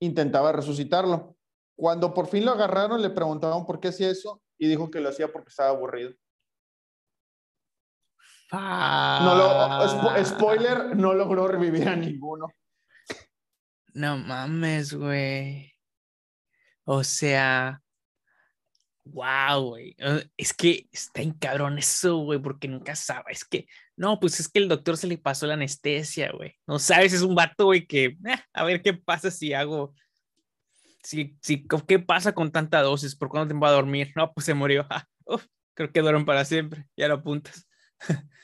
intentaba 0.00 0.52
resucitarlo. 0.52 1.36
Cuando 1.76 2.14
por 2.14 2.28
fin 2.28 2.44
lo 2.44 2.52
agarraron, 2.52 3.02
le 3.02 3.10
preguntaban 3.10 3.66
por 3.66 3.80
qué 3.80 3.88
hacía 3.88 4.10
eso 4.10 4.40
y 4.58 4.68
dijo 4.68 4.90
que 4.90 5.00
lo 5.00 5.08
hacía 5.08 5.32
porque 5.32 5.48
estaba 5.50 5.70
aburrido. 5.70 6.12
No 8.52 9.34
lo, 9.34 10.24
spoiler, 10.24 10.94
no 10.94 11.14
logró 11.14 11.48
revivir 11.48 11.88
a 11.88 11.96
ninguno. 11.96 12.48
No 13.94 14.18
mames, 14.18 14.92
güey. 14.92 15.72
O 16.84 17.02
sea, 17.02 17.80
wow, 19.04 19.70
güey. 19.70 19.96
Es 20.36 20.52
que 20.52 20.86
está 20.92 21.22
en 21.22 21.32
cabrón 21.32 21.78
eso, 21.78 22.18
güey, 22.18 22.38
porque 22.38 22.68
nunca 22.68 22.94
sabe. 22.94 23.32
Es 23.32 23.44
que, 23.44 23.66
no, 23.96 24.20
pues 24.20 24.38
es 24.38 24.48
que 24.48 24.58
el 24.58 24.68
doctor 24.68 24.98
se 24.98 25.06
le 25.06 25.16
pasó 25.16 25.46
la 25.46 25.54
anestesia, 25.54 26.30
güey. 26.32 26.58
No 26.66 26.78
sabes, 26.78 27.14
es 27.14 27.22
un 27.22 27.34
vato, 27.34 27.66
güey, 27.66 27.86
que, 27.86 28.04
eh, 28.04 28.38
a 28.52 28.64
ver 28.64 28.82
qué 28.82 28.92
pasa 28.92 29.30
si 29.30 29.54
hago. 29.54 29.94
Si, 31.02 31.36
si, 31.40 31.66
¿Qué 31.88 31.98
pasa 31.98 32.34
con 32.34 32.52
tanta 32.52 32.82
dosis? 32.82 33.16
¿Por 33.16 33.28
cuándo 33.28 33.52
te 33.52 33.58
va 33.58 33.68
a 33.68 33.72
dormir? 33.72 34.12
No, 34.14 34.32
pues 34.32 34.44
se 34.44 34.54
murió. 34.54 34.86
creo 35.74 35.90
que 35.90 36.00
duermen 36.00 36.26
para 36.26 36.44
siempre. 36.44 36.86
Ya 36.96 37.08
lo 37.08 37.14
apuntas. 37.14 37.66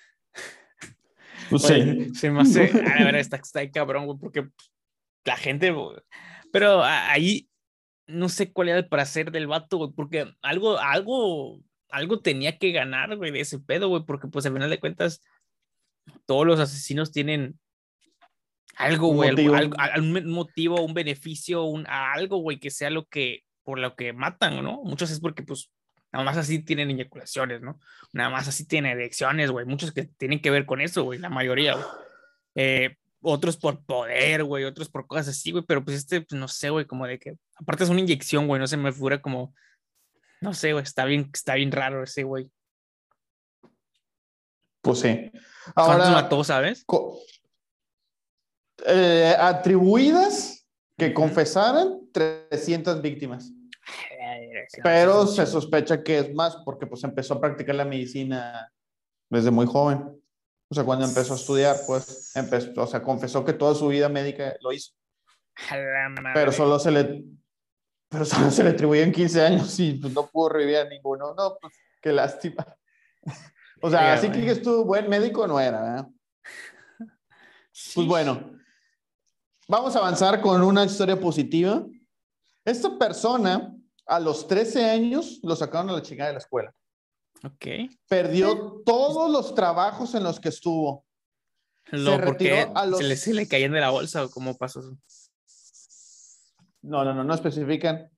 Pues 1.51 1.63
sí. 1.63 2.15
Se 2.15 2.31
me 2.31 2.41
hace. 2.41 2.71
A 3.01 3.05
ver, 3.05 3.17
está, 3.17 3.37
está 3.37 3.61
ahí 3.61 3.71
cabrón, 3.71 4.07
güey, 4.07 4.19
porque 4.19 4.49
la 5.25 5.37
gente. 5.37 5.75
Pero 6.53 6.83
ahí 6.83 7.49
no 8.07 8.29
sé 8.29 8.53
cuál 8.53 8.71
era 8.71 8.79
el 8.79 8.89
placer 8.89 9.31
del 9.31 9.47
vato, 9.47 9.77
güey, 9.77 9.91
porque 9.95 10.35
algo, 10.43 10.79
algo, 10.79 11.61
algo 11.91 12.21
tenía 12.21 12.59
que 12.59 12.73
ganar, 12.73 13.17
güey, 13.17 13.31
de 13.31 13.41
ese 13.41 13.59
pedo, 13.59 13.89
güey, 13.89 14.05
porque 14.05 14.29
pues 14.29 14.47
al 14.47 14.55
final 14.55 14.71
de 14.71 14.81
cuentas 14.81 15.23
todos 16.27 16.47
los 16.47 16.59
asesinos 16.59 17.13
tienen 17.13 17.61
algo, 18.77 19.09
güey, 19.09 19.31
un 19.47 20.31
motivo, 20.31 20.81
un 20.81 20.95
beneficio, 20.95 21.65
un 21.65 21.87
algo, 21.87 22.39
güey, 22.39 22.59
que 22.59 22.71
sea 22.71 22.91
lo 22.91 23.05
que, 23.07 23.43
por 23.63 23.79
lo 23.79 23.95
que 23.95 24.13
matan, 24.13 24.63
¿no? 24.63 24.83
Muchos 24.85 25.11
es 25.11 25.21
porque 25.21 25.43
pues 25.43 25.71
nada 26.13 26.25
más 26.25 26.37
así 26.37 26.61
tienen 26.61 26.91
eyaculaciones, 26.91 27.61
¿no? 27.61 27.79
Nada 28.13 28.31
más 28.31 28.49
así 28.49 28.67
tienen 28.67 28.93
erecciones, 28.93 29.51
güey, 29.51 29.67
muchos 29.67 29.93
que 29.93 30.05
tienen 30.05 30.41
que 30.41 30.51
ver 30.51 30.67
con 30.67 30.81
eso, 30.81 31.05
güey, 31.05 31.19
la 31.19 31.29
mayoría, 31.29 31.75
güey. 31.75 31.87
Eh, 32.55 32.97
otros 33.21 33.57
por 33.57 33.85
poder, 33.85 34.45
güey, 34.45 34.65
otros 34.65 34.89
por 34.89 35.07
cosas 35.07 35.29
así, 35.29 35.51
güey, 35.51 35.65
pero 35.67 35.85
pues 35.85 35.97
este, 35.99 36.21
pues 36.23 36.39
no 36.39 36.49
sé, 36.49 36.71
güey, 36.71 36.87
como 36.87 37.07
de 37.07 37.19
que, 37.19 37.37
aparte 37.57 37.85
es 37.85 37.91
una 37.91 38.01
inyección, 38.01 38.47
güey, 38.47 38.61
no 38.61 38.67
se 38.67 38.77
me 38.77 38.93
figura 38.93 39.21
como, 39.21 39.55
no 40.41 40.55
sé, 40.55 40.73
güey, 40.73 40.85
está 40.85 41.05
bien, 41.05 41.31
está 41.33 41.55
bien 41.55 41.73
raro 41.73 42.03
ese, 42.03 42.23
güey. 42.23 42.51
Pues 44.81 45.01
sí. 45.01 45.31
Ahora, 45.75 46.11
mató, 46.11 46.45
sabes? 46.45 46.87
Eh, 48.87 49.35
atribuidas 49.39 50.67
que 50.97 51.13
confesaran 51.13 52.01
300 52.13 53.03
víctimas. 53.03 53.53
Pero 54.83 55.27
se 55.27 55.47
sospecha 55.47 56.03
que 56.03 56.19
es 56.19 56.35
más 56.35 56.57
porque 56.65 56.87
pues 56.87 57.05
empezó 57.05 57.35
a 57.35 57.41
practicar 57.41 57.75
la 57.75 57.85
medicina 57.85 58.73
desde 59.31 59.51
muy 59.51 59.67
joven. 59.67 60.19
O 60.71 60.75
sea, 60.75 60.85
cuando 60.85 61.07
empezó 61.07 61.33
a 61.33 61.37
estudiar, 61.37 61.77
pues, 61.87 62.37
empezó, 62.37 62.71
o 62.83 62.87
sea, 62.87 63.03
confesó 63.03 63.45
que 63.45 63.55
toda 63.55 63.75
su 63.75 63.89
vida 63.89 64.09
médica 64.09 64.55
lo 64.61 64.73
hizo. 64.73 64.93
Pero 66.35 66.53
solo 66.53 66.79
se 66.79 66.91
le, 66.91 67.25
pero 68.09 68.25
solo 68.25 68.51
se 68.51 68.63
le 68.65 68.71
atribuyen 68.71 69.11
15 69.11 69.43
años 69.43 69.79
y 69.81 69.95
pues, 69.95 70.13
no 70.13 70.27
pudo 70.27 70.51
revivir 70.51 70.77
a 70.79 70.85
ninguno. 70.85 71.35
No, 71.35 71.57
pues, 71.61 71.75
qué 72.03 72.13
lástima. 72.13 72.67
O 73.81 73.89
sea, 73.89 74.15
así 74.15 74.29
que 74.29 74.51
estuvo 74.51 74.85
buen 74.85 75.09
médico 75.09 75.47
no 75.47 75.61
era, 75.61 75.81
¿verdad? 75.81 76.09
Pues 77.95 78.07
bueno, 78.09 78.59
vamos 79.69 79.95
a 79.95 80.01
avanzar 80.01 80.41
con 80.41 80.65
una 80.65 80.85
historia 80.85 81.19
positiva. 81.21 81.87
Esta 82.65 82.99
persona, 82.99 83.73
a 84.09 84.19
los 84.19 84.49
13 84.49 84.91
años, 84.91 85.39
lo 85.43 85.55
sacaron 85.55 85.91
a 85.91 85.93
la 85.93 86.03
chingada 86.03 86.29
de 86.29 86.35
la 86.35 86.41
escuela. 86.41 86.75
Ok. 87.45 87.67
Perdió 88.09 88.83
todos 88.85 89.31
los 89.31 89.55
trabajos 89.55 90.15
en 90.15 90.25
los 90.25 90.41
que 90.41 90.49
estuvo. 90.49 91.05
No, 91.93 92.21
porque 92.21 92.67
se, 92.97 93.03
le, 93.05 93.17
se 93.17 93.35
le 93.35 93.49
caían 93.49 93.73
de 93.73 93.81
la 93.81 93.91
bolsa 93.91 94.25
o 94.25 94.31
cómo 94.31 94.57
pasó 94.57 94.81
eso. 94.81 94.97
No, 96.83 97.05
no, 97.05 97.15
no, 97.15 97.23
no 97.23 97.35
especifican. 97.35 98.11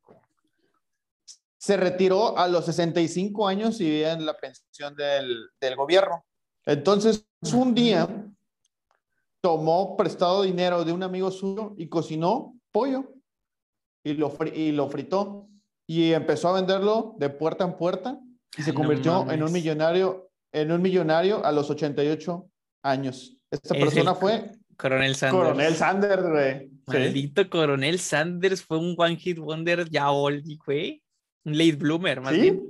Se 1.58 1.76
retiró 1.76 2.38
a 2.38 2.48
los 2.48 2.64
65 2.64 3.46
años 3.46 3.80
y 3.80 3.84
vivía 3.84 4.12
en 4.12 4.24
la 4.24 4.36
pensión 4.36 4.94
del, 4.94 5.50
del 5.60 5.76
gobierno. 5.76 6.24
Entonces, 6.64 7.26
un 7.52 7.74
día 7.74 8.08
tomó 9.40 9.96
prestado 9.96 10.42
dinero 10.42 10.84
de 10.84 10.92
un 10.92 11.02
amigo 11.02 11.30
suyo 11.30 11.74
y 11.76 11.88
cocinó 11.88 12.54
pollo 12.70 13.12
y 14.04 14.14
lo, 14.14 14.36
y 14.52 14.72
lo 14.72 14.88
fritó 14.88 15.50
y 15.90 16.12
empezó 16.12 16.50
a 16.50 16.52
venderlo 16.52 17.16
de 17.18 17.30
puerta 17.30 17.64
en 17.64 17.76
puerta 17.76 18.20
y 18.56 18.62
se 18.62 18.72
convirtió 18.72 19.28
en 19.28 19.42
un 19.42 19.50
millonario, 19.50 20.30
en 20.52 20.70
un 20.70 20.80
millonario 20.80 21.44
a 21.44 21.50
los 21.50 21.68
88 21.68 22.48
años. 22.84 23.36
Esta 23.50 23.74
persona 23.74 24.14
fue 24.14 24.52
Coronel 24.76 25.16
Sanders. 25.16 25.42
Coronel 25.42 25.74
Sanders, 25.74 26.22
güey. 26.22 26.70
Maldito 26.86 27.50
Coronel 27.50 27.98
Sanders 27.98 28.62
fue 28.62 28.78
un 28.78 28.94
one 28.96 29.16
hit 29.16 29.40
wonder 29.40 29.90
ya 29.90 30.12
oldie, 30.12 30.58
güey. 30.64 31.02
Un 31.44 31.58
late 31.58 31.74
bloomer, 31.74 32.20
más 32.20 32.34
¿Sí? 32.34 32.62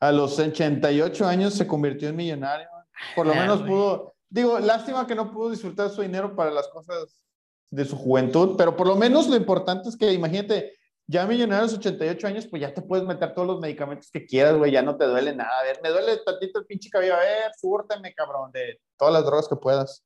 A 0.00 0.10
los 0.10 0.38
88 0.38 1.26
años 1.26 1.52
se 1.52 1.66
convirtió 1.66 2.08
en 2.08 2.16
millonario. 2.16 2.68
Por 3.14 3.26
lo 3.26 3.34
ah, 3.34 3.40
menos 3.40 3.60
pudo, 3.60 4.14
digo, 4.30 4.58
lástima 4.58 5.06
que 5.06 5.14
no 5.14 5.30
pudo 5.30 5.50
disfrutar 5.50 5.90
su 5.90 6.00
dinero 6.00 6.34
para 6.34 6.50
las 6.50 6.68
cosas 6.68 7.20
de 7.70 7.84
su 7.84 7.98
juventud, 7.98 8.54
pero 8.56 8.74
por 8.74 8.86
lo 8.86 8.96
menos 8.96 9.28
lo 9.28 9.36
importante 9.36 9.90
es 9.90 9.96
que 9.98 10.10
imagínate, 10.10 10.77
ya 11.10 11.26
millonario 11.26 11.60
a 11.60 11.62
los 11.62 11.74
88 11.74 12.26
años, 12.26 12.46
pues 12.46 12.60
ya 12.60 12.72
te 12.72 12.82
puedes 12.82 13.06
meter 13.06 13.32
todos 13.32 13.48
los 13.48 13.60
medicamentos 13.60 14.10
que 14.10 14.26
quieras, 14.26 14.54
güey, 14.56 14.70
ya 14.70 14.82
no 14.82 14.96
te 14.98 15.06
duele 15.06 15.34
nada. 15.34 15.58
A 15.58 15.64
ver, 15.64 15.80
me 15.82 15.88
duele 15.88 16.18
tantito 16.18 16.60
el 16.60 16.66
pinche 16.66 16.90
cabello, 16.90 17.14
a 17.14 17.20
ver, 17.20 17.50
súrteme, 17.58 18.12
cabrón, 18.12 18.52
de 18.52 18.78
todas 18.98 19.14
las 19.14 19.24
drogas 19.24 19.48
que 19.48 19.56
puedas. 19.56 20.04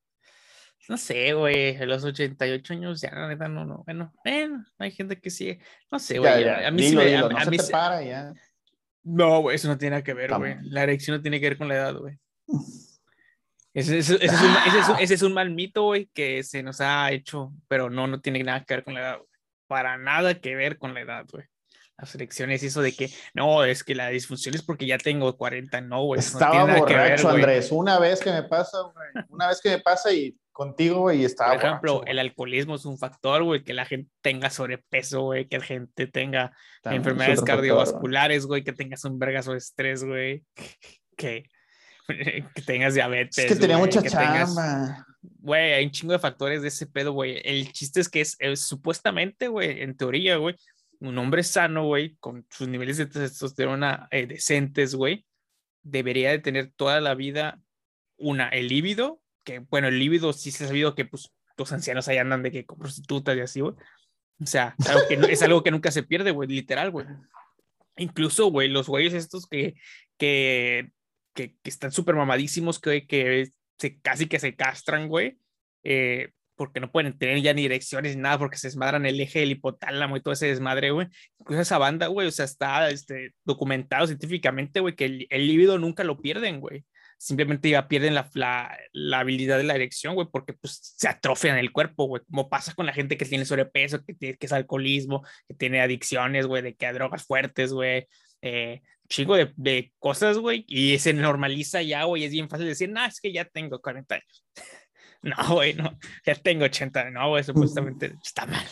No 0.88 0.96
sé, 0.96 1.32
güey, 1.34 1.76
a 1.76 1.86
los 1.86 2.04
88 2.04 2.72
años 2.72 3.00
ya, 3.00 3.10
la 3.12 3.26
neta, 3.26 3.48
no, 3.48 3.64
no, 3.64 3.82
bueno, 3.84 4.12
bueno, 4.24 4.64
hay 4.78 4.92
gente 4.92 5.20
que 5.20 5.30
sí, 5.30 5.58
no 5.90 5.98
sé, 5.98 6.20
güey, 6.20 6.48
a 6.48 6.70
mí 6.70 6.88
sí 6.88 6.96
me, 6.96 7.16
a, 7.16 7.22
no 7.22 7.50
mí 7.50 7.58
se 7.58 7.66
te 7.66 7.72
para 7.72 8.02
ya. 8.02 8.32
No, 9.02 9.40
güey, 9.40 9.56
eso 9.56 9.66
no 9.66 9.76
tiene 9.76 9.96
nada 9.96 10.04
que 10.04 10.14
ver, 10.14 10.32
güey, 10.32 10.56
la 10.62 10.84
erección 10.84 11.16
no 11.16 11.22
tiene 11.22 11.40
que 11.40 11.48
ver 11.48 11.58
con 11.58 11.66
la 11.66 11.74
edad, 11.74 11.96
güey. 11.96 12.16
Ese, 13.74 13.98
ese, 13.98 14.16
es 14.16 14.32
un, 14.32 14.96
ese, 15.00 15.14
es 15.14 15.22
un, 15.22 15.32
mal 15.32 15.50
mito, 15.50 15.84
güey, 15.84 16.06
que 16.12 16.42
se 16.42 16.62
nos 16.62 16.80
ha 16.80 17.10
hecho, 17.10 17.52
pero 17.68 17.88
no, 17.90 18.06
no 18.06 18.20
tiene 18.20 18.44
nada 18.44 18.64
que 18.64 18.74
ver 18.74 18.84
con 18.84 18.94
la 18.94 19.00
edad, 19.00 19.18
güey 19.18 19.31
para 19.72 19.96
nada 19.96 20.34
que 20.34 20.54
ver 20.54 20.76
con 20.76 20.92
la 20.92 21.00
edad, 21.00 21.24
güey. 21.32 21.46
Las 21.96 22.14
elecciones, 22.14 22.62
eso 22.62 22.82
de 22.82 22.92
que 22.92 23.10
no, 23.32 23.64
es 23.64 23.82
que 23.82 23.94
la 23.94 24.08
disfunción 24.08 24.54
es 24.54 24.62
porque 24.62 24.84
ya 24.86 24.98
tengo 24.98 25.34
40, 25.34 25.80
no, 25.80 26.02
güey. 26.04 26.20
Estaba 26.20 26.66
no 26.66 26.78
borracho, 26.78 27.30
Andrés. 27.30 27.72
Una 27.72 27.98
vez 27.98 28.20
que 28.20 28.30
me 28.30 28.42
pasa, 28.42 28.76
güey. 28.82 29.24
Una 29.30 29.48
vez 29.48 29.62
que 29.62 29.70
me 29.70 29.78
pasa 29.78 30.12
y 30.12 30.36
contigo, 30.52 31.00
güey, 31.00 31.24
estaba. 31.24 31.54
Por 31.54 31.64
ejemplo, 31.64 32.02
el 32.06 32.18
alcoholismo 32.18 32.74
es 32.74 32.84
un 32.84 32.98
factor, 32.98 33.44
güey, 33.44 33.64
que 33.64 33.72
la 33.72 33.86
gente 33.86 34.10
tenga 34.20 34.50
sobrepeso, 34.50 35.22
güey, 35.22 35.48
que 35.48 35.56
la 35.56 35.64
gente 35.64 36.06
tenga 36.06 36.52
enfermedades 36.84 37.40
cardiovasculares, 37.40 38.44
güey, 38.44 38.64
que 38.64 38.74
tengas 38.74 39.06
un 39.06 39.18
vergazo 39.18 39.52
de 39.52 39.58
estrés, 39.58 40.04
güey, 40.04 40.44
que, 41.16 41.48
que 42.08 42.62
tengas 42.66 42.92
diabetes. 42.92 43.38
Es 43.38 43.54
que 43.54 43.58
tenía 43.58 43.78
mucha 43.78 44.02
chamba. 44.02 45.06
Güey, 45.22 45.72
hay 45.72 45.84
un 45.84 45.92
chingo 45.92 46.12
de 46.12 46.18
factores 46.18 46.62
de 46.62 46.68
ese 46.68 46.86
pedo, 46.86 47.12
güey. 47.12 47.40
El 47.44 47.72
chiste 47.72 48.00
es 48.00 48.08
que 48.08 48.20
es, 48.20 48.36
supuestamente, 48.56 49.48
güey, 49.48 49.82
en 49.82 49.96
teoría, 49.96 50.36
güey, 50.36 50.56
un 50.98 51.16
hombre 51.18 51.44
sano, 51.44 51.86
güey, 51.86 52.16
con 52.16 52.44
sus 52.50 52.68
niveles 52.68 52.96
de 52.96 53.06
testosterona 53.06 54.08
eh, 54.10 54.26
decentes, 54.26 54.94
güey, 54.94 55.24
debería 55.82 56.30
de 56.30 56.40
tener 56.40 56.72
toda 56.74 57.00
la 57.00 57.14
vida 57.14 57.60
una, 58.16 58.48
el 58.48 58.68
líbido, 58.68 59.20
que 59.44 59.60
bueno, 59.60 59.88
el 59.88 59.98
líbido 59.98 60.32
sí 60.32 60.50
se 60.50 60.64
ha 60.64 60.68
sabido 60.68 60.94
que 60.94 61.04
pues 61.04 61.32
los 61.56 61.72
ancianos 61.72 62.08
ahí 62.08 62.18
andan 62.18 62.42
de 62.42 62.50
que 62.50 62.66
con 62.66 62.78
prostitutas 62.78 63.36
y 63.36 63.40
así, 63.40 63.60
güey. 63.60 63.74
O 64.40 64.46
sea, 64.46 64.74
es 64.78 64.88
algo 64.88 65.08
que, 65.08 65.14
es 65.32 65.42
algo 65.42 65.62
que 65.62 65.70
nunca 65.70 65.92
se 65.92 66.02
pierde, 66.02 66.32
güey, 66.32 66.48
literal, 66.48 66.90
güey. 66.90 67.06
Incluso, 67.96 68.46
güey, 68.50 68.68
los 68.68 68.88
güeyes 68.88 69.14
estos 69.14 69.46
que, 69.46 69.74
que, 70.16 70.90
que, 71.34 71.56
que 71.62 71.70
están 71.70 71.92
súper 71.92 72.16
mamadísimos, 72.16 72.80
que, 72.80 73.06
que 73.06 73.50
casi 74.02 74.26
que 74.26 74.38
se 74.38 74.54
castran, 74.54 75.08
güey, 75.08 75.38
eh, 75.84 76.30
porque 76.56 76.80
no 76.80 76.92
pueden 76.92 77.18
tener 77.18 77.40
ya 77.40 77.54
ni 77.54 77.62
direcciones 77.62 78.14
ni 78.14 78.22
nada, 78.22 78.38
porque 78.38 78.56
se 78.56 78.68
desmadran 78.68 79.06
el 79.06 79.20
eje 79.20 79.40
del 79.40 79.52
hipotálamo 79.52 80.16
y 80.16 80.20
todo 80.20 80.34
ese 80.34 80.46
desmadre, 80.46 80.90
güey. 80.90 81.08
Incluso 81.40 81.62
esa 81.62 81.78
banda, 81.78 82.06
güey, 82.06 82.28
o 82.28 82.30
sea, 82.30 82.44
está 82.44 82.88
este, 82.90 83.32
documentado 83.44 84.06
científicamente, 84.06 84.80
güey, 84.80 84.94
que 84.94 85.06
el, 85.06 85.26
el 85.30 85.46
líbido 85.46 85.78
nunca 85.78 86.04
lo 86.04 86.20
pierden, 86.20 86.60
güey. 86.60 86.84
Simplemente 87.18 87.70
ya 87.70 87.88
pierden 87.88 88.14
la, 88.14 88.28
la, 88.34 88.76
la 88.92 89.20
habilidad 89.20 89.56
de 89.56 89.64
la 89.64 89.74
erección, 89.74 90.14
güey, 90.14 90.28
porque 90.30 90.52
pues 90.52 90.78
se 90.96 91.08
atrofian 91.08 91.56
el 91.56 91.72
cuerpo, 91.72 92.06
güey, 92.06 92.22
como 92.28 92.48
pasa 92.48 92.74
con 92.74 92.86
la 92.86 92.92
gente 92.92 93.16
que 93.16 93.24
tiene 93.24 93.44
sobrepeso, 93.44 94.04
que, 94.04 94.16
que 94.16 94.36
es 94.38 94.52
alcoholismo, 94.52 95.24
que 95.48 95.54
tiene 95.54 95.80
adicciones, 95.80 96.46
güey, 96.46 96.62
de 96.62 96.74
que 96.74 96.86
a 96.86 96.92
drogas 96.92 97.24
fuertes, 97.24 97.72
güey, 97.72 98.06
eh, 98.42 98.82
chingo 99.12 99.36
de, 99.36 99.52
de 99.56 99.92
cosas, 99.98 100.38
güey, 100.38 100.64
y 100.66 100.98
se 100.98 101.12
normaliza 101.12 101.82
ya, 101.82 102.04
güey, 102.04 102.24
es 102.24 102.32
bien 102.32 102.48
fácil 102.48 102.66
decir, 102.66 102.90
no, 102.90 103.04
es 103.04 103.20
que 103.20 103.32
ya 103.32 103.44
tengo 103.44 103.80
40 103.80 104.14
años. 104.14 104.44
no, 105.22 105.54
güey, 105.54 105.74
no, 105.74 105.98
ya 106.24 106.34
tengo 106.34 106.64
80, 106.64 107.10
no, 107.10 107.28
güey, 107.28 107.44
supuestamente 107.44 108.14
está 108.24 108.46
mal. 108.46 108.66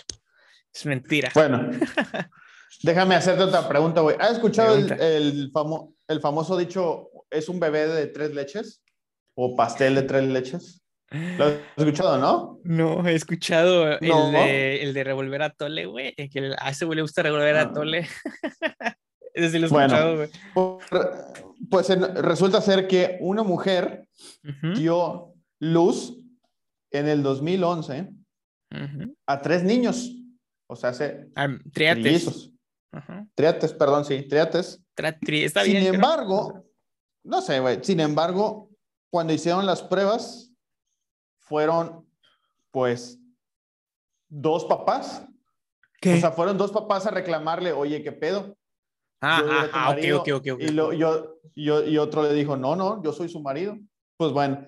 Es 0.72 0.86
mentira. 0.86 1.30
Bueno, 1.34 1.70
déjame 2.82 3.16
hacerte 3.16 3.42
otra 3.42 3.68
pregunta, 3.68 4.00
güey. 4.00 4.16
¿Has 4.18 4.32
escuchado 4.32 4.76
el, 4.76 4.92
el, 5.00 5.50
famo 5.52 5.94
el 6.08 6.20
famoso 6.20 6.56
dicho, 6.56 7.10
es 7.28 7.48
un 7.48 7.60
bebé 7.60 7.86
de 7.86 8.06
tres 8.06 8.34
leches? 8.34 8.82
¿O 9.34 9.56
pastel 9.56 9.94
de 9.94 10.02
tres 10.02 10.24
leches? 10.24 10.82
¿Lo 11.10 11.46
has 11.46 11.54
escuchado, 11.76 12.18
no? 12.18 12.60
No, 12.62 13.06
he 13.06 13.14
escuchado 13.14 13.92
el, 13.92 14.32
de, 14.32 14.82
el 14.82 14.94
de 14.94 15.02
revolver 15.02 15.42
a 15.42 15.50
Tole, 15.50 15.86
güey. 15.86 16.14
Que 16.14 16.54
a 16.56 16.70
ese 16.70 16.84
güey 16.84 16.96
le 16.96 17.02
gusta 17.02 17.22
revolver 17.22 17.56
a 17.56 17.62
ah. 17.62 17.72
Tole. 17.72 18.08
Ese 19.34 19.50
sí 19.50 19.58
lo 19.58 19.64
he 19.64 19.66
escuchado, 19.66 20.16
güey. 20.16 20.30
pues, 21.70 21.88
resulta 21.88 22.60
ser 22.60 22.86
que 22.88 23.18
una 23.20 23.42
mujer 23.42 24.08
dio 24.74 25.34
luz 25.58 26.16
en 26.90 27.08
el 27.08 27.22
2011 27.22 28.10
a 29.26 29.42
tres 29.42 29.62
niños. 29.62 30.10
O 30.66 30.76
sea, 30.76 30.90
hace 30.90 31.28
triates. 31.72 32.50
Triates, 33.34 33.72
perdón, 33.72 34.04
sí, 34.04 34.22
triates. 34.22 34.82
está 35.44 35.64
Sin 35.64 35.76
embargo, 35.76 36.64
no 37.24 37.40
sé, 37.40 37.60
güey. 37.60 37.78
Sin 37.82 38.00
embargo, 38.00 38.70
cuando 39.10 39.32
hicieron 39.32 39.66
las 39.66 39.82
pruebas, 39.82 40.52
fueron, 41.38 42.06
pues, 42.70 43.18
dos 44.28 44.64
papás. 44.64 45.26
¿Qué? 46.00 46.14
O 46.14 46.20
sea, 46.20 46.32
fueron 46.32 46.56
dos 46.56 46.70
papás 46.70 47.06
a 47.06 47.10
reclamarle, 47.10 47.72
oye, 47.72 48.02
¿qué 48.02 48.12
pedo? 48.12 48.56
Ah, 49.20 49.42
ah, 49.46 49.68
ah 49.72 49.90
ok, 49.90 50.20
ok, 50.20 50.28
ok. 50.52 50.60
Y, 50.60 50.68
lo, 50.68 50.92
yo, 50.92 51.40
yo, 51.54 51.84
y 51.84 51.98
otro 51.98 52.22
le 52.22 52.32
dijo, 52.32 52.56
no, 52.56 52.74
no, 52.76 53.02
yo 53.02 53.12
soy 53.12 53.28
su 53.28 53.40
marido. 53.40 53.76
Pues 54.16 54.32
bueno, 54.32 54.66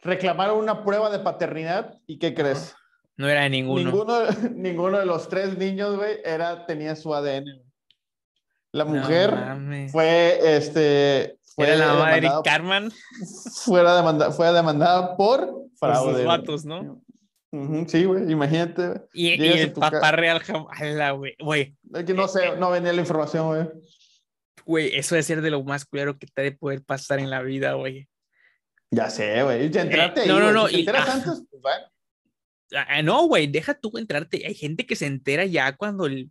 reclamaron 0.00 0.58
una 0.58 0.84
prueba 0.84 1.10
de 1.10 1.18
paternidad 1.18 1.98
y 2.06 2.18
¿qué 2.18 2.34
crees? 2.34 2.74
No 3.16 3.28
era 3.28 3.42
de 3.42 3.50
ninguno. 3.50 3.84
Ninguno, 3.84 4.14
ninguno 4.54 4.98
de 4.98 5.06
los 5.06 5.28
tres 5.28 5.56
niños, 5.58 5.96
güey, 5.96 6.18
era, 6.24 6.66
tenía 6.66 6.96
su 6.96 7.14
ADN. 7.14 7.46
La 8.72 8.84
mujer 8.86 9.36
fue, 9.90 10.56
este... 10.56 11.38
Fue 11.54 11.66
¿Era 11.66 11.86
la 11.86 11.94
madre 11.94 12.20
de 12.22 12.30
Carmen? 12.42 12.90
Fue, 13.66 13.80
demandada, 13.80 14.32
fue 14.32 14.50
demandada 14.50 15.14
por 15.18 15.68
fraude. 15.78 16.04
Por 16.04 16.16
sus 16.16 16.24
vatos, 16.24 16.64
¿no? 16.64 17.02
Sí, 17.86 18.04
güey, 18.04 18.30
imagínate. 18.30 19.02
Y, 19.12 19.42
y 19.42 19.48
el 19.48 19.72
papá 19.72 20.12
real, 20.12 20.42
güey, 21.16 21.36
güey. 21.38 21.76
no 22.14 22.28
sé, 22.28 22.46
eh, 22.46 22.56
no 22.58 22.70
venía 22.70 22.92
la 22.92 23.00
información, 23.00 23.46
güey. 23.46 23.68
Güey, 24.64 24.96
eso 24.96 25.14
debe 25.14 25.22
ser 25.22 25.42
de 25.42 25.50
lo 25.50 25.62
más 25.62 25.84
claro 25.84 26.18
que 26.18 26.26
te 26.26 26.42
debe 26.42 26.56
poder 26.56 26.82
pasar 26.82 27.18
en 27.18 27.30
la 27.30 27.42
vida, 27.42 27.74
güey. 27.74 28.08
Ya 28.90 29.10
sé, 29.10 29.42
güey. 29.42 29.70
Ya 29.70 29.82
entrate 29.82 30.24
eh, 30.24 30.26
No, 30.26 30.40
no, 30.40 30.52
no. 30.52 30.68
Si 30.68 30.74
te 30.74 30.80
enteras 30.80 31.08
antes, 31.08 31.44
pues 31.50 31.62
bueno. 31.62 31.86
Ah, 32.74 32.86
ah, 32.88 33.02
no, 33.02 33.26
güey, 33.26 33.46
deja 33.48 33.74
tú 33.74 33.92
entrarte. 33.96 34.46
Hay 34.46 34.54
gente 34.54 34.86
que 34.86 34.96
se 34.96 35.06
entera 35.06 35.44
ya 35.44 35.76
cuando 35.76 36.06
el, 36.06 36.30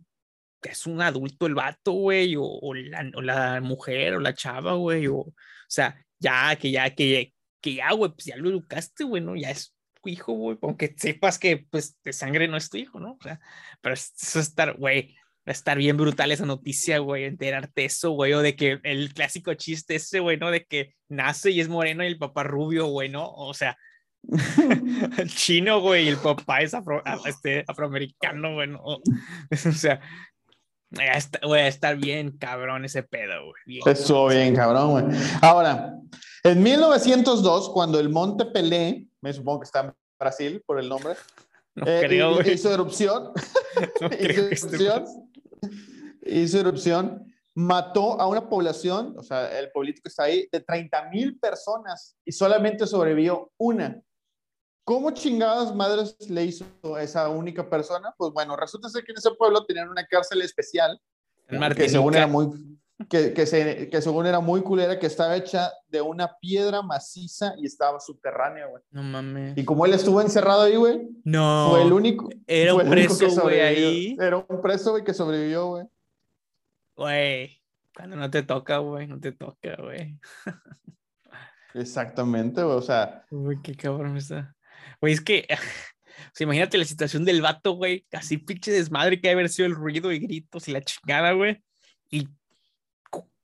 es 0.62 0.86
un 0.86 1.00
adulto 1.02 1.46
el 1.46 1.54
vato, 1.54 1.92
güey, 1.92 2.36
o, 2.36 2.44
o, 2.44 2.74
la, 2.74 3.10
o, 3.14 3.22
la, 3.22 3.60
mujer, 3.60 4.14
o 4.14 4.20
la 4.20 4.34
chava, 4.34 4.74
güey, 4.74 5.06
o, 5.06 5.16
o 5.16 5.34
sea, 5.68 6.04
ya, 6.18 6.56
que 6.56 6.70
ya, 6.70 6.90
que, 6.94 7.32
que 7.60 7.74
ya, 7.74 7.92
güey, 7.92 8.12
pues 8.12 8.24
ya 8.26 8.36
lo 8.36 8.50
educaste, 8.50 9.04
güey, 9.04 9.22
¿no? 9.22 9.36
Ya 9.36 9.50
es 9.50 9.74
tu 10.02 10.08
hijo, 10.08 10.32
güey, 10.32 10.58
aunque 10.62 10.94
sepas 10.96 11.38
que, 11.38 11.66
pues, 11.70 11.96
de 12.02 12.12
sangre 12.12 12.48
no 12.48 12.56
es 12.56 12.70
tu 12.70 12.76
hijo, 12.76 13.00
¿no? 13.00 13.12
O 13.12 13.18
sea, 13.22 13.40
pero 13.80 13.94
eso 13.94 14.40
estar, 14.40 14.76
güey, 14.76 15.14
va 15.46 15.50
a 15.50 15.52
estar 15.52 15.78
bien 15.78 15.96
brutal 15.96 16.32
esa 16.32 16.46
noticia, 16.46 16.98
güey, 16.98 17.24
enterarte 17.24 17.84
eso, 17.84 18.10
güey, 18.10 18.32
o 18.32 18.42
de 18.42 18.56
que 18.56 18.80
el 18.82 19.12
clásico 19.14 19.54
chiste 19.54 19.94
ese, 19.96 20.20
güey, 20.20 20.36
¿no? 20.36 20.50
De 20.50 20.64
que 20.64 20.94
nace 21.08 21.50
y 21.50 21.60
es 21.60 21.68
moreno 21.68 22.04
y 22.04 22.08
el 22.08 22.18
papá 22.18 22.42
rubio, 22.42 22.86
güey, 22.86 23.08
¿no? 23.08 23.30
O 23.30 23.54
sea, 23.54 23.76
el 25.18 25.30
chino, 25.30 25.80
güey, 25.80 26.04
y 26.04 26.08
el 26.08 26.18
papá 26.18 26.60
es 26.60 26.74
afro, 26.74 27.02
este, 27.26 27.64
afroamericano, 27.66 28.54
güey, 28.54 28.68
¿no? 28.68 28.80
O 28.82 29.02
sea, 29.72 30.00
Voy 31.42 31.58
a 31.58 31.68
estar 31.68 31.96
bien 31.96 32.32
cabrón 32.32 32.84
ese 32.84 33.02
pedo, 33.02 33.46
güey. 33.46 33.80
Estuvo 33.86 34.28
bien 34.28 34.54
cabrón, 34.54 34.90
güey. 34.90 35.04
Ahora, 35.40 35.94
en 36.44 36.62
1902, 36.62 37.70
cuando 37.70 37.98
el 37.98 38.08
Monte 38.08 38.46
Pelé, 38.46 39.08
me 39.20 39.32
supongo 39.32 39.60
que 39.60 39.64
está 39.64 39.80
en 39.80 39.94
Brasil 40.18 40.62
por 40.66 40.78
el 40.78 40.88
nombre, 40.88 41.14
no 41.74 41.86
eh, 41.86 42.00
creo, 42.04 42.40
hizo 42.42 42.72
erupción. 42.72 43.32
No 44.00 44.08
hizo, 44.20 44.68
erupción 44.68 45.32
hizo 46.24 46.60
erupción. 46.60 47.26
Mató 47.54 48.18
a 48.18 48.26
una 48.26 48.48
población, 48.48 49.14
o 49.18 49.22
sea, 49.22 49.58
el 49.58 49.70
político 49.72 50.08
está 50.08 50.24
ahí, 50.24 50.48
de 50.50 50.60
30 50.60 51.10
mil 51.10 51.38
personas 51.38 52.16
y 52.24 52.32
solamente 52.32 52.86
sobrevivió 52.86 53.50
una. 53.58 54.00
¿Cómo 54.84 55.10
chingadas 55.10 55.74
madres 55.74 56.16
le 56.30 56.44
hizo 56.44 56.64
a 56.94 57.02
esa 57.02 57.28
única 57.28 57.68
persona? 57.68 58.14
Pues 58.16 58.32
bueno, 58.32 58.56
resulta 58.56 58.88
ser 58.88 59.04
que 59.04 59.12
en 59.12 59.18
ese 59.18 59.30
pueblo 59.32 59.66
tenían 59.66 59.90
una 59.90 60.06
cárcel 60.06 60.40
especial 60.40 60.98
que 61.76 61.88
según 61.88 62.14
era 62.14 62.26
muy 62.26 62.48
que, 63.08 63.32
que, 63.32 63.46
se, 63.46 63.88
que, 63.88 64.02
según 64.02 64.26
era 64.26 64.40
muy 64.40 64.62
culera, 64.62 64.98
que 64.98 65.06
estaba 65.06 65.36
hecha 65.36 65.70
de 65.88 66.00
una 66.00 66.38
piedra 66.38 66.82
maciza 66.82 67.54
y 67.58 67.66
estaba 67.66 68.00
subterránea, 68.00 68.66
güey. 68.66 68.82
No 68.90 69.02
mames. 69.02 69.56
Y 69.56 69.64
como 69.64 69.86
él 69.86 69.94
estuvo 69.94 70.20
encerrado 70.20 70.62
ahí, 70.62 70.76
güey. 70.76 71.08
No. 71.24 71.68
Fue 71.70 71.82
el 71.82 71.92
único. 71.92 72.28
Era 72.46 72.74
un 72.74 72.88
preso, 72.88 73.42
güey, 73.42 73.60
ahí. 73.60 74.16
Era 74.20 74.38
un 74.38 74.62
preso, 74.62 74.92
güey, 74.92 75.04
que 75.04 75.14
sobrevivió, 75.14 75.66
güey. 75.68 75.84
Güey, 76.96 77.62
cuando 77.94 78.16
no 78.16 78.30
te 78.30 78.42
toca, 78.42 78.78
güey, 78.78 79.06
no 79.06 79.18
te 79.18 79.32
toca, 79.32 79.76
güey. 79.80 80.18
Exactamente, 81.74 82.62
güey, 82.62 82.76
o 82.76 82.82
sea. 82.82 83.24
Uy, 83.30 83.60
qué 83.62 83.74
cabrón 83.74 84.16
está. 84.16 84.54
Güey, 85.00 85.14
es 85.14 85.20
que, 85.20 85.46
o 85.50 86.30
sea, 86.32 86.44
imagínate 86.44 86.78
la 86.78 86.84
situación 86.84 87.24
del 87.24 87.42
vato, 87.42 87.72
güey, 87.72 88.06
casi 88.10 88.38
pinche 88.38 88.72
desmadre 88.72 89.20
que 89.20 89.30
haber 89.30 89.48
sido 89.48 89.66
el 89.66 89.74
ruido 89.74 90.12
y 90.12 90.18
gritos 90.18 90.68
y 90.68 90.72
la 90.72 90.82
chingada, 90.82 91.32
güey. 91.32 91.62
Y, 92.10 92.28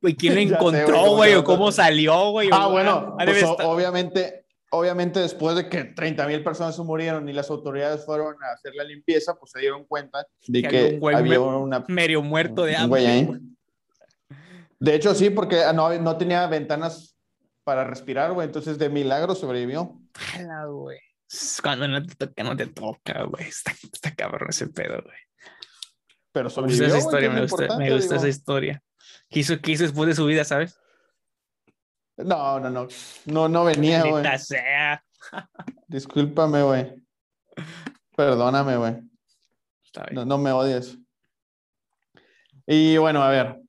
güey, 0.00 0.14
¿quién 0.14 0.34
lo 0.34 0.40
encontró, 0.56 1.16
güey? 1.16 1.34
¿O 1.34 1.44
cómo 1.44 1.72
salió, 1.72 2.30
güey? 2.30 2.48
Ah, 2.52 2.66
bueno, 2.66 3.16
pues, 3.24 3.44
obviamente, 3.44 4.46
obviamente 4.70 5.20
después 5.20 5.56
de 5.56 5.68
que 5.68 5.84
30 5.84 6.26
mil 6.26 6.42
personas 6.42 6.78
murieron 6.78 7.28
y 7.28 7.32
las 7.32 7.50
autoridades 7.50 8.04
fueron 8.04 8.36
a 8.42 8.52
hacer 8.52 8.74
la 8.74 8.84
limpieza, 8.84 9.34
pues 9.34 9.52
se 9.52 9.60
dieron 9.60 9.84
cuenta 9.84 10.26
de 10.46 10.62
que, 10.62 11.00
había 11.14 11.40
una... 11.40 11.84
Medio 11.88 12.22
muerto 12.22 12.64
de 12.64 12.76
hambre. 12.76 13.40
De 14.80 14.94
hecho, 14.94 15.14
sí, 15.14 15.30
porque 15.30 15.62
no, 15.74 15.92
no 15.98 16.16
tenía 16.16 16.46
ventanas 16.46 17.16
para 17.64 17.84
respirar, 17.84 18.32
güey. 18.32 18.46
Entonces, 18.46 18.78
de 18.78 18.88
milagro 18.88 19.34
sobrevivió. 19.34 20.00
güey. 20.68 20.98
Cuando 21.62 21.88
no 21.88 22.02
te 22.02 22.14
toca, 22.14 22.42
no 22.42 22.56
te 22.56 22.66
toca, 22.66 23.24
güey. 23.24 23.48
Está, 23.48 23.72
está 23.92 24.14
cabrón 24.14 24.48
ese 24.50 24.68
pedo, 24.68 25.02
güey. 25.02 25.16
Pero 26.32 26.48
sobrevivió, 26.48 26.86
esa 26.86 26.98
historia, 26.98 27.30
me 27.30 27.42
gusta, 27.42 27.76
me 27.76 27.92
gusta 27.92 28.16
esa 28.16 28.28
historia. 28.28 28.82
¿Qué 29.28 29.40
hizo, 29.40 29.60
¿Qué 29.60 29.72
hizo 29.72 29.84
después 29.84 30.08
de 30.08 30.14
su 30.14 30.24
vida, 30.26 30.44
sabes? 30.44 30.78
No, 32.16 32.58
no, 32.58 32.70
no. 32.70 32.88
No, 33.26 33.48
no 33.48 33.64
venía, 33.64 34.02
güey. 34.04 34.24
Discúlpame, 35.86 36.62
güey. 36.62 36.94
Perdóname, 38.16 38.76
güey. 38.76 38.96
No, 40.12 40.24
no 40.24 40.38
me 40.38 40.52
odies. 40.52 40.98
Y 42.66 42.96
bueno, 42.98 43.22
a 43.22 43.30
ver. 43.30 43.60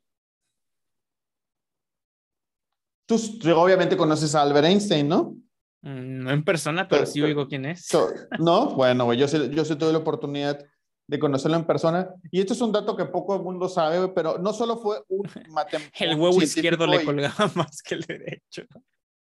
Tú, 3.05 3.17
tú 3.39 3.55
obviamente 3.55 3.97
conoces 3.97 4.35
a 4.35 4.41
Albert 4.41 4.67
Einstein, 4.67 5.07
¿no? 5.07 5.35
Mm, 5.81 6.23
no 6.23 6.31
en 6.31 6.43
persona, 6.43 6.87
pero, 6.87 7.05
sí 7.05 7.21
oigo 7.21 7.47
quién 7.47 7.65
es. 7.65 7.87
No, 8.37 8.75
bueno, 8.75 9.05
güey, 9.05 9.17
yo 9.17 9.27
sí, 9.27 9.49
yo 9.51 9.63
sí 9.65 9.75
tuve 9.75 9.93
la 9.93 9.99
oportunidad 9.99 10.63
de 11.09 11.17
conocerlo 11.17 11.57
en 11.57 11.65
persona. 11.65 12.07
Y 12.31 12.39
esto 12.39 12.53
es 12.53 12.61
un 12.61 12.71
dato 12.71 12.95
que 12.95 13.05
poco 13.05 13.35
el 13.35 13.41
mundo 13.41 13.67
sabe, 13.67 14.09
pero 14.09 14.37
no 14.37 14.53
solo 14.53 14.77
fue 14.77 15.01
un 15.07 15.27
matemático. 15.49 16.05
el 16.05 16.19
huevo 16.19 16.41
izquierdo 16.41 16.85
le 16.85 17.03
colgaba 17.03 17.51
más 17.55 17.81
que 17.81 17.95
el 17.95 18.01
derecho. 18.01 18.63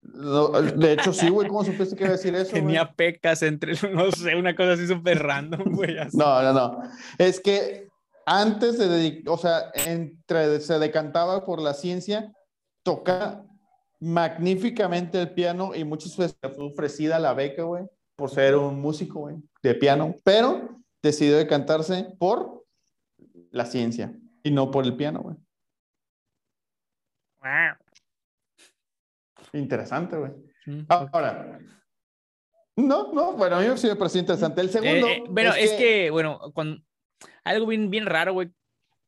de 0.02 0.92
hecho, 0.92 1.12
sí, 1.12 1.28
güey, 1.28 1.46
¿cómo 1.46 1.62
supiste 1.62 1.94
que 1.94 2.02
iba 2.02 2.14
a 2.14 2.16
decir 2.16 2.34
eso? 2.34 2.52
Tenía 2.52 2.92
pecas 2.92 3.42
entre, 3.42 3.74
no 3.92 4.10
sé, 4.10 4.34
una 4.34 4.56
cosa 4.56 4.72
así 4.72 4.88
súper 4.88 5.22
random, 5.22 5.76
güey. 5.76 5.94
No, 6.12 6.42
no, 6.42 6.52
no. 6.52 6.82
Es 7.18 7.38
que 7.38 7.86
antes 8.26 8.78
de, 8.78 9.22
o 9.28 9.38
sea, 9.38 9.70
entre, 9.86 10.60
se 10.60 10.80
decantaba 10.80 11.44
por 11.44 11.62
la 11.62 11.72
ciencia, 11.72 12.32
toca 12.82 13.44
magníficamente 14.00 15.20
el 15.20 15.30
piano 15.30 15.72
y 15.72 15.84
muchas 15.84 16.16
veces 16.16 16.36
fue 16.56 16.66
ofrecida 16.66 17.20
la 17.20 17.32
beca, 17.32 17.62
güey, 17.62 17.84
por 18.16 18.30
ser 18.30 18.56
un 18.56 18.80
músico, 18.80 19.20
güey, 19.20 19.36
de 19.62 19.74
piano, 19.76 20.16
pero 20.24 20.76
decidió 21.06 21.36
decantarse 21.36 22.14
por 22.18 22.64
la 23.50 23.66
ciencia 23.66 24.14
y 24.42 24.50
no 24.50 24.70
por 24.70 24.84
el 24.84 24.96
piano, 24.96 25.20
güey. 25.20 25.36
Interesante, 29.52 30.16
güey. 30.16 30.32
Ahora, 30.88 31.58
no, 32.76 33.12
no, 33.12 33.32
bueno, 33.32 33.56
a 33.56 33.60
mí 33.60 33.66
me 33.66 33.96
parece 33.96 34.18
interesante. 34.18 34.60
El 34.60 34.70
segundo. 34.70 35.06
Eh, 35.06 35.16
eh, 35.16 35.24
bueno, 35.28 35.54
es, 35.54 35.72
que... 35.72 36.10
bueno, 36.10 36.52
cuando 36.52 36.82
algo 37.44 37.66
bien, 37.66 37.90
bien 37.90 38.06
raro, 38.06 38.34
güey. 38.34 38.50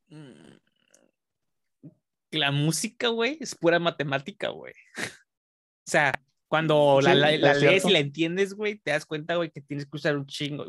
Mm, 0.09 0.57
que 2.31 2.39
la 2.39 2.51
música, 2.51 3.09
güey, 3.09 3.39
es 3.41 3.55
pura 3.55 3.79
matemática, 3.79 4.49
güey. 4.49 4.75
O 5.87 5.91
sea, 5.91 6.13
cuando 6.49 7.01
la, 7.01 7.15
la, 7.15 7.35
la 7.39 7.55
lees 7.55 7.87
y 7.87 7.91
la 7.91 7.99
entiendes, 7.99 8.53
güey, 8.53 8.77
te 8.77 8.91
das 8.91 9.07
cuenta, 9.07 9.37
güey, 9.37 9.51
que 9.51 9.63
tienes 9.63 9.87
que 9.87 9.97
usar 9.97 10.19
un 10.19 10.27
chingo. 10.27 10.67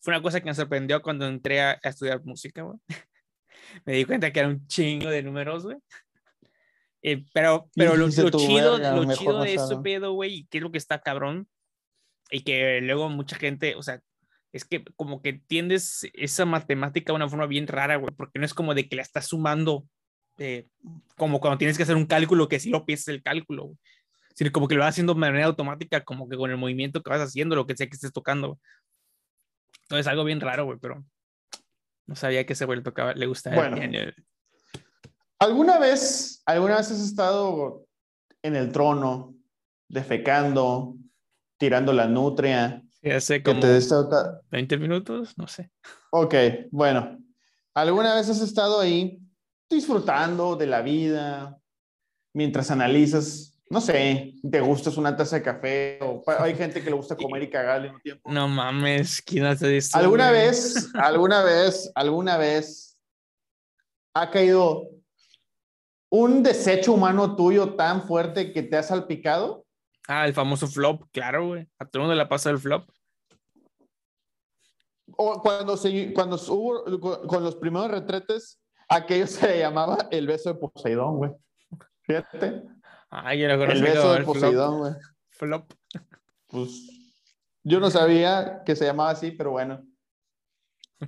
Fue 0.00 0.14
una 0.14 0.22
cosa 0.22 0.40
que 0.40 0.46
me 0.46 0.54
sorprendió 0.54 1.02
cuando 1.02 1.26
entré 1.26 1.60
a, 1.60 1.72
estudiar 1.82 2.24
música, 2.24 2.62
güey. 2.62 2.78
me 3.84 3.94
di 3.94 4.04
cuenta 4.04 4.32
que 4.32 4.40
era 4.40 4.48
un 4.48 4.66
chingo 4.66 5.10
de 5.10 5.22
números, 5.22 5.64
güey. 5.64 5.76
Eh, 7.02 7.24
pero 7.32 7.70
pero 7.74 7.94
lo, 7.94 8.06
lo 8.06 8.10
chido, 8.10 8.78
lo 8.78 9.14
chido 9.14 9.42
de 9.42 9.54
eso, 9.54 9.82
pedo, 9.82 10.12
güey, 10.12 10.34
y 10.34 10.46
qué 10.46 10.58
es 10.58 10.62
lo 10.62 10.72
que 10.72 10.78
está 10.78 11.00
cabrón, 11.00 11.48
y 12.30 12.42
que 12.42 12.80
luego 12.80 13.08
mucha 13.08 13.36
gente, 13.36 13.76
o 13.76 13.82
sea, 13.82 14.00
es 14.52 14.64
que 14.64 14.84
como 14.96 15.22
que 15.22 15.30
entiendes 15.30 16.08
esa 16.14 16.46
matemática 16.46 17.12
de 17.12 17.16
una 17.16 17.28
forma 17.28 17.46
bien 17.46 17.66
rara, 17.66 17.96
güey, 17.96 18.12
porque 18.16 18.38
no 18.38 18.46
es 18.46 18.54
como 18.54 18.74
de 18.74 18.88
que 18.88 18.96
la 18.96 19.02
estás 19.02 19.28
sumando, 19.28 19.86
eh, 20.38 20.66
como 21.16 21.40
cuando 21.40 21.58
tienes 21.58 21.76
que 21.76 21.82
hacer 21.82 21.96
un 21.96 22.06
cálculo 22.06 22.48
que 22.48 22.60
si 22.60 22.70
lo 22.70 22.84
piensas 22.84 23.08
el 23.08 23.22
cálculo, 23.22 23.64
güey. 23.66 23.78
sino 24.34 24.50
como 24.52 24.68
que 24.68 24.74
lo 24.74 24.80
vas 24.80 24.90
haciendo 24.90 25.14
de 25.14 25.20
manera 25.20 25.46
automática, 25.46 26.04
como 26.04 26.28
que 26.28 26.36
con 26.36 26.50
el 26.50 26.56
movimiento 26.56 27.02
que 27.02 27.10
vas 27.10 27.20
haciendo, 27.20 27.56
lo 27.56 27.66
que 27.66 27.76
sea 27.76 27.86
que 27.86 27.94
estés 27.94 28.12
tocando. 28.12 28.58
Entonces, 29.86 30.06
algo 30.06 30.24
bien 30.24 30.40
raro, 30.40 30.64
güey, 30.64 30.78
pero 30.80 31.04
no 32.06 32.16
sabía 32.16 32.44
que 32.44 32.54
ese 32.54 32.64
güey 32.64 32.78
le 32.78 32.84
tocaba, 32.84 33.14
le 33.14 33.26
gustaba. 33.26 33.56
Bueno, 33.56 33.76
¿alguna 35.38 35.78
vez, 35.78 36.42
alguna 36.44 36.76
vez 36.76 36.90
has 36.90 37.00
estado 37.00 37.86
en 38.42 38.56
el 38.56 38.72
trono, 38.72 39.34
defecando, 39.88 40.96
tirando 41.58 41.92
la 41.92 42.06
nutria, 42.06 42.82
hace 43.12 43.42
como 43.42 43.60
20 44.50 44.78
minutos, 44.78 45.36
no 45.38 45.46
sé. 45.46 45.70
Ok, 46.10 46.34
bueno. 46.70 47.18
¿Alguna 47.74 48.14
vez 48.14 48.28
has 48.28 48.40
estado 48.40 48.80
ahí 48.80 49.20
disfrutando 49.68 50.56
de 50.56 50.66
la 50.66 50.82
vida 50.82 51.58
mientras 52.32 52.70
analizas, 52.70 53.55
no 53.68 53.80
sé, 53.80 54.34
te 54.48 54.60
gustas 54.60 54.96
una 54.96 55.16
taza 55.16 55.36
de 55.36 55.42
café 55.42 55.98
o 56.00 56.22
hay 56.38 56.54
gente 56.54 56.82
que 56.82 56.90
le 56.90 56.96
gusta 56.96 57.16
comer 57.16 57.42
y 57.42 57.50
cagarle 57.50 57.90
un 57.90 58.00
tiempo? 58.00 58.30
No 58.30 58.48
mames, 58.48 59.20
¿quién 59.22 59.44
hace 59.44 59.76
esto? 59.76 59.98
¿Alguna 59.98 60.30
vez, 60.30 60.90
alguna 60.94 61.42
vez, 61.42 61.90
alguna 61.94 62.36
vez 62.36 62.98
ha 64.14 64.30
caído 64.30 64.88
un 66.10 66.42
desecho 66.42 66.92
humano 66.92 67.34
tuyo 67.34 67.74
tan 67.74 68.02
fuerte 68.06 68.52
que 68.52 68.62
te 68.62 68.76
ha 68.76 68.82
salpicado? 68.82 69.66
Ah, 70.08 70.26
el 70.26 70.34
famoso 70.34 70.68
flop, 70.68 71.02
claro, 71.12 71.48
güey. 71.48 71.68
A 71.78 71.84
todo 71.84 72.00
el 72.00 72.00
mundo 72.02 72.14
le 72.14 72.22
ha 72.22 72.28
pasado 72.28 72.54
el 72.54 72.60
flop. 72.60 72.88
O 75.16 75.40
cuando, 75.40 75.76
se, 75.76 76.12
cuando 76.12 76.36
hubo 76.48 77.26
con 77.26 77.42
los 77.42 77.56
primeros 77.56 77.90
retretes, 77.90 78.60
aquello 78.88 79.26
se 79.26 79.58
llamaba 79.58 80.08
el 80.10 80.26
beso 80.26 80.52
de 80.52 80.60
Poseidón, 80.60 81.16
güey. 81.16 81.30
Fíjate. 82.02 82.62
Ay, 83.10 83.40
yo 83.40 83.48
lo 83.48 83.64
El 83.64 83.82
beso 83.82 84.12
de 84.12 84.24
Poseidón, 84.24 84.78
güey. 84.78 84.92
Flop. 85.30 85.72
Pues 86.46 86.88
yo 87.62 87.80
no 87.80 87.90
sabía 87.90 88.62
que 88.64 88.76
se 88.76 88.84
llamaba 88.84 89.10
así, 89.10 89.32
pero 89.32 89.52
bueno. 89.52 89.84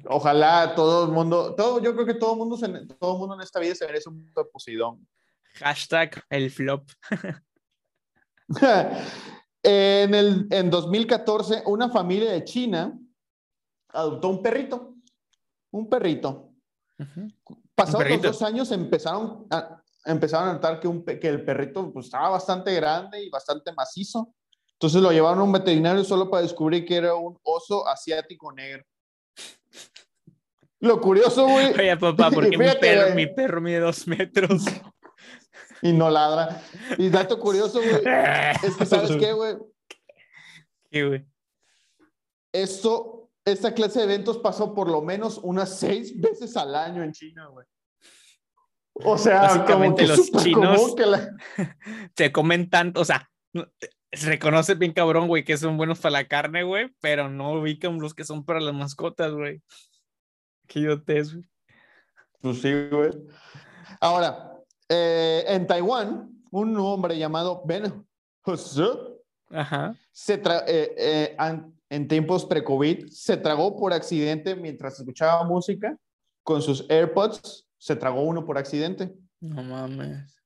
Ojalá 0.07 0.75
todo 0.75 1.07
el 1.07 1.13
mundo, 1.13 1.55
todo, 1.55 1.83
yo 1.83 1.95
creo 1.95 2.05
que 2.05 2.15
todo 2.15 2.33
el 2.33 2.39
mundo, 2.39 2.57
todo 2.99 3.15
el 3.15 3.19
mundo 3.19 3.35
en 3.37 3.41
esta 3.41 3.59
vida 3.59 3.75
se 3.75 3.87
merece 3.87 4.09
un 4.09 4.25
beso 4.25 4.43
de 4.43 4.51
Poseidón. 4.51 5.09
Hashtag 5.55 6.23
el 6.29 6.51
flop. 6.51 6.89
en, 9.63 10.15
el, 10.15 10.47
en 10.51 10.71
2014, 10.71 11.63
una 11.67 11.89
familia 11.89 12.33
de 12.33 12.45
China 12.45 12.99
adoptó 13.89 14.29
un 14.29 14.43
perrito. 14.43 14.95
Un 15.71 15.89
perrito. 15.89 16.53
Pasados 17.75 18.09
los 18.09 18.23
dos 18.23 18.43
años 18.43 18.71
empezaron 18.73 19.47
a, 19.51 19.83
empezaron 20.09 20.49
a 20.49 20.53
notar 20.55 20.81
que, 20.81 20.89
un, 20.89 21.05
que 21.05 21.29
el 21.29 21.45
perrito 21.45 21.93
pues, 21.93 22.07
estaba 22.07 22.31
bastante 22.31 22.75
grande 22.75 23.23
y 23.23 23.31
bastante 23.31 23.73
macizo. 23.73 24.35
Entonces 24.73 25.03
lo 25.03 25.13
llevaron 25.13 25.41
a 25.41 25.45
un 25.45 25.53
veterinario 25.53 26.05
solo 26.05 26.31
para 26.31 26.43
descubrir 26.43 26.85
que 26.85 26.97
era 26.97 27.15
un 27.15 27.39
oso 27.43 27.87
asiático 27.87 28.53
negro. 28.53 28.85
Lo 30.81 31.01
curioso, 31.01 31.47
güey. 31.47 31.73
Oye, 31.79 31.97
papá, 31.97 32.31
porque 32.31 32.57
mi, 32.57 32.67
perro, 32.81 33.15
mi 33.15 33.27
perro 33.27 33.61
mide 33.61 33.81
dos 33.81 34.07
metros. 34.07 34.65
y 35.83 35.93
no 35.93 36.11
ladra. 36.11 36.63
Y 36.97 37.09
dato 37.09 37.39
curioso, 37.39 37.81
güey, 37.81 38.03
es 38.63 38.77
que, 38.77 38.87
¿sabes 38.87 39.17
qué, 39.17 39.33
güey? 39.33 39.57
¿Qué, 40.91 41.07
güey? 41.07 41.27
Esto, 42.53 43.31
esta 43.45 43.75
clase 43.75 43.99
de 43.99 44.07
eventos 44.07 44.39
pasó 44.39 44.75
por 44.75 44.89
lo 44.89 45.03
menos 45.03 45.39
unas 45.43 45.79
seis 45.79 46.19
veces 46.19 46.57
al 46.57 46.75
año 46.75 47.03
en 47.03 47.13
China, 47.13 47.47
güey. 47.49 47.67
O 49.05 49.17
sea, 49.17 49.43
básicamente 49.43 50.07
los 50.07 50.31
chinos 50.33 50.95
se 52.17 52.33
comen 52.33 52.69
tanto, 52.69 53.01
o 53.01 53.05
sea, 53.05 53.31
se 54.13 54.29
reconoce 54.29 54.75
bien 54.75 54.93
cabrón, 54.93 55.29
güey, 55.29 55.45
que 55.45 55.57
son 55.57 55.77
buenos 55.77 56.01
para 56.01 56.13
la 56.13 56.29
carne, 56.29 56.63
güey, 56.63 56.95
pero 57.01 57.29
no 57.29 57.53
ubican 57.53 57.99
los 57.99 58.15
que 58.15 58.25
son 58.25 58.45
para 58.45 58.61
las 58.61 58.75
mascotas, 58.75 59.33
güey. 59.33 59.63
Qué 60.67 60.81
idiotes, 60.81 61.35
güey. 61.35 61.45
Pues 62.41 62.61
sí, 62.61 62.73
güey. 62.91 63.11
Ahora, 64.01 64.53
eh, 64.89 65.45
en 65.47 65.67
Taiwán, 65.67 66.31
un 66.51 66.77
hombre 66.79 67.19
llamado 67.19 67.63
Ben 67.65 68.07
Ajá. 69.51 69.95
Se 70.13 70.35
eh, 70.35 70.95
eh, 70.97 71.37
en 71.91 72.09
tiempos 72.09 72.45
pre-COVID 72.47 73.09
se 73.09 73.37
tragó 73.37 73.77
por 73.77 73.93
accidente 73.93 74.55
mientras 74.55 74.99
escuchaba 74.99 75.45
música 75.45 75.97
con 76.43 76.63
sus 76.63 76.89
AirPods. 76.89 77.68
Se 77.79 77.97
tragó 77.97 78.23
uno 78.23 78.45
por 78.45 78.59
accidente. 78.59 79.15
No 79.41 79.63
mames. 79.63 80.37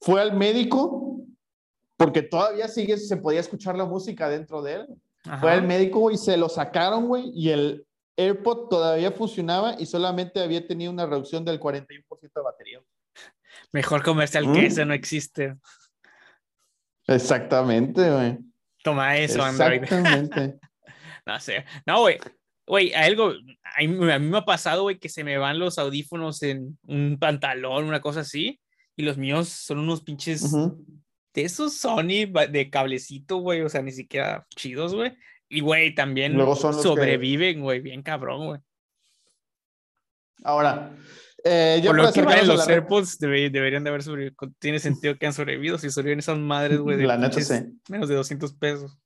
Fue 0.00 0.20
al 0.20 0.36
médico 0.36 1.20
porque 1.96 2.22
todavía 2.22 2.66
sigue, 2.66 2.96
se 2.96 3.18
podía 3.18 3.40
escuchar 3.40 3.76
la 3.76 3.84
música 3.84 4.28
dentro 4.28 4.62
de 4.62 4.74
él. 4.74 4.86
Fue 5.38 5.52
al 5.52 5.66
médico 5.66 6.10
y 6.10 6.16
se 6.16 6.38
lo 6.38 6.48
sacaron, 6.48 7.06
güey, 7.08 7.30
y 7.34 7.50
el 7.50 7.86
AirPod 8.16 8.68
todavía 8.68 9.12
funcionaba 9.12 9.76
y 9.78 9.84
solamente 9.84 10.40
había 10.40 10.66
tenido 10.66 10.90
una 10.90 11.04
reducción 11.04 11.44
del 11.44 11.60
41% 11.60 12.04
de 12.20 12.42
batería. 12.42 12.80
Mejor 13.72 14.02
comercial 14.02 14.44
que 14.44 14.62
mm. 14.62 14.64
ese 14.64 14.84
no 14.86 14.94
existe. 14.94 15.56
Exactamente, 17.06 18.10
güey. 18.10 18.38
Toma 18.82 19.18
eso, 19.18 19.42
Android. 19.42 19.82
Exactamente. 19.82 20.58
no 21.26 21.40
sé. 21.40 21.64
No, 21.86 22.00
güey. 22.00 22.18
Güey, 22.70 22.94
algo, 22.94 23.32
a 23.64 23.80
mí, 23.80 23.88
me 23.88 24.38
ha 24.38 24.44
pasado, 24.44 24.82
güey, 24.82 25.00
que 25.00 25.08
se 25.08 25.24
me 25.24 25.36
van 25.38 25.58
los 25.58 25.76
audífonos 25.76 26.40
en 26.44 26.78
un 26.86 27.18
pantalón, 27.18 27.86
una 27.86 28.00
cosa 28.00 28.20
así, 28.20 28.60
y 28.94 29.02
los 29.02 29.18
míos 29.18 29.48
son 29.48 29.80
unos 29.80 30.02
pinches 30.02 30.52
de 30.52 31.42
esos 31.42 31.74
Sony 31.74 32.30
de 32.48 32.70
cablecito, 32.70 33.38
güey, 33.38 33.62
o 33.62 33.68
sea, 33.68 33.82
ni 33.82 33.90
siquiera 33.90 34.46
chidos, 34.54 34.94
güey. 34.94 35.16
Y, 35.48 35.62
güey, 35.62 35.96
también 35.96 36.38
sobreviven, 36.54 37.60
güey, 37.60 37.80
bien 37.80 38.04
cabrón, 38.04 38.46
güey. 38.46 38.60
Ahora, 40.44 40.96
eh, 41.42 41.82
Por 41.84 41.96
lo 41.96 42.12
que 42.12 42.22
los 42.22 42.68
AirPods, 42.68 43.18
deberían 43.18 43.82
de 43.82 43.90
haber 43.90 44.04
sobrevivido. 44.04 44.36
Tiene 44.60 44.78
sentido 44.78 45.18
que 45.18 45.26
han 45.26 45.32
sobrevivido 45.32 45.76
si 45.76 45.90
sobreviven 45.90 46.20
esas 46.20 46.38
madres, 46.38 46.78
güey. 46.78 46.96
De 46.96 47.04
la 47.04 47.16
neta, 47.16 47.40
Menos 47.88 48.08
de 48.08 48.14
200 48.14 48.54
pesos. 48.54 48.96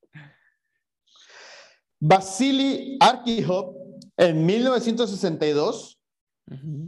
Vasily 2.01 2.99
Arkihov, 3.01 3.74
en 4.16 4.45
1962, 4.47 6.01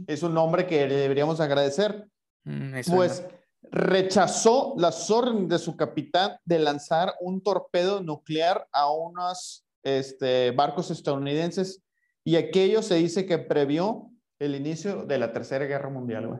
es 0.07 0.23
un 0.23 0.33
nombre 0.33 0.67
que 0.67 0.87
le 0.87 0.95
deberíamos 0.95 1.39
agradecer, 1.39 2.07
mm, 2.45 2.79
pues 2.87 3.25
rechazó 3.71 4.75
las 4.77 5.09
órdenes 5.09 5.49
de 5.49 5.59
su 5.59 5.75
capitán 5.75 6.37
de 6.45 6.59
lanzar 6.59 7.13
un 7.19 7.41
torpedo 7.41 8.01
nuclear 8.01 8.67
a 8.71 8.91
unos 8.91 9.65
este, 9.83 10.51
barcos 10.51 10.91
estadounidenses 10.91 11.83
y 12.23 12.35
aquello 12.35 12.81
se 12.81 12.95
dice 12.95 13.25
que 13.25 13.37
previó 13.37 14.09
el 14.39 14.55
inicio 14.55 15.05
de 15.05 15.17
la 15.17 15.31
Tercera 15.33 15.65
Guerra 15.65 15.89
Mundial, 15.89 16.27
güey. 16.27 16.39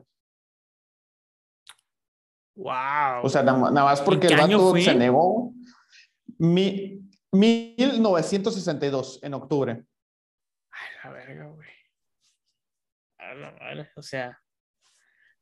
Wow. 2.55 3.23
O 3.23 3.29
sea, 3.29 3.43
nada, 3.43 3.69
más 3.71 4.01
porque 4.01 4.27
el 4.27 4.37
vato 4.37 4.75
se 4.75 4.95
negó. 4.95 5.53
Mi, 6.39 7.06
1962, 7.39 9.19
en 9.23 9.33
octubre. 9.33 9.83
Ay, 10.71 10.87
la 11.03 11.09
verga, 11.11 11.45
güey. 11.47 11.69
O 13.95 14.01
sea, 14.01 14.39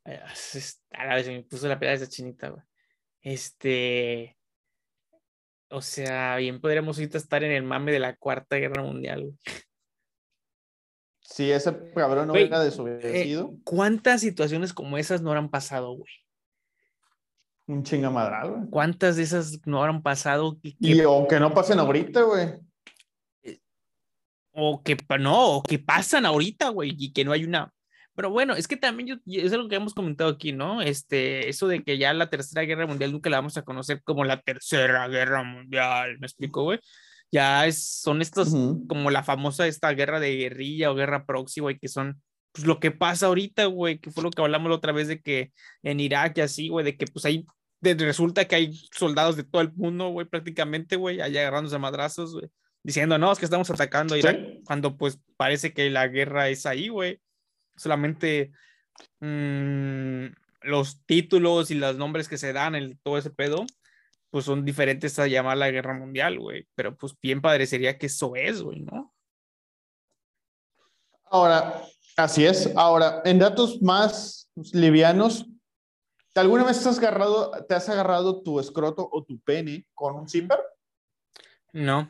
a 0.06 1.06
la 1.06 1.16
vez 1.16 1.28
me 1.28 1.43
puso 1.43 1.68
la 1.68 1.80
peda 1.80 1.91
de 1.91 1.96
esa 1.98 2.10
chinita, 2.10 2.50
güey. 2.50 2.64
Este. 3.22 4.38
O 5.70 5.82
sea, 5.82 6.38
bien 6.38 6.62
podríamos 6.62 6.98
ahorita 6.98 7.18
estar 7.18 7.43
en 7.43 7.52
el 7.52 7.64
mame 7.64 7.91
de 7.91 8.00
la 8.00 8.16
Cuarta 8.16 8.56
Guerra 8.58 8.84
Mundial, 8.84 9.24
güey. 9.24 9.38
Si 11.22 11.52
ese 11.52 11.91
cabrón 11.93 12.28
no 12.28 12.34
hubiera 12.34 12.60
desobedecido. 12.60 13.52
Eh, 13.52 13.60
¿Cuántas 13.64 14.22
situaciones 14.22 14.74
como 14.74 14.98
esas 14.98 15.22
no 15.22 15.30
habrán 15.30 15.50
pasado, 15.50 15.91
güey? 15.93 16.14
Un 17.68 17.84
chingamadral, 17.84 18.51
güey. 18.51 18.70
¿Cuántas 18.70 19.16
de 19.16 19.24
esas 19.24 19.59
no 19.66 19.80
habrán 19.80 20.03
pasado? 20.03 20.57
y 20.61 21.01
o 21.01 21.28
que 21.28 21.39
no 21.39 21.53
pasen 21.53 21.80
ahorita, 21.80 22.22
güey. 22.22 22.49
O 24.51 24.84
que 24.84 24.97
no, 25.20 25.57
o 25.57 25.63
que 25.63 25.80
pasan 25.80 26.26
ahorita, 26.26 26.70
güey, 26.70 26.95
y 26.97 27.11
que 27.11 27.26
no 27.26 27.34
hay 27.34 27.43
una 27.43 27.74
Pero 28.16 28.30
bueno, 28.30 28.53
es 28.53 28.68
que 28.68 28.78
también 28.78 29.07
yo, 29.07 29.43
es 29.43 29.51
algo 29.51 29.68
que 29.68 29.76
hemos 29.76 29.93
comentado 29.93 30.30
aquí, 30.30 30.53
¿no? 30.53 30.82
Este, 30.82 31.49
eso 31.49 31.68
de 31.68 31.84
que 31.84 31.97
ya 31.97 32.13
la 32.13 32.30
tercera 32.30 32.61
guerra 32.61 32.88
mundial 32.88 33.11
nunca 33.11 33.30
la 33.30 33.38
vamos 33.38 33.57
a 33.57 33.63
conocer 33.63 34.01
como 34.03 34.24
la 34.24 34.41
tercera 34.41 35.07
guerra 35.07 35.43
mundial, 35.43 36.18
¿me 36.20 36.28
explico, 36.28 36.63
güey? 36.63 36.80
Ya 37.32 37.66
es, 37.66 37.99
son 37.99 38.22
estos, 38.22 38.53
como 38.88 39.09
la 39.09 39.24
famosa 39.24 39.68
esta 39.68 39.91
guerra 39.91 40.20
de 40.20 40.38
guerrilla 40.38 40.91
o 40.91 40.95
guerra 40.95 41.26
proxy, 41.26 41.59
güey, 41.59 41.78
que 41.80 41.89
son 41.89 42.22
pues 42.56 42.66
lo 42.66 42.80
que 42.80 42.91
pasa 42.91 43.26
ahorita, 43.26 43.66
güey, 43.66 43.99
que 43.99 44.12
fue 44.12 44.24
lo 44.24 44.32
que 44.32 44.41
hablamos 44.41 44.70
la 44.70 44.78
otra 44.78 44.93
vez 44.93 45.10
de 45.10 45.22
que 45.22 45.51
en 45.84 45.99
Irak 45.99 46.38
y 46.38 46.41
así, 46.41 46.70
güey, 46.70 46.86
de 46.86 46.95
que 46.95 47.06
pues 47.06 47.26
ahí 47.26 47.45
resulta 47.82 48.47
que 48.47 48.56
hay 48.56 48.74
soldados 48.93 49.36
de 49.36 49.43
todo 49.43 49.62
el 49.62 49.74
mundo, 49.74 50.08
güey, 50.08 50.26
prácticamente, 50.26 50.95
güey, 50.95 51.20
allá 51.20 51.41
agarrándose 51.41 51.76
a 51.76 51.80
madrazos, 51.80 52.32
güey, 52.34 52.49
diciendo, 52.82 53.18
no, 53.18 53.30
es 53.30 53.39
que 53.39 53.45
estamos 53.45 53.70
atacando 53.70 54.16
a 54.16 54.18
Irak, 54.18 54.39
cuando 54.66 54.95
pues 54.95 55.20
parece 55.36 55.74
que 55.74 55.89
la 55.89 56.08
guerra 56.08 56.47
es 56.47 56.66
ahí, 56.66 56.88
güey. 56.88 57.20
Solamente 57.76 58.53
mmm, 59.20 60.28
los 60.62 61.03
títulos 61.06 61.72
y 61.72 61.76
los 61.76 61.97
nombres 61.97 62.30
que 62.30 62.38
se 62.38 62.53
dan, 62.53 62.74
el, 62.74 62.97
todo 63.03 63.18
ese 63.18 63.32
pedo, 63.32 63.66
pues 64.30 64.45
son 64.45 64.64
diferentes 64.64 65.20
a 65.20 65.28
llamar 65.28 65.58
la 65.58 65.72
guerra 65.72 65.93
mundial, 65.93 66.39
güey. 66.39 66.70
Pero 66.74 66.95
pues 66.95 67.14
bien 67.22 67.41
parecería 67.41 67.97
que 67.97 68.06
eso 68.06 68.34
es, 68.38 68.62
güey, 68.62 68.80
¿no? 68.80 69.14
Ahora, 71.26 71.84
así 72.16 72.45
es. 72.45 72.72
Ahora, 72.76 73.22
en 73.26 73.39
datos 73.39 73.82
más 73.82 74.49
livianos, 74.74 75.45
¿alguna 76.36 76.63
vez 76.63 76.82
te 76.82 76.89
has 76.89 76.97
agarrado, 76.97 77.51
te 77.68 77.76
has 77.76 77.89
agarrado 77.89 78.41
tu 78.41 78.59
escroto 78.59 79.07
o 79.11 79.24
tu 79.24 79.39
pene 79.41 79.86
con 79.93 80.16
un 80.16 80.28
zipper? 80.28 80.59
No, 81.74 82.09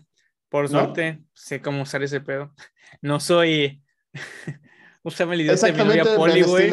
por 0.50 0.70
suerte 0.70 1.24
sé 1.34 1.62
cómo 1.62 1.84
usar 1.84 2.04
ese 2.04 2.22
pedo. 2.22 2.54
No 3.02 3.20
soy 3.20 3.84
Úsame 5.06 5.36
el 5.36 5.42
idiota 5.42 5.68
de 5.68 5.74
mi 5.74 5.78
novia 5.78 6.16
Poli, 6.16 6.42
güey. 6.42 6.72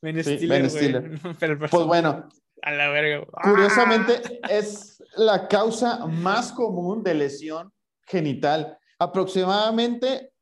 Ben 0.00 0.22
Stiller. 0.22 1.02
Ben 1.40 1.58
pues 1.70 1.84
bueno. 1.84 2.28
A 2.62 2.70
la 2.70 2.88
verga. 2.90 3.26
Curiosamente, 3.42 4.20
¡Ah! 4.42 4.48
es 4.50 5.02
la 5.16 5.48
causa 5.48 6.06
más 6.06 6.52
común 6.52 7.02
de 7.02 7.14
lesión 7.14 7.72
genital. 8.06 8.78
Aproximadamente 8.98 10.32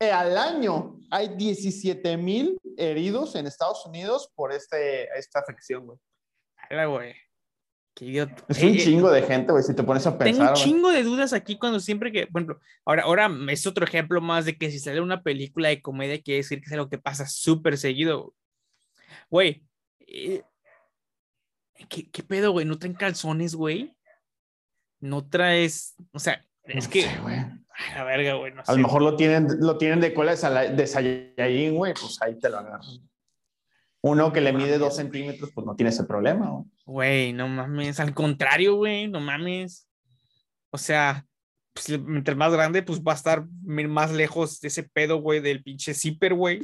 al 0.00 0.38
año 0.38 0.98
hay 1.10 1.28
17 1.36 2.16
mil 2.16 2.58
heridos 2.76 3.34
en 3.34 3.46
Estados 3.46 3.84
Unidos 3.84 4.32
por 4.34 4.52
este, 4.52 5.08
esta 5.18 5.40
afección, 5.40 5.86
güey. 5.86 5.98
güey. 6.86 7.14
Es 8.48 8.62
un 8.62 8.70
eh, 8.70 8.78
chingo 8.78 9.10
de 9.10 9.22
gente, 9.22 9.52
güey, 9.52 9.62
si 9.62 9.74
te 9.74 9.82
pones 9.82 10.06
a 10.06 10.16
pensar. 10.16 10.34
Tengo 10.34 10.48
un 10.48 10.54
chingo 10.54 10.90
de 10.90 11.02
dudas 11.02 11.34
aquí 11.34 11.58
cuando 11.58 11.80
siempre 11.80 12.10
que, 12.10 12.26
por 12.26 12.40
ejemplo, 12.40 12.60
ahora, 12.86 13.02
ahora 13.02 13.30
es 13.50 13.66
otro 13.66 13.84
ejemplo 13.84 14.22
más 14.22 14.46
de 14.46 14.56
que 14.56 14.70
si 14.70 14.78
sale 14.78 15.02
una 15.02 15.22
película 15.22 15.68
de 15.68 15.82
comedia 15.82 16.22
quiere 16.22 16.38
decir 16.38 16.60
que 16.60 16.66
es 16.66 16.72
algo 16.72 16.88
que 16.88 16.98
pasa 16.98 17.26
súper 17.26 17.76
seguido. 17.76 18.34
Güey, 19.28 19.66
eh, 19.98 20.42
¿qué, 21.90 22.10
¿qué, 22.10 22.22
pedo, 22.22 22.52
güey? 22.52 22.64
¿No 22.64 22.78
traen 22.78 22.94
calzones, 22.94 23.54
güey? 23.54 23.94
No 25.00 25.28
traes, 25.28 25.94
o 26.12 26.18
sea, 26.18 26.42
es 26.64 26.88
que... 26.88 27.06
güey. 27.18 27.59
La 27.94 28.04
verga, 28.04 28.34
güey. 28.34 28.52
a 28.66 28.72
lo 28.72 28.78
mejor 28.78 29.02
lo 29.02 29.16
tienen, 29.16 29.46
lo 29.60 29.78
tienen 29.78 30.00
de 30.00 30.12
cola 30.14 30.34
de, 30.34 30.86
Saiyajin, 30.86 31.74
güey, 31.74 31.94
pues 31.94 32.20
ahí 32.22 32.38
te 32.38 32.48
lo 32.48 32.58
agarras. 32.58 33.00
Uno 34.02 34.32
que 34.32 34.40
le 34.40 34.52
mide 34.52 34.78
dos 34.78 34.96
centímetros, 34.96 35.50
pues 35.54 35.66
no 35.66 35.76
tiene 35.76 35.90
ese 35.90 36.04
problema. 36.04 36.64
Güey, 36.86 37.32
no 37.32 37.48
mames. 37.48 38.00
Al 38.00 38.14
contrario, 38.14 38.76
güey, 38.76 39.08
no 39.08 39.20
mames. 39.20 39.86
O 40.70 40.78
sea, 40.78 41.26
pues, 41.74 41.90
entre 41.90 42.34
más 42.34 42.52
grande, 42.52 42.82
pues 42.82 43.00
va 43.02 43.12
a 43.12 43.16
estar 43.16 43.46
más 43.62 44.12
lejos 44.12 44.60
de 44.60 44.68
ese 44.68 44.84
pedo, 44.84 45.18
güey, 45.20 45.40
del 45.40 45.62
pinche 45.62 45.92
zipper, 45.92 46.34
güey. 46.34 46.62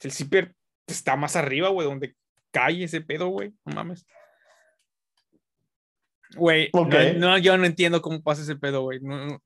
El 0.00 0.12
zipper 0.12 0.54
está 0.86 1.16
más 1.16 1.36
arriba, 1.36 1.70
güey, 1.70 1.88
donde 1.88 2.14
cae 2.50 2.84
ese 2.84 3.00
pedo, 3.00 3.28
güey. 3.28 3.52
No 3.64 3.74
mames. 3.76 4.06
Güey, 6.36 6.70
no, 7.16 7.38
yo 7.38 7.56
no 7.56 7.64
entiendo 7.64 8.02
cómo 8.02 8.22
pasa 8.22 8.42
ese 8.42 8.56
pedo, 8.56 8.82
güey. 8.82 9.00
No, 9.00 9.40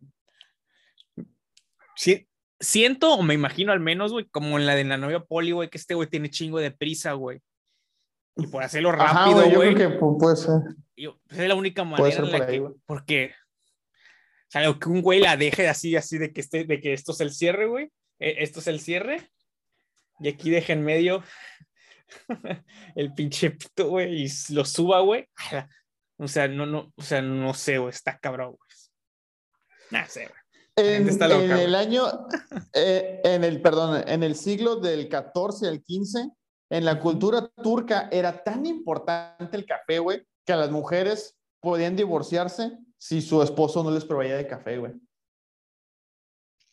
Sí, 1.99 2.29
siento 2.61 3.13
o 3.13 3.23
me 3.25 3.35
imagino 3.35 3.73
al 3.73 3.81
menos, 3.81 4.13
güey, 4.13 4.27
como 4.27 4.57
en 4.57 4.67
la 4.67 4.77
de 4.77 4.85
la 4.85 4.97
novia 4.97 5.19
Poli, 5.19 5.51
güey, 5.51 5.69
que 5.69 5.79
este 5.79 5.95
güey 5.95 6.09
tiene 6.09 6.31
chingo 6.31 6.61
de 6.61 6.71
prisa, 6.71 7.15
güey. 7.15 7.41
Y 8.37 8.47
por 8.47 8.63
hacerlo 8.63 8.93
rápido, 8.93 9.51
güey. 9.51 9.71
Yo 9.71 9.75
creo 9.75 9.91
que 9.91 9.99
puede 9.99 10.37
ser. 10.37 10.61
Pues, 10.95 11.41
es 11.41 11.49
la 11.49 11.57
única 11.57 11.83
manera 11.83 12.17
en 12.17 12.31
la 12.31 12.47
que, 12.47 12.65
porque, 12.87 13.35
o 13.35 14.51
sea, 14.51 14.79
que 14.81 14.89
un 14.89 15.03
güey 15.03 15.19
la 15.19 15.37
deje 15.37 15.67
así, 15.67 15.97
así 15.97 16.19
de 16.19 16.33
que, 16.33 16.41
este, 16.41 16.63
de 16.63 16.81
que 16.81 16.93
esto 16.93 17.11
es 17.11 17.21
el 17.21 17.33
cierre, 17.33 17.67
güey. 17.67 17.91
E, 18.21 18.45
esto 18.45 18.61
es 18.61 18.69
el 18.69 18.79
cierre. 18.79 19.29
Y 20.21 20.29
aquí 20.29 20.51
deje 20.51 20.75
en 20.75 20.85
medio 20.85 21.25
el 22.95 23.13
pinche 23.13 23.51
pito, 23.51 23.89
güey, 23.89 24.23
y 24.25 24.29
lo 24.51 24.65
suba, 24.65 25.01
güey. 25.01 25.29
O 26.17 26.29
sea, 26.29 26.47
no, 26.47 26.65
no, 26.65 26.93
o 26.95 27.03
sea, 27.03 27.23
no 27.23 27.55
sé, 27.55 27.79
güey, 27.79 27.91
está 27.91 28.17
cabrón, 28.19 28.51
güey. 28.51 28.71
No 29.91 30.09
sé, 30.09 30.27
güey. 30.27 30.48
En, 30.79 31.09
el 31.59 31.75
año, 31.75 32.05
eh, 32.73 33.21
en 33.25 33.45
el, 33.45 33.61
perdón, 33.61 34.03
en 34.07 34.23
el 34.23 34.37
siglo 34.37 34.77
del 34.77 35.09
14 35.09 35.67
al 35.69 35.83
15, 35.83 36.31
en 36.71 36.85
la 36.85 37.01
cultura 37.01 37.49
turca 37.63 38.09
era 38.13 38.45
tan 38.45 38.65
importante 38.67 39.57
el 39.57 39.67
café, 39.67 39.99
güey, 39.99 40.27
que 40.45 40.53
a 40.53 40.57
las 40.57 40.71
mujeres 40.71 41.37
podían 41.61 41.97
divorciarse 41.97 42.79
si 42.97 43.21
su 43.21 43.43
esposo 43.43 43.83
no 43.83 43.91
les 43.91 44.05
proveía 44.05 44.37
de 44.37 44.47
café, 44.47 44.79
güey. 44.79 44.93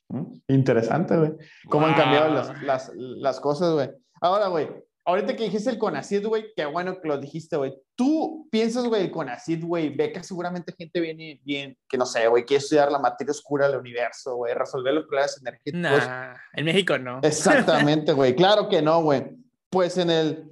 ¿Mm? 0.09 0.33
Interesante, 0.49 1.17
güey. 1.17 1.31
Cómo 1.69 1.87
han 1.87 1.95
cambiado 1.95 2.33
las, 2.33 2.61
las, 2.61 2.91
las 2.95 3.39
cosas, 3.39 3.73
güey. 3.73 3.89
Ahora, 4.21 4.47
güey, 4.47 4.69
ahorita 5.05 5.35
que 5.35 5.43
dijiste 5.43 5.69
el 5.69 5.77
CONACID, 5.77 6.25
güey, 6.25 6.51
qué 6.55 6.65
bueno 6.65 6.99
que 6.99 7.07
lo 7.07 7.17
dijiste, 7.19 7.55
güey. 7.55 7.73
¿Tú 7.95 8.47
piensas, 8.51 8.85
güey, 8.85 9.03
el 9.03 9.11
CONACID, 9.11 9.63
güey, 9.63 9.89
beca 9.89 10.23
seguramente 10.23 10.73
gente 10.77 10.99
viene 10.99 11.39
bien, 11.43 11.77
que 11.87 11.97
no 11.97 12.05
sé, 12.05 12.27
güey, 12.27 12.43
quiere 12.43 12.63
estudiar 12.63 12.91
la 12.91 12.99
materia 12.99 13.31
oscura 13.31 13.67
del 13.67 13.79
universo, 13.79 14.35
güey, 14.35 14.53
resolver 14.53 14.93
los 14.93 15.05
problemas 15.05 15.39
energéticos? 15.39 15.79
Nah, 15.79 16.35
en 16.53 16.65
México 16.65 16.97
no. 16.97 17.19
Exactamente, 17.23 18.11
güey, 18.13 18.35
claro 18.35 18.67
que 18.67 18.81
no, 18.81 19.01
güey. 19.03 19.23
Pues 19.69 19.97
en 19.97 20.09
el, 20.09 20.49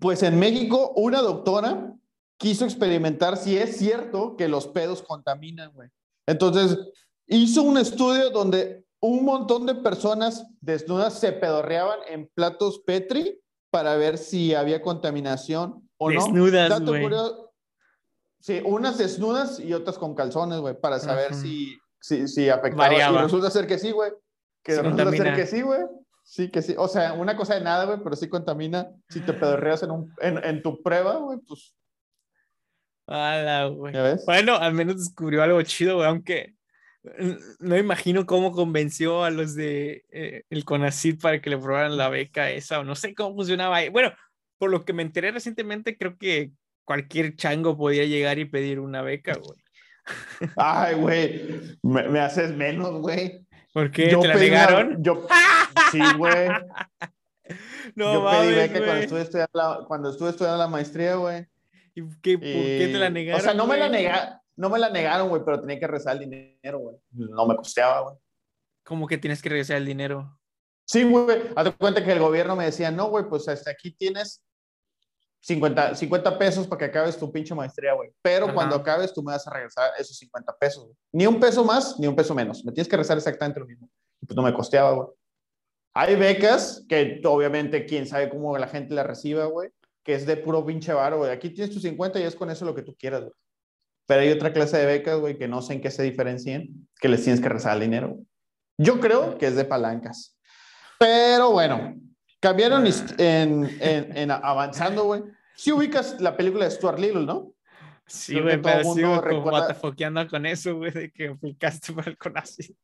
pues 0.00 0.22
en 0.22 0.38
México, 0.38 0.92
una 0.96 1.20
doctora 1.20 1.92
quiso 2.38 2.64
experimentar 2.64 3.36
si 3.36 3.56
es 3.56 3.76
cierto 3.76 4.36
que 4.36 4.48
los 4.48 4.68
pedos 4.68 5.02
contaminan, 5.02 5.72
güey. 5.72 5.88
Entonces, 6.26 6.78
hizo 7.26 7.62
un 7.62 7.78
estudio 7.78 8.30
donde 8.30 8.81
un 9.02 9.24
montón 9.24 9.66
de 9.66 9.74
personas 9.74 10.46
desnudas 10.60 11.18
se 11.18 11.32
pedorreaban 11.32 11.98
en 12.08 12.30
platos 12.34 12.82
Petri 12.86 13.40
para 13.70 13.96
ver 13.96 14.16
si 14.16 14.54
había 14.54 14.80
contaminación 14.80 15.88
o 15.98 16.10
no. 16.10 16.20
Desnudas, 16.20 16.80
güey. 16.80 17.10
Sí, 18.38 18.62
unas 18.64 18.98
desnudas 18.98 19.58
y 19.58 19.72
otras 19.72 19.98
con 19.98 20.14
calzones, 20.14 20.60
güey, 20.60 20.80
para 20.80 20.98
saber 21.00 21.34
si, 21.34 21.78
si, 22.00 22.28
si 22.28 22.48
afectaba. 22.48 22.92
Y 22.92 23.22
resulta 23.22 23.50
ser 23.50 23.66
que 23.66 23.78
sí, 23.78 23.90
güey. 23.90 24.12
Que 24.62 24.80
resulta 24.80 25.10
ser 25.10 25.34
que 25.34 25.46
sí, 25.46 25.62
güey. 25.62 25.80
Sí, 26.24 26.50
que 26.50 26.62
sí. 26.62 26.74
O 26.78 26.86
sea, 26.86 27.14
una 27.14 27.36
cosa 27.36 27.54
de 27.54 27.60
nada, 27.60 27.84
güey, 27.84 27.98
pero 28.02 28.14
sí 28.14 28.28
contamina. 28.28 28.88
Si 29.08 29.20
te 29.20 29.32
pedorreas 29.32 29.82
en, 29.82 29.90
un, 29.90 30.14
en, 30.20 30.44
en 30.44 30.62
tu 30.62 30.80
prueba, 30.80 31.16
güey, 31.16 31.38
pues. 31.46 31.74
güey. 33.06 33.94
Bueno, 34.26 34.56
al 34.56 34.74
menos 34.74 34.98
descubrió 34.98 35.42
algo 35.42 35.60
chido, 35.62 35.96
güey, 35.96 36.08
aunque 36.08 36.54
no 37.58 37.76
imagino 37.76 38.26
cómo 38.26 38.52
convenció 38.52 39.24
a 39.24 39.30
los 39.30 39.54
de 39.54 40.04
eh, 40.10 40.44
el 40.50 40.64
CONACYT 40.64 41.20
para 41.20 41.40
que 41.40 41.50
le 41.50 41.58
probaran 41.58 41.96
la 41.96 42.08
beca 42.08 42.50
esa, 42.50 42.78
o 42.80 42.84
no 42.84 42.94
sé 42.94 43.14
cómo 43.14 43.34
funcionaba. 43.34 43.80
Bueno, 43.90 44.12
por 44.58 44.70
lo 44.70 44.84
que 44.84 44.92
me 44.92 45.02
enteré 45.02 45.32
recientemente, 45.32 45.96
creo 45.96 46.16
que 46.16 46.52
cualquier 46.84 47.34
chango 47.34 47.76
podía 47.76 48.04
llegar 48.04 48.38
y 48.38 48.44
pedir 48.44 48.78
una 48.78 49.02
beca, 49.02 49.34
güey. 49.34 49.58
Ay, 50.56 50.94
güey, 50.94 51.78
me, 51.82 52.20
haces 52.20 52.54
menos, 52.54 53.00
güey. 53.00 53.44
¿Por 53.72 53.90
qué? 53.90 54.08
¿Te 54.08 54.28
la 54.28 54.34
negaron? 54.34 55.02
yo, 55.02 55.26
sí, 55.90 56.00
güey. 56.16 56.48
No, 57.96 58.12
yo 58.14 58.30
pedí 58.30 58.54
beca 58.54 58.78
cuando 58.78 59.02
estuve, 59.02 59.22
estudiando 59.22 59.52
la, 59.54 59.84
cuando 59.88 60.10
estuve 60.10 60.30
estudiando 60.30 60.58
la 60.58 60.68
maestría, 60.68 61.16
güey. 61.16 61.46
¿Y 61.94 62.02
qué, 62.22 62.38
por 62.38 62.46
qué 62.46 62.88
te 62.92 62.98
la 62.98 63.10
negaron? 63.10 63.40
O 63.40 63.44
sea, 63.44 63.54
no 63.54 63.66
me 63.66 63.76
la 63.76 63.88
negaron 63.88 64.41
no 64.62 64.70
me 64.70 64.78
la 64.78 64.88
negaron, 64.90 65.28
güey, 65.28 65.42
pero 65.44 65.60
tenía 65.60 65.80
que 65.80 65.86
regresar 65.88 66.16
el 66.16 66.30
dinero, 66.30 66.78
güey. 66.78 66.96
No 67.10 67.46
me 67.46 67.56
costeaba, 67.56 68.00
güey. 68.02 68.16
¿Cómo 68.84 69.08
que 69.08 69.18
tienes 69.18 69.42
que 69.42 69.48
regresar 69.48 69.76
el 69.76 69.86
dinero? 69.86 70.38
Sí, 70.84 71.02
güey. 71.02 71.50
Hazte 71.56 71.72
cuenta 71.72 72.04
que 72.04 72.12
el 72.12 72.20
gobierno 72.20 72.54
me 72.54 72.66
decía, 72.66 72.92
no, 72.92 73.08
güey, 73.08 73.28
pues 73.28 73.48
hasta 73.48 73.72
aquí 73.72 73.90
tienes 73.90 74.40
50, 75.40 75.96
50 75.96 76.38
pesos 76.38 76.68
para 76.68 76.78
que 76.78 76.84
acabes 76.84 77.18
tu 77.18 77.32
pinche 77.32 77.56
maestría, 77.56 77.92
güey. 77.94 78.12
Pero 78.22 78.54
cuando 78.54 78.76
acabes, 78.76 79.12
tú 79.12 79.20
me 79.20 79.32
vas 79.32 79.44
a 79.48 79.50
regresar 79.52 79.90
esos 79.98 80.16
50 80.16 80.56
pesos. 80.56 80.84
Güey. 80.84 80.96
Ni 81.12 81.26
un 81.26 81.40
peso 81.40 81.64
más, 81.64 81.98
ni 81.98 82.06
un 82.06 82.14
peso 82.14 82.32
menos. 82.32 82.64
Me 82.64 82.70
tienes 82.70 82.88
que 82.88 82.94
regresar 82.94 83.18
exactamente 83.18 83.58
lo 83.58 83.66
mismo. 83.66 83.90
pues 84.24 84.36
no 84.36 84.42
me 84.44 84.54
costeaba, 84.54 84.92
güey. 84.92 85.08
Hay 85.94 86.14
becas 86.14 86.86
que 86.88 87.20
obviamente 87.24 87.84
quién 87.84 88.06
sabe 88.06 88.30
cómo 88.30 88.56
la 88.56 88.68
gente 88.68 88.94
la 88.94 89.02
reciba, 89.02 89.46
güey, 89.46 89.70
que 90.04 90.14
es 90.14 90.24
de 90.24 90.36
puro 90.36 90.64
pinche 90.64 90.92
varo, 90.92 91.18
güey. 91.18 91.32
Aquí 91.32 91.50
tienes 91.50 91.74
tus 91.74 91.82
50 91.82 92.20
y 92.20 92.22
es 92.22 92.36
con 92.36 92.48
eso 92.48 92.64
lo 92.64 92.76
que 92.76 92.82
tú 92.82 92.94
quieras, 92.96 93.22
güey. 93.22 93.32
Pero 94.12 94.24
hay 94.24 94.30
otra 94.30 94.52
clase 94.52 94.76
de 94.76 94.84
becas, 94.84 95.18
güey, 95.18 95.38
que 95.38 95.48
no 95.48 95.62
sé 95.62 95.72
en 95.72 95.80
qué 95.80 95.90
se 95.90 96.02
diferencien, 96.02 96.86
que 97.00 97.08
les 97.08 97.24
tienes 97.24 97.40
que 97.40 97.48
rezar 97.48 97.76
el 97.76 97.80
dinero. 97.80 98.18
Yo 98.76 99.00
creo 99.00 99.38
que 99.38 99.46
es 99.46 99.56
de 99.56 99.64
palancas. 99.64 100.36
Pero 100.98 101.52
bueno, 101.52 101.96
cambiaron 102.38 102.86
en, 103.16 103.64
en, 103.80 104.14
en 104.14 104.30
avanzando, 104.30 105.04
güey. 105.04 105.22
Si 105.56 105.72
ubicas 105.72 106.20
la 106.20 106.36
película 106.36 106.66
de 106.66 106.72
Stuart 106.72 106.98
Little, 106.98 107.24
¿no? 107.24 107.54
Sí, 108.06 108.38
güey, 108.38 108.60
pero 108.60 108.92
sí, 108.92 109.02
recuerda... 109.02 110.28
con 110.28 110.44
eso, 110.44 110.76
güey, 110.76 110.90
de 110.90 111.10
que 111.10 111.28
aplicaste 111.28 111.94
para 111.94 112.10
el 112.10 112.18
CONACYT. 112.18 112.76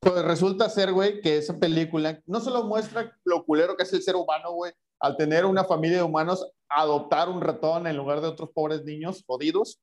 Pues 0.00 0.22
resulta 0.22 0.68
ser, 0.68 0.92
güey, 0.92 1.22
que 1.22 1.38
esa 1.38 1.58
película 1.58 2.20
no 2.26 2.40
solo 2.40 2.64
muestra 2.64 3.16
lo 3.24 3.42
culero 3.46 3.74
que 3.74 3.84
es 3.84 3.92
el 3.94 4.02
ser 4.02 4.16
humano, 4.16 4.52
güey, 4.52 4.74
al 5.00 5.16
tener 5.16 5.46
una 5.46 5.64
familia 5.64 5.96
de 5.96 6.02
humanos, 6.02 6.46
adoptar 6.76 7.28
un 7.28 7.40
ratón 7.40 7.86
en 7.86 7.96
lugar 7.96 8.20
de 8.20 8.28
otros 8.28 8.50
pobres 8.54 8.84
niños 8.84 9.24
jodidos. 9.26 9.80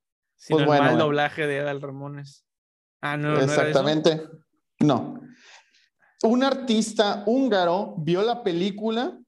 Pues 0.48 0.66
bueno, 0.66 0.92
el 0.92 0.98
doblaje 0.98 1.48
de 1.48 1.60
Adal 1.60 1.82
Ramones. 1.82 2.46
Ah, 3.02 3.18
no, 3.18 3.40
Exactamente. 3.40 4.22
No, 4.80 5.20
Un 6.24 6.44
artista 6.44 7.24
húngaro 7.26 7.96
vio 7.98 8.22
la 8.22 8.44
película 8.44 9.20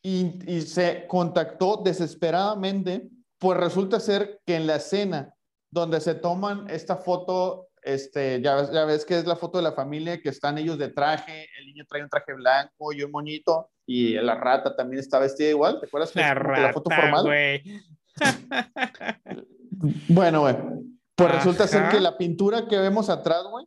y, 0.00 0.38
y, 0.46 0.62
se 0.62 1.06
contactó 1.08 1.80
desesperadamente, 1.84 3.08
pues 3.38 3.58
resulta 3.58 3.98
ser 3.98 4.40
que 4.46 4.54
en 4.56 4.66
la 4.66 4.76
escena 4.76 5.34
donde 5.70 6.00
se 6.00 6.14
toman 6.14 6.68
esta 6.70 6.96
foto 6.96 7.68
este, 7.84 8.40
ya, 8.40 8.70
ya 8.72 8.86
ves 8.86 9.04
que 9.04 9.18
es 9.18 9.26
la 9.26 9.36
foto 9.36 9.58
de 9.58 9.64
la 9.64 9.72
familia 9.72 10.20
que 10.20 10.30
están 10.30 10.56
ellos 10.56 10.78
de 10.78 10.88
traje, 10.88 11.46
el 11.58 11.66
niño 11.66 11.84
trae 11.86 12.02
un 12.02 12.08
traje 12.08 12.32
blanco 12.32 12.92
y 12.92 13.02
un 13.02 13.10
moñito, 13.10 13.70
y 13.86 14.14
la 14.14 14.34
rata 14.36 14.74
también 14.74 15.00
está 15.00 15.18
vestida 15.18 15.48
igual, 15.48 15.80
¿te 15.80 15.86
acuerdas? 15.86 16.14
La, 16.14 16.34
la 16.34 16.72
foto 16.72 16.90
formal. 16.90 17.62
bueno, 20.08 20.40
güey, 20.40 20.56
pues 21.14 21.30
resulta 21.32 21.68
ser 21.68 21.88
que 21.90 22.00
la 22.00 22.16
pintura 22.16 22.66
que 22.68 22.78
vemos 22.78 23.08
atrás, 23.08 23.44
güey, 23.50 23.66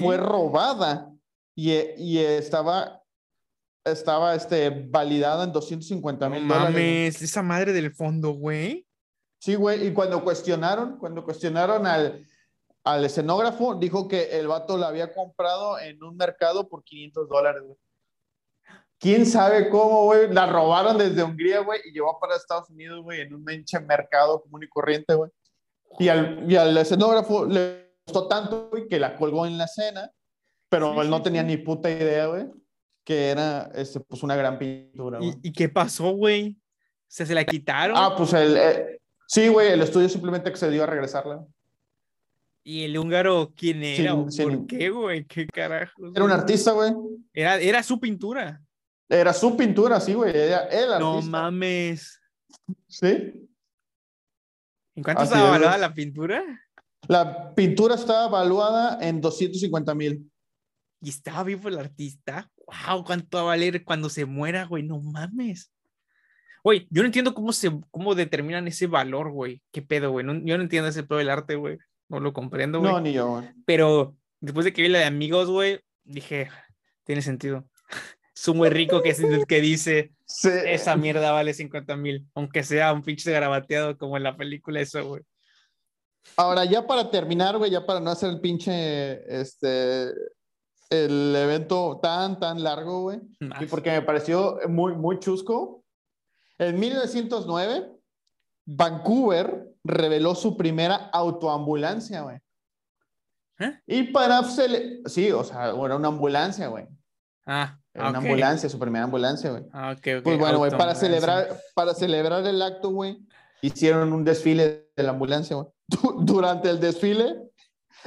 fue 0.00 0.16
robada 0.16 1.10
y, 1.54 1.72
y, 1.96 2.18
estaba, 2.18 3.02
estaba 3.84 4.34
este, 4.34 4.70
validada 4.70 5.44
en 5.44 5.52
250 5.52 6.28
mil 6.28 6.46
dólares. 6.46 6.70
Mames, 6.70 7.22
esa 7.22 7.42
madre 7.42 7.72
del 7.72 7.94
fondo, 7.94 8.30
güey. 8.30 8.86
Sí, 9.38 9.54
güey, 9.54 9.86
y 9.86 9.92
cuando 9.92 10.22
cuestionaron, 10.22 10.98
cuando 10.98 11.24
cuestionaron 11.24 11.86
al 11.86 12.26
al 12.86 13.04
escenógrafo, 13.04 13.74
dijo 13.74 14.06
que 14.06 14.38
el 14.38 14.46
vato 14.46 14.78
la 14.78 14.86
había 14.86 15.12
comprado 15.12 15.76
en 15.80 16.02
un 16.04 16.16
mercado 16.16 16.68
por 16.68 16.84
500 16.84 17.28
dólares, 17.28 17.62
güey. 17.64 17.76
¿Quién 18.98 19.26
sabe 19.26 19.68
cómo, 19.68 20.04
güey? 20.04 20.32
La 20.32 20.46
robaron 20.46 20.96
desde 20.96 21.22
Hungría, 21.22 21.60
güey, 21.60 21.80
y 21.84 21.92
llevó 21.92 22.18
para 22.18 22.36
Estados 22.36 22.70
Unidos, 22.70 23.02
güey, 23.02 23.20
en 23.20 23.34
un 23.34 23.44
menche 23.44 23.78
mercado 23.80 24.42
común 24.42 24.62
y 24.62 24.68
corriente, 24.68 25.14
güey. 25.14 25.30
Y 25.98 26.08
al, 26.08 26.50
y 26.50 26.56
al 26.56 26.76
escenógrafo 26.76 27.44
le 27.44 27.92
gustó 28.06 28.26
tanto, 28.26 28.68
güey, 28.70 28.88
que 28.88 28.98
la 28.98 29.16
colgó 29.16 29.46
en 29.46 29.58
la 29.58 29.64
escena, 29.64 30.10
pero 30.68 31.00
él 31.02 31.10
no 31.10 31.22
tenía 31.22 31.42
ni 31.42 31.58
puta 31.58 31.90
idea, 31.90 32.26
güey, 32.26 32.46
que 33.04 33.28
era, 33.28 33.70
este, 33.74 34.00
pues, 34.00 34.22
una 34.22 34.34
gran 34.34 34.58
pintura, 34.58 35.18
güey. 35.18 35.34
¿Y, 35.42 35.52
qué 35.52 35.68
pasó, 35.68 36.12
güey? 36.12 36.56
¿Se, 37.06 37.26
¿Se 37.26 37.34
la 37.34 37.44
quitaron? 37.44 37.96
Ah, 37.98 38.14
pues 38.16 38.32
el... 38.32 38.56
Eh, 38.56 39.00
sí, 39.26 39.48
güey, 39.48 39.72
el 39.72 39.82
estudio 39.82 40.08
simplemente 40.08 40.48
accedió 40.48 40.84
a 40.84 40.86
regresarla. 40.86 41.44
¿Y 42.64 42.82
el 42.82 42.98
húngaro 42.98 43.52
quién 43.54 43.84
era? 43.84 44.16
¿Por 44.16 44.66
qué, 44.66 44.90
güey? 44.90 45.24
¿Qué 45.24 45.46
carajo? 45.46 46.10
Era 46.12 46.24
un 46.24 46.32
artista, 46.32 46.72
güey. 46.72 46.92
Era, 47.32 47.60
era 47.60 47.80
su 47.84 48.00
pintura. 48.00 48.60
Era 49.08 49.32
su 49.32 49.56
pintura, 49.56 50.00
sí, 50.00 50.14
güey. 50.14 50.34
El 50.34 50.52
artista. 50.52 50.98
No 50.98 51.22
mames. 51.22 52.20
Sí. 52.88 53.48
¿En 54.94 55.02
cuánto 55.02 55.22
estaba 55.22 55.48
evaluada 55.48 55.78
la 55.78 55.94
pintura? 55.94 56.42
La 57.06 57.54
pintura 57.54 57.94
estaba 57.94 58.26
evaluada 58.26 58.98
en 59.00 59.20
250 59.20 59.94
mil. 59.94 60.30
¿Y 61.00 61.10
estaba 61.10 61.44
vivo 61.44 61.68
el 61.68 61.78
artista? 61.78 62.50
¡Wow! 62.66 63.04
¿Cuánto 63.04 63.36
va 63.36 63.42
a 63.42 63.46
valer 63.46 63.84
cuando 63.84 64.08
se 64.08 64.24
muera, 64.24 64.64
güey? 64.64 64.82
No 64.82 65.00
mames. 65.00 65.70
Güey, 66.64 66.88
yo 66.90 67.02
no 67.02 67.06
entiendo 67.06 67.32
cómo 67.32 67.52
se 67.52 67.70
cómo 67.92 68.16
determinan 68.16 68.66
ese 68.66 68.88
valor, 68.88 69.30
güey. 69.30 69.62
¿Qué 69.70 69.82
pedo, 69.82 70.10
güey? 70.10 70.26
yo 70.26 70.56
no 70.56 70.62
entiendo 70.62 70.88
ese 70.88 71.04
pedo 71.04 71.18
del 71.18 71.30
arte, 71.30 71.54
güey. 71.54 71.78
No 72.08 72.18
lo 72.18 72.32
comprendo, 72.32 72.80
güey. 72.80 72.92
No, 72.92 73.00
ni 73.00 73.12
yo, 73.12 73.28
güey. 73.28 73.50
Pero 73.66 74.16
después 74.40 74.64
de 74.64 74.72
que 74.72 74.82
vi 74.82 74.88
la 74.88 74.98
de 74.98 75.04
amigos, 75.04 75.48
güey, 75.48 75.80
dije, 76.02 76.48
tiene 77.04 77.22
sentido. 77.22 77.68
Su 78.36 78.54
muy 78.54 78.68
rico 78.68 79.00
que 79.00 79.08
es 79.10 79.20
el 79.20 79.46
que 79.46 79.62
dice, 79.62 80.12
esa 80.44 80.94
mierda 80.94 81.32
vale 81.32 81.54
50 81.54 81.96
mil, 81.96 82.28
aunque 82.34 82.64
sea 82.64 82.92
un 82.92 83.02
pinche 83.02 83.32
grabateado 83.32 83.96
como 83.96 84.18
en 84.18 84.24
la 84.24 84.36
película 84.36 84.78
eso, 84.78 85.02
güey. 85.08 85.22
Ahora, 86.36 86.66
ya 86.66 86.86
para 86.86 87.10
terminar, 87.10 87.56
güey, 87.56 87.70
ya 87.70 87.86
para 87.86 87.98
no 87.98 88.10
hacer 88.10 88.28
el 88.28 88.40
pinche, 88.42 89.40
este, 89.40 90.10
el 90.90 91.34
evento 91.34 91.98
tan, 92.02 92.38
tan 92.38 92.62
largo, 92.62 93.04
güey, 93.04 93.20
y 93.58 93.64
porque 93.64 93.90
me 93.90 94.02
pareció 94.02 94.58
muy, 94.68 94.94
muy 94.94 95.18
chusco. 95.18 95.82
En 96.58 96.78
1909, 96.78 97.90
Vancouver 98.66 99.66
reveló 99.82 100.34
su 100.34 100.58
primera 100.58 100.96
autoambulancia, 101.10 102.20
güey. 102.20 102.36
¿Eh? 103.60 103.80
Y 103.86 104.02
para... 104.12 104.42
Sí, 104.42 105.32
o 105.32 105.42
sea, 105.42 105.70
era 105.70 105.96
una 105.96 106.08
ambulancia, 106.08 106.68
güey. 106.68 106.86
Ah, 107.46 107.78
una 107.98 108.18
ambulancia, 108.18 108.68
su 108.68 108.78
primera 108.78 109.04
ambulancia, 109.04 109.50
güey. 109.50 109.64
Ah, 109.72 109.94
ok, 109.96 110.06
ok. 110.18 110.22
Pues 110.22 110.38
bueno, 110.38 110.58
güey, 110.58 110.70
para 110.72 110.94
celebrar, 110.94 111.60
para 111.74 111.94
celebrar 111.94 112.46
el 112.46 112.60
acto, 112.62 112.90
güey, 112.90 113.18
hicieron 113.62 114.12
un 114.12 114.24
desfile 114.24 114.90
de 114.96 115.02
la 115.02 115.10
ambulancia, 115.10 115.56
güey. 115.56 115.68
Durante 116.20 116.70
el 116.70 116.80
desfile, 116.80 117.36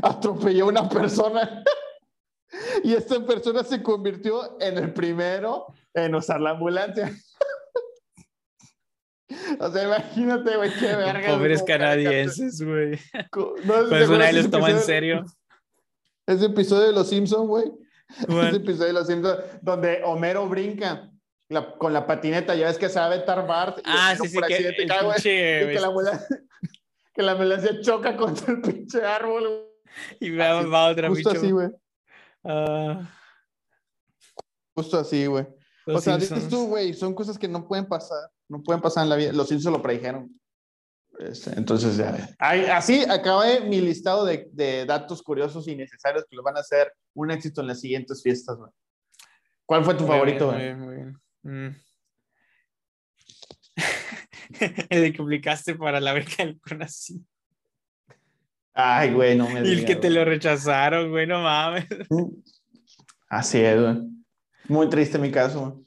atropelló 0.01 0.65
a 0.65 0.67
una 0.67 0.89
persona. 0.89 1.63
y 2.83 2.93
esta 2.93 3.25
persona 3.25 3.63
se 3.63 3.81
convirtió 3.81 4.59
en 4.61 4.77
el 4.77 4.93
primero 4.93 5.67
en 5.93 6.15
usar 6.15 6.41
la 6.41 6.51
ambulancia. 6.51 7.11
O 9.59 9.71
sea, 9.71 9.83
imagínate, 9.83 10.57
güey, 10.57 10.71
qué 10.79 10.95
verga. 10.95 11.35
Pobres 11.35 11.61
canadienses, 11.61 12.61
güey. 12.61 12.99
No, 13.35 13.53
pues 13.87 14.09
una 14.09 14.31
los 14.31 14.49
toma 14.49 14.71
en 14.71 14.79
serio. 14.79 15.25
Ese 16.25 16.45
episodio 16.45 16.87
de 16.87 16.93
Los 16.93 17.09
Simpsons, 17.09 17.47
güey. 17.47 17.71
Ese 18.27 18.57
episodio 18.57 18.87
de 18.87 18.93
Los 18.93 19.07
Simpsons 19.07 19.39
donde 19.61 20.01
Homero 20.03 20.47
brinca 20.47 21.11
con 21.77 21.93
la 21.93 22.05
patineta. 22.05 22.55
Ya 22.55 22.67
ves 22.67 22.77
que 22.77 22.89
se 22.89 22.99
va 22.99 23.05
a 23.05 23.09
vetar 23.09 23.47
Bart. 23.47 23.79
ah, 23.85 24.15
sí, 24.19 24.27
sí, 24.27 24.37
que, 24.47 24.57
el 24.57 24.75
pinche, 24.75 25.63
y 25.63 25.73
que 25.73 25.79
la 25.79 25.87
ambulancia, 25.87 26.27
que 27.13 27.21
la 27.21 27.31
ambulancia 27.33 27.81
choca 27.81 28.15
contra 28.17 28.53
el 28.53 28.61
pinche 28.61 29.03
árbol, 29.03 29.47
güey. 29.47 29.69
Y 30.19 30.35
va, 30.35 30.61
va 30.63 30.89
otra 30.89 31.09
Justo 31.09 31.31
así, 31.31 31.51
güey. 31.51 31.67
Uh... 32.43 33.03
Justo 34.75 34.99
así, 34.99 35.25
güey. 35.25 35.47
O 35.87 35.99
sea, 35.99 36.17
dices 36.17 36.47
tú, 36.47 36.67
güey, 36.67 36.93
son 36.93 37.15
cosas 37.15 37.37
que 37.37 37.47
no 37.47 37.67
pueden 37.67 37.85
pasar 37.87 38.29
no 38.49 38.63
pueden 38.63 38.81
pasar 38.81 39.03
en 39.03 39.09
la 39.09 39.15
vida. 39.15 39.31
Los 39.31 39.47
Simpsons 39.47 39.77
lo 39.77 39.81
predijeron. 39.81 40.29
Este, 41.19 41.51
entonces, 41.57 41.97
ya. 41.97 42.35
Así 42.39 43.03
acabé 43.03 43.59
mi 43.61 43.81
listado 43.81 44.25
de, 44.25 44.49
de, 44.53 44.85
datos 44.85 45.21
curiosos 45.21 45.67
y 45.67 45.75
necesarios 45.75 46.25
que 46.29 46.35
lo 46.35 46.43
van 46.43 46.55
a 46.55 46.61
hacer 46.61 46.93
un 47.13 47.29
éxito 47.29 47.59
en 47.61 47.67
las 47.67 47.81
siguientes 47.81 48.23
fiestas. 48.23 48.57
¿Cuál 49.65 49.83
fue 49.83 49.95
tu 49.95 50.05
favorito? 50.05 50.51
Muy 50.51 50.61
bien, 50.61 50.79
muy 50.79 50.95
bien. 50.95 51.17
Mm. 51.43 51.75
el 54.89 55.11
que 55.11 55.17
publicaste 55.17 55.75
para 55.75 55.99
la 55.99 56.13
beca 56.13 56.45
del 56.45 56.59
CONACYT. 56.61 57.21
Ay, 58.73 59.11
güey, 59.11 59.37
no 59.37 59.49
me 59.49 59.67
Y 59.67 59.73
el 59.73 59.85
que 59.85 59.97
te 59.97 60.09
lo 60.09 60.23
rechazaron, 60.23 61.11
güey, 61.11 61.27
no 61.27 61.41
mames. 61.41 61.85
Así 63.29 63.59
es, 63.59 63.81
güey. 63.81 63.97
Muy 64.69 64.87
triste 64.87 65.17
mi 65.17 65.31
caso, 65.31 65.83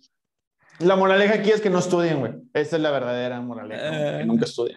la 0.79 0.97
moraleja 0.97 1.35
aquí 1.35 1.51
es 1.51 1.61
que 1.61 1.71
no 1.71 1.79
estudien, 1.79 2.19
güey. 2.19 2.33
Esa 2.53 2.77
es 2.77 2.83
la 2.83 2.91
verdadera 2.91 3.41
moraleja, 3.41 3.91
que 3.91 4.23
ah. 4.23 4.25
nunca 4.25 4.45
estudien. 4.45 4.77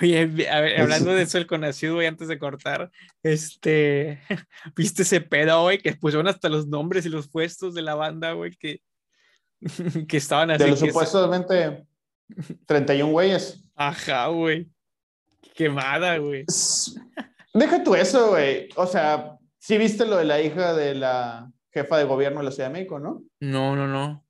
Oye, 0.00 0.48
hablando 0.48 1.14
de 1.14 1.22
eso, 1.22 1.36
el 1.36 1.46
conocido, 1.46 1.94
güey, 1.94 2.06
antes 2.06 2.28
de 2.28 2.38
cortar, 2.38 2.90
este, 3.22 4.20
¿viste 4.76 5.02
ese 5.02 5.20
pedo, 5.20 5.62
güey? 5.62 5.78
Que 5.78 5.94
pusieron 5.94 6.26
hasta 6.26 6.48
los 6.48 6.66
nombres 6.66 7.04
y 7.04 7.10
los 7.10 7.28
puestos 7.28 7.74
de 7.74 7.82
la 7.82 7.94
banda, 7.94 8.32
güey, 8.32 8.52
que, 8.52 8.80
que 10.08 10.16
estaban 10.16 10.50
así. 10.50 10.64
De 10.64 10.70
los 10.70 10.78
supuestamente 10.78 11.84
31 12.66 13.12
güeyes. 13.12 13.64
Ajá, 13.74 14.28
güey. 14.28 14.70
Quemada, 15.54 16.16
güey. 16.18 16.44
Deja 17.52 17.82
tú 17.82 17.94
eso, 17.94 18.30
güey. 18.30 18.68
O 18.76 18.86
sea, 18.86 19.36
sí 19.58 19.76
viste 19.76 20.06
lo 20.06 20.16
de 20.16 20.24
la 20.24 20.40
hija 20.40 20.72
de 20.74 20.94
la 20.94 21.50
jefa 21.72 21.98
de 21.98 22.04
gobierno 22.04 22.38
de 22.40 22.44
la 22.44 22.50
Ciudad 22.52 22.68
de 22.68 22.72
México, 22.72 22.98
¿no? 22.98 23.22
No, 23.40 23.76
no, 23.76 23.86
no. 23.86 24.24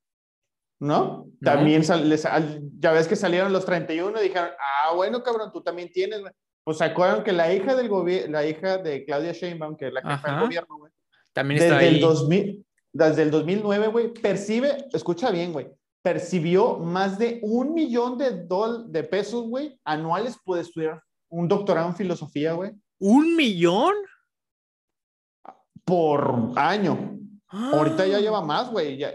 ¿No? 0.80 1.26
También 1.42 1.82
ya 1.82 2.92
ves 2.92 3.06
que 3.06 3.14
salieron 3.14 3.52
los 3.52 3.64
31 3.64 4.18
y 4.18 4.24
dijeron, 4.24 4.50
ah, 4.58 4.94
bueno, 4.94 5.22
cabrón, 5.22 5.52
tú 5.52 5.62
también 5.62 5.92
tienes, 5.92 6.20
Pues 6.64 6.78
se 6.78 6.84
acuerdan 6.84 7.22
que 7.22 7.32
la 7.32 7.52
hija 7.52 7.76
del 7.76 7.88
gobierno, 7.88 8.32
la 8.32 8.46
hija 8.46 8.78
de 8.78 9.04
Claudia 9.04 9.32
Sheinbaum, 9.32 9.76
que 9.76 9.88
es 9.88 9.92
la 9.92 10.02
jefa 10.02 10.32
del 10.32 10.40
gobierno, 10.40 10.78
güey. 10.78 10.92
También 11.32 11.62
está 11.62 11.74
desde 11.74 11.88
ahí. 11.88 11.94
El 11.94 12.00
2000, 12.00 12.66
desde 12.92 13.22
el 13.22 13.30
2009, 13.30 13.86
güey, 13.88 14.12
percibe, 14.14 14.88
escucha 14.92 15.30
bien, 15.30 15.52
güey, 15.52 15.68
percibió 16.02 16.78
más 16.78 17.18
de 17.18 17.38
un 17.42 17.74
millón 17.74 18.18
de, 18.18 18.46
de 18.88 19.04
pesos, 19.04 19.46
güey, 19.48 19.78
anuales 19.84 20.36
por 20.44 20.58
estudiar 20.58 21.02
un 21.28 21.46
doctorado 21.46 21.88
en 21.88 21.94
filosofía, 21.94 22.54
güey. 22.54 22.72
¿Un 22.98 23.36
millón? 23.36 23.94
Por 25.84 26.52
año. 26.56 27.18
Ahorita 27.48 28.06
ya 28.06 28.18
lleva 28.18 28.42
más, 28.42 28.70
güey. 28.70 28.96
Ya. 28.96 29.12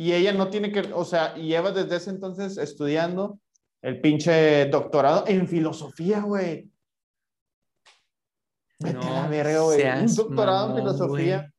Y 0.00 0.14
ella 0.14 0.32
no 0.32 0.48
tiene 0.48 0.72
que, 0.72 0.80
o 0.94 1.04
sea, 1.04 1.34
lleva 1.34 1.72
desde 1.72 1.96
ese 1.96 2.08
entonces 2.08 2.56
estudiando 2.56 3.38
el 3.82 4.00
pinche 4.00 4.64
doctorado 4.70 5.24
en 5.26 5.46
filosofía, 5.46 6.20
güey. 6.20 6.70
Vete 8.78 9.06
a 9.06 9.10
la 9.10 9.28
verga, 9.28 9.60
güey. 9.60 9.82
Un 9.82 10.14
doctorado 10.14 10.70
en 10.70 10.76
filosofía. 10.76 11.52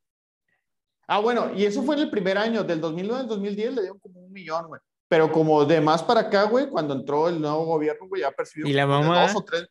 Ah, 1.07 1.19
bueno, 1.19 1.53
y 1.53 1.65
eso 1.65 1.83
fue 1.83 1.93
en 1.93 2.01
el 2.01 2.09
primer 2.09 2.39
año, 2.39 2.63
del 2.63 2.81
2009 2.81 3.21
al 3.21 3.27
2010 3.27 3.75
le 3.75 3.81
dieron 3.81 3.99
como 3.99 4.21
un 4.21 4.31
millón, 4.31 4.69
güey. 4.69 4.81
Pero 5.07 5.31
como 5.31 5.63
de 5.63 5.79
más 5.79 6.01
para 6.01 6.21
acá, 6.21 6.45
güey, 6.45 6.67
cuando 6.67 6.95
entró 6.95 7.29
el 7.29 7.39
nuevo 7.39 7.65
gobierno, 7.65 8.07
güey, 8.07 8.23
ha 8.23 8.31
percibido 8.31 8.67
¿Y 8.67 8.73
la 8.73 8.87
mamá? 8.87 9.21
dos 9.21 9.35
o 9.35 9.43
tres, 9.43 9.67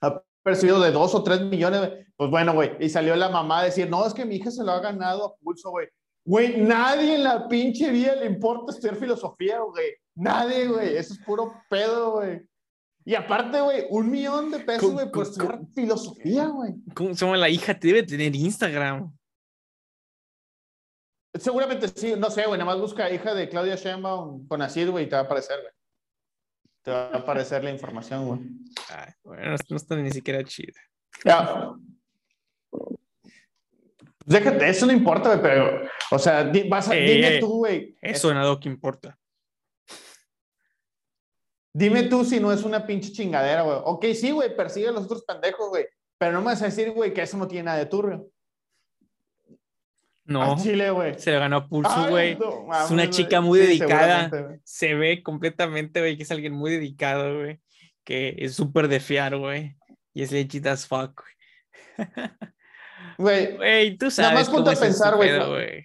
ha 0.00 0.20
percibido 0.42 0.80
de 0.80 0.90
dos 0.90 1.14
o 1.14 1.22
tres 1.22 1.40
millones, 1.42 2.04
pues 2.16 2.30
bueno, 2.30 2.52
güey, 2.52 2.72
y 2.80 2.88
salió 2.88 3.14
la 3.14 3.28
mamá 3.28 3.60
a 3.60 3.64
decir, 3.66 3.88
no, 3.88 4.04
es 4.04 4.12
que 4.12 4.24
mi 4.24 4.34
hija 4.34 4.50
se 4.50 4.64
lo 4.64 4.72
ha 4.72 4.80
ganado 4.80 5.24
a 5.24 5.36
pulso, 5.36 5.70
güey. 5.70 5.86
Güey, 6.24 6.60
nadie 6.62 7.16
en 7.16 7.24
la 7.24 7.46
pinche 7.48 7.90
vida 7.90 8.16
le 8.16 8.26
importa 8.26 8.72
estudiar 8.72 8.96
filosofía, 8.96 9.58
güey. 9.60 9.94
Nadie, 10.14 10.66
güey. 10.68 10.96
Eso 10.96 11.12
es 11.12 11.18
puro 11.20 11.52
pedo, 11.68 12.12
güey. 12.12 12.40
Y 13.04 13.14
aparte, 13.14 13.60
güey, 13.60 13.84
un 13.90 14.10
millón 14.10 14.50
de 14.50 14.60
pesos, 14.60 14.90
güey, 14.90 15.10
por 15.10 15.24
estudiar 15.24 15.60
filosofía, 15.74 16.46
güey. 16.46 16.72
¿Cómo 16.94 17.14
se 17.14 17.26
llama 17.26 17.36
la 17.36 17.50
hija? 17.50 17.78
Te 17.78 17.88
debe 17.88 18.02
tener 18.02 18.34
Instagram. 18.34 19.14
Seguramente 21.34 21.88
sí, 21.88 22.14
no 22.16 22.30
sé, 22.30 22.46
güey, 22.46 22.58
nada 22.58 22.70
más 22.70 22.80
busca 22.80 23.10
hija 23.10 23.34
de 23.34 23.48
Claudia 23.48 23.74
Sheinbaum 23.74 24.46
con 24.46 24.62
Acid, 24.62 24.88
güey, 24.88 25.04
y 25.04 25.08
te 25.08 25.16
va 25.16 25.22
a 25.22 25.24
aparecer, 25.24 25.60
güey. 25.60 25.72
Te 26.82 26.90
va 26.92 27.08
a 27.08 27.16
aparecer 27.16 27.62
la 27.64 27.70
información, 27.70 28.26
güey. 28.26 28.40
Ay, 28.88 29.12
bueno, 29.22 29.56
no 29.68 29.76
está 29.76 29.96
ni 29.96 30.10
siquiera 30.10 30.42
chida. 30.44 30.80
Ya. 31.24 31.74
Déjate, 34.26 34.68
eso 34.68 34.86
no 34.86 34.92
importa, 34.92 35.30
güey, 35.30 35.42
pero, 35.42 35.88
o 36.10 36.18
sea, 36.18 36.50
vas 36.68 36.88
a, 36.88 36.94
dime 36.94 37.38
tú, 37.40 37.58
güey. 37.58 37.96
Eso 38.00 38.32
nada 38.32 38.58
que 38.58 38.68
importa. 38.68 39.18
Dime 41.72 42.04
tú 42.04 42.24
si 42.24 42.38
no 42.38 42.52
es 42.52 42.62
una 42.62 42.86
pinche 42.86 43.12
chingadera, 43.12 43.62
güey. 43.62 43.78
Ok, 43.84 44.06
sí, 44.14 44.30
güey, 44.30 44.54
persigue 44.56 44.88
a 44.88 44.92
los 44.92 45.04
otros 45.04 45.24
pendejos, 45.24 45.68
güey. 45.68 45.86
Pero 46.18 46.32
no 46.32 46.38
me 46.38 46.46
vas 46.46 46.62
a 46.62 46.66
decir, 46.66 46.90
güey, 46.92 47.12
que 47.12 47.22
eso 47.22 47.36
no 47.36 47.48
tiene 47.48 47.64
nada 47.64 47.78
de 47.78 47.86
turbio. 47.86 48.28
No. 50.24 50.56
Chile, 50.56 50.90
güey. 50.90 51.18
Se 51.18 51.32
lo 51.32 51.40
ganó 51.40 51.56
a 51.56 51.68
pulso, 51.68 52.08
güey. 52.08 52.38
es 52.84 52.90
una 52.90 53.10
chica 53.10 53.40
muy 53.40 53.58
dedicada. 53.58 54.30
Se 54.62 54.94
ve 54.94 55.22
completamente, 55.22 56.00
güey, 56.00 56.16
que 56.16 56.22
es 56.22 56.30
alguien 56.30 56.52
muy 56.52 56.70
dedicado, 56.70 57.40
güey. 57.40 57.60
Que 58.04 58.34
es 58.38 58.54
súper 58.54 58.88
de 58.88 59.00
fiar, 59.00 59.36
güey. 59.36 59.76
Y 60.14 60.22
es 60.22 60.32
lechita 60.32 60.72
as 60.72 60.86
fuck, 60.86 61.20
güey. 61.20 62.08
Güey. 63.18 63.56
Güey, 63.56 63.96
tú 63.96 64.10
sabes. 64.10 64.30
Nada 64.30 64.40
más 64.40 64.50
ponte 64.50 64.70
a 64.70 64.80
pensar, 64.80 65.16
güey. 65.16 65.84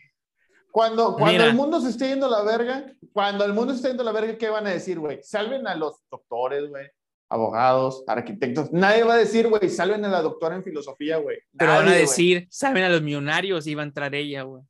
Cuando, 0.72 1.16
cuando 1.16 1.44
el 1.44 1.56
mundo 1.56 1.82
se 1.82 1.90
esté 1.90 2.10
yendo 2.10 2.28
a 2.28 2.30
la 2.30 2.44
verga, 2.44 2.86
cuando 3.12 3.44
el 3.44 3.54
mundo 3.54 3.74
se 3.74 3.78
esté 3.78 3.88
yendo 3.90 4.04
a 4.04 4.06
la 4.06 4.12
verga, 4.12 4.38
¿qué 4.38 4.50
van 4.50 4.68
a 4.68 4.70
decir, 4.70 5.00
güey? 5.00 5.20
Salven 5.24 5.68
a 5.68 5.76
los 5.76 6.04
doctores, 6.12 6.70
güey, 6.70 6.88
abogados, 7.28 8.04
arquitectos. 8.08 8.72
Nadie 8.72 9.04
va 9.04 9.16
a 9.16 9.18
decir, 9.18 9.48
güey, 9.48 9.68
salven 9.70 10.06
a 10.06 10.10
la 10.10 10.22
doctora 10.22 10.56
en 10.56 10.64
filosofía, 10.64 11.18
güey. 11.18 11.40
Pero 11.58 11.74
van 11.74 11.88
a 11.88 11.94
decir, 11.94 12.48
salven 12.52 12.84
a 12.84 12.90
los 12.90 13.02
millonarios 13.02 13.66
y 13.66 13.74
va 13.74 13.82
a 13.82 13.86
entrar 13.86 14.14
ella, 14.14 14.44
güey. 14.44 14.64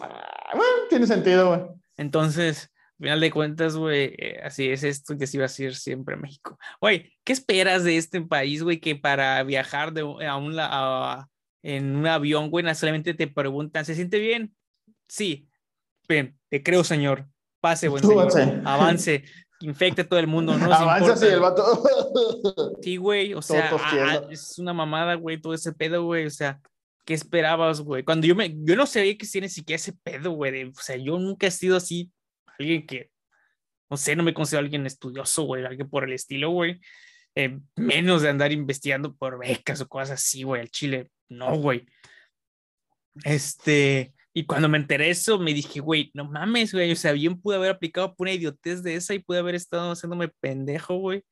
Ah, 0.00 0.52
bueno, 0.54 0.72
tiene 0.88 1.06
sentido, 1.06 1.48
güey. 1.48 1.60
Entonces, 1.98 2.69
final 3.00 3.20
de 3.20 3.30
cuentas, 3.30 3.76
güey, 3.76 4.14
eh, 4.18 4.40
así 4.42 4.68
es 4.70 4.84
esto 4.84 5.16
que 5.16 5.26
se 5.26 5.38
iba 5.38 5.44
a 5.44 5.46
hacer 5.46 5.74
siempre 5.74 6.16
México. 6.16 6.58
Güey, 6.80 7.12
¿qué 7.24 7.32
esperas 7.32 7.82
de 7.82 7.96
este 7.96 8.20
país, 8.20 8.62
güey, 8.62 8.78
que 8.78 8.94
para 8.94 9.42
viajar 9.42 9.92
de, 9.92 10.02
a 10.02 10.36
un, 10.36 10.56
a, 10.58 11.26
en 11.62 11.96
un 11.96 12.06
avión, 12.06 12.50
güey, 12.50 12.74
solamente 12.74 13.14
te 13.14 13.26
preguntan, 13.26 13.84
¿se 13.84 13.94
siente 13.94 14.18
bien? 14.18 14.54
Sí. 15.08 15.48
Bien, 16.08 16.38
te 16.48 16.62
creo, 16.62 16.84
señor. 16.84 17.26
Pase, 17.60 17.88
buen 17.88 18.02
señor. 18.02 18.62
Avance. 18.64 19.24
Infecte 19.60 20.02
a 20.02 20.08
todo 20.08 20.18
el 20.18 20.26
mundo, 20.26 20.56
¿no? 20.56 20.64
Avanza 20.72 21.16
sí, 21.16 21.26
el 21.26 21.40
vato. 21.40 21.62
Sí, 22.82 22.96
güey, 22.96 23.34
o 23.34 23.42
sea, 23.42 23.78
es 24.30 24.58
una 24.58 24.72
mamada, 24.72 25.14
güey, 25.14 25.40
todo 25.40 25.52
ese 25.52 25.72
pedo, 25.72 26.04
güey, 26.04 26.26
o 26.26 26.30
sea, 26.30 26.60
¿qué 27.04 27.12
esperabas, 27.12 27.80
güey? 27.82 28.02
Cuando 28.02 28.26
yo 28.26 28.34
me, 28.34 28.54
yo 28.64 28.74
no 28.74 28.86
sabía 28.86 29.16
que 29.18 29.26
tiene 29.26 29.48
siquiera 29.48 29.76
ese 29.76 29.92
pedo, 29.92 30.30
güey, 30.30 30.64
o 30.64 30.72
sea, 30.80 30.96
yo 30.96 31.18
nunca 31.18 31.46
he 31.46 31.50
sido 31.50 31.76
así, 31.76 32.10
alguien 32.60 32.86
que, 32.86 33.10
no 33.90 33.96
sé, 33.96 34.16
no 34.16 34.22
me 34.22 34.34
considero 34.34 34.64
alguien 34.64 34.86
estudioso, 34.86 35.44
güey, 35.44 35.64
alguien 35.64 35.88
por 35.88 36.04
el 36.04 36.12
estilo, 36.12 36.50
güey, 36.50 36.80
eh, 37.34 37.58
menos 37.76 38.22
de 38.22 38.28
andar 38.28 38.52
investigando 38.52 39.14
por 39.14 39.38
becas 39.38 39.80
o 39.80 39.88
cosas 39.88 40.10
así, 40.12 40.42
güey, 40.42 40.62
al 40.62 40.70
chile, 40.70 41.10
no, 41.28 41.56
güey. 41.56 41.86
Este, 43.24 44.14
y 44.32 44.46
cuando 44.46 44.68
me 44.68 44.78
enteré 44.78 45.10
eso, 45.10 45.38
me 45.38 45.52
dije, 45.52 45.80
güey, 45.80 46.10
no 46.14 46.24
mames, 46.24 46.72
güey, 46.72 46.92
o 46.92 46.96
sea, 46.96 47.12
bien 47.12 47.40
pude 47.40 47.56
haber 47.56 47.70
aplicado 47.70 48.14
por 48.14 48.26
una 48.26 48.34
idiotez 48.34 48.82
de 48.82 48.94
esa 48.94 49.14
y 49.14 49.18
pude 49.18 49.38
haber 49.38 49.54
estado 49.54 49.92
haciéndome 49.92 50.28
pendejo, 50.28 50.96
güey, 50.96 51.24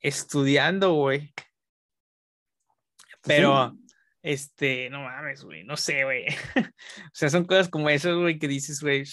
estudiando, 0.00 0.94
güey. 0.94 1.32
Pero, 3.22 3.76
este, 4.22 4.90
no 4.90 5.02
mames, 5.02 5.44
güey, 5.44 5.64
no 5.64 5.76
sé, 5.76 6.04
güey. 6.04 6.26
o 6.56 7.14
sea, 7.14 7.30
son 7.30 7.44
cosas 7.44 7.68
como 7.68 7.88
esas, 7.88 8.14
güey, 8.16 8.38
que 8.38 8.48
dices, 8.48 8.80
güey, 8.80 9.04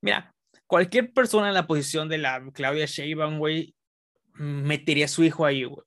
mira, 0.00 0.34
cualquier 0.66 1.12
persona 1.12 1.48
en 1.48 1.54
la 1.54 1.66
posición 1.66 2.08
de 2.08 2.18
la 2.18 2.42
Claudia 2.52 2.86
Sheinbaum, 2.86 3.38
güey, 3.38 3.74
metería 4.34 5.06
a 5.06 5.08
su 5.08 5.24
hijo 5.24 5.44
ahí, 5.44 5.64
güey. 5.64 5.84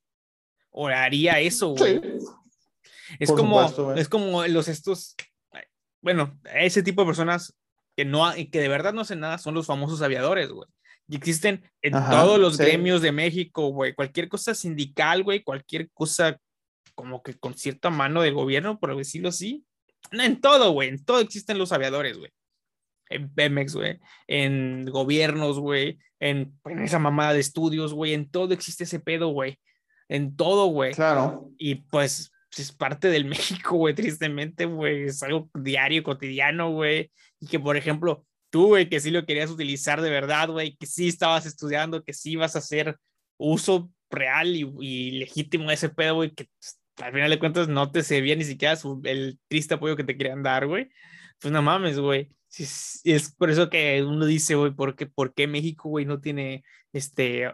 O 0.72 0.88
haría 0.88 1.40
eso, 1.40 1.70
güey. 1.70 2.02
Es 3.20 3.32
como, 3.32 3.94
es 3.96 4.08
como 4.08 4.46
los 4.48 4.68
estos, 4.68 5.16
bueno, 6.02 6.40
ese 6.54 6.84
tipo 6.84 7.02
de 7.02 7.08
personas 7.08 7.56
que 7.96 8.06
no, 8.06 8.32
que 8.52 8.60
de 8.60 8.68
verdad 8.68 8.94
no 8.94 9.02
hacen 9.02 9.20
nada 9.20 9.38
son 9.38 9.56
los 9.56 9.66
famosos 9.66 10.02
aviadores, 10.02 10.50
güey. 10.50 10.68
Y 11.08 11.16
existen 11.16 11.64
en 11.82 11.94
todos 11.94 12.40
los 12.40 12.58
gremios 12.58 13.02
de 13.02 13.12
México, 13.12 13.70
güey. 13.70 13.96
Cualquier 13.96 14.30
cosa 14.30 14.54
sindical, 14.54 15.24
güey, 15.24 15.44
cualquier 15.44 15.90
cosa 15.92 16.40
como 16.94 17.24
que 17.24 17.34
con 17.34 17.56
cierta 17.56 17.90
mano 17.90 18.22
del 18.22 18.36
gobierno, 18.36 18.80
por 18.80 18.96
decirlo 18.96 19.30
así. 19.30 19.66
No, 20.12 20.24
en 20.24 20.40
todo, 20.40 20.72
güey, 20.72 20.90
en 20.90 21.04
todo 21.04 21.20
existen 21.20 21.58
los 21.58 21.72
aviadores, 21.72 22.18
güey. 22.18 22.32
En 23.10 23.34
Pemex, 23.34 23.76
güey, 23.76 24.00
en 24.28 24.86
gobiernos, 24.86 25.60
güey, 25.60 25.98
en, 26.20 26.54
en, 26.66 26.80
esa 26.80 27.00
mamada 27.00 27.34
de 27.34 27.40
estudios, 27.40 27.94
güey, 27.94 28.14
en 28.14 28.30
todo 28.30 28.54
existe 28.54 28.84
ese 28.84 29.00
pedo, 29.00 29.30
güey. 29.30 29.60
En 30.08 30.36
todo, 30.36 30.68
güey. 30.68 30.94
Claro. 30.94 31.52
Y 31.58 31.76
pues 31.76 32.32
es 32.58 32.72
parte 32.72 33.10
del 33.10 33.26
México, 33.26 33.76
güey, 33.78 33.94
tristemente, 33.94 34.66
güey, 34.66 35.06
es 35.06 35.22
algo 35.24 35.50
diario, 35.54 36.04
cotidiano, 36.04 36.72
güey, 36.72 37.12
y 37.40 37.48
que, 37.48 37.60
por 37.60 37.78
ejemplo, 37.78 38.26
tú, 38.50 38.68
güey, 38.68 38.90
que 38.90 39.00
sí 39.00 39.12
lo 39.12 39.26
querías 39.26 39.50
utilizar 39.50 40.02
de 40.02 40.10
verdad, 40.10 40.50
güey, 40.50 40.76
que 40.76 40.86
sí 40.86 41.08
estabas 41.08 41.46
estudiando, 41.46 42.04
que 42.04 42.14
sí 42.14 42.32
ibas 42.32 42.56
a 42.56 42.60
hacer 42.60 42.98
uso 43.38 43.92
real 44.10 44.56
y, 44.56 45.12
legítimo 45.12 45.70
de 45.70 45.76
ese 45.76 45.90
pedo, 45.90 46.16
güey, 46.16 46.32
que 46.32 46.46
pues, 46.60 46.80
al 46.98 47.14
final 47.14 47.30
de 47.30 47.40
cuentas 47.40 47.68
no 47.68 47.92
te 47.92 48.04
servía 48.04 48.36
ni 48.36 48.44
siquiera 48.44 48.78
el 49.04 49.40
triste 49.48 49.76
apoyo 49.76 49.96
que 49.96 50.04
te 50.04 50.18
querían 50.18 50.44
dar, 50.44 50.68
güey. 50.68 50.90
Pues 51.40 51.52
no 51.54 51.62
mames, 51.62 51.98
güey. 51.98 52.30
Es 52.58 53.36
por 53.38 53.50
eso 53.50 53.70
que 53.70 54.04
uno 54.04 54.26
dice, 54.26 54.56
güey, 54.56 54.72
¿por 54.72 54.96
qué, 54.96 55.06
¿por 55.06 55.34
qué 55.34 55.48
México, 55.48 55.90
güey, 55.90 56.06
no 56.06 56.20
tiene 56.20 56.64
este, 56.94 57.54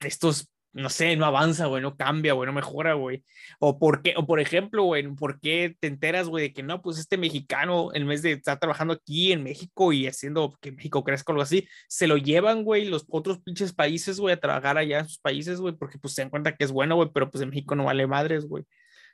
estos 0.00 0.50
no 0.72 0.88
sé, 0.88 1.16
no 1.16 1.26
avanza, 1.26 1.66
güey, 1.66 1.82
no 1.82 1.96
cambia, 1.96 2.32
güey, 2.32 2.46
no 2.46 2.52
mejora, 2.52 2.94
güey. 2.94 3.24
O 3.58 3.78
por 3.78 4.02
qué, 4.02 4.14
o 4.16 4.26
por 4.26 4.40
ejemplo, 4.40 4.84
güey, 4.84 5.06
¿por 5.14 5.40
qué 5.40 5.76
te 5.80 5.88
enteras, 5.88 6.28
güey, 6.28 6.48
de 6.48 6.52
que 6.52 6.62
no, 6.62 6.80
pues 6.80 6.98
este 6.98 7.16
mexicano, 7.16 7.88
en 7.92 8.06
vez 8.06 8.22
de 8.22 8.32
estar 8.32 8.58
trabajando 8.58 8.94
aquí 8.94 9.32
en 9.32 9.42
México 9.42 9.92
y 9.92 10.06
haciendo 10.06 10.56
que 10.60 10.72
México 10.72 11.02
crezca 11.02 11.32
o 11.32 11.34
algo 11.34 11.42
así, 11.42 11.66
se 11.88 12.06
lo 12.06 12.16
llevan, 12.16 12.62
güey, 12.62 12.84
los 12.84 13.04
otros 13.08 13.40
pinches 13.40 13.72
países, 13.72 14.20
güey, 14.20 14.34
a 14.34 14.40
trabajar 14.40 14.78
allá 14.78 15.00
en 15.00 15.08
sus 15.08 15.18
países, 15.18 15.60
güey, 15.60 15.74
porque 15.74 15.98
pues 15.98 16.14
se 16.14 16.22
dan 16.22 16.30
cuenta 16.30 16.56
que 16.56 16.64
es 16.64 16.72
bueno, 16.72 16.94
güey, 16.94 17.10
pero 17.12 17.30
pues 17.30 17.42
en 17.42 17.50
México 17.50 17.74
no 17.74 17.84
vale 17.84 18.06
madres, 18.06 18.46
güey. 18.46 18.64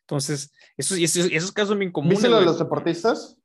Entonces, 0.01 0.53
esos, 0.77 0.99
esos, 0.99 1.31
esos 1.33 1.53
casos 1.53 1.77
me 1.77 1.87
incomunes. 1.87 2.19
¿Viste 2.19 2.29
lo 2.29 2.39
de 2.39 2.47
los 2.47 2.59
deportistas? 2.59 3.39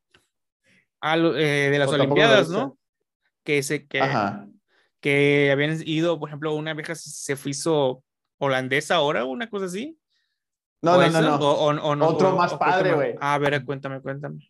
Ah, 1.01 1.17
eh, 1.17 1.69
de 1.71 1.79
las 1.79 1.89
Olimpiadas, 1.89 2.49
¿no? 2.49 2.77
Que 3.43 3.63
se, 3.63 3.87
que, 3.87 4.01
Ajá 4.01 4.47
que 5.01 5.49
habían 5.51 5.77
ido, 5.85 6.19
por 6.19 6.29
ejemplo, 6.29 6.53
una 6.53 6.73
vieja 6.73 6.95
se 6.95 7.37
hizo 7.45 8.03
holandesa 8.37 8.95
ahora, 8.95 9.25
una 9.25 9.49
cosa 9.49 9.65
así. 9.65 9.99
No, 10.81 10.97
no, 10.97 11.73
no, 11.73 11.95
no, 11.95 12.07
Otro 12.07 12.35
más 12.35 12.53
padre, 12.53 12.93
güey. 12.93 13.15
A 13.19 13.37
ver, 13.37 13.65
cuéntame, 13.65 14.01
cuéntame. 14.01 14.49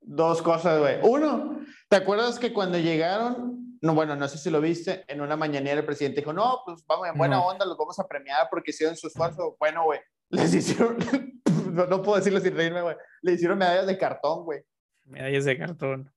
Dos 0.00 0.42
cosas, 0.42 0.78
güey. 0.80 0.98
Uno, 1.02 1.60
¿te 1.88 1.96
acuerdas 1.96 2.38
que 2.38 2.52
cuando 2.52 2.78
llegaron, 2.78 3.78
no, 3.80 3.94
bueno, 3.94 4.14
no 4.14 4.28
sé 4.28 4.38
si 4.38 4.50
lo 4.50 4.60
viste, 4.60 5.04
en 5.08 5.20
una 5.20 5.36
mañanera 5.36 5.80
el 5.80 5.86
presidente 5.86 6.20
dijo, 6.20 6.32
no, 6.32 6.60
pues 6.64 6.84
vamos 6.86 7.08
en 7.08 7.16
buena 7.16 7.40
onda, 7.40 7.64
los 7.64 7.78
vamos 7.78 7.98
a 7.98 8.06
premiar 8.06 8.48
porque 8.50 8.70
hicieron 8.72 8.96
su 8.96 9.06
esfuerzo. 9.06 9.56
Bueno, 9.58 9.84
güey, 9.84 10.00
les 10.28 10.52
hicieron, 10.54 10.98
no, 11.72 12.02
puedo 12.02 12.18
decirlo 12.18 12.40
sin 12.40 12.54
reírme, 12.54 12.82
güey, 12.82 12.96
le 13.22 13.32
hicieron 13.32 13.58
medallas 13.58 13.86
de 13.86 13.96
cartón, 13.96 14.44
güey. 14.44 14.60
Medallas 15.04 15.44
de 15.44 15.58
cartón. 15.58 16.12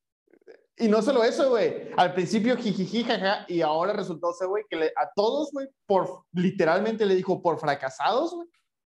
Y 0.79 0.87
no 0.87 1.01
solo 1.01 1.23
eso, 1.23 1.49
güey. 1.49 1.89
Al 1.97 2.13
principio 2.13 2.55
jijiji, 2.55 3.03
jaja, 3.03 3.45
y 3.47 3.61
ahora 3.61 3.93
resultó 3.93 4.31
ser, 4.33 4.47
güey, 4.47 4.63
que 4.69 4.77
a 4.95 5.09
todos, 5.15 5.51
güey, 5.51 5.67
por 5.87 6.25
literalmente 6.33 7.05
le 7.05 7.15
dijo, 7.15 7.41
por 7.41 7.59
fracasados, 7.59 8.35
güey, 8.35 8.47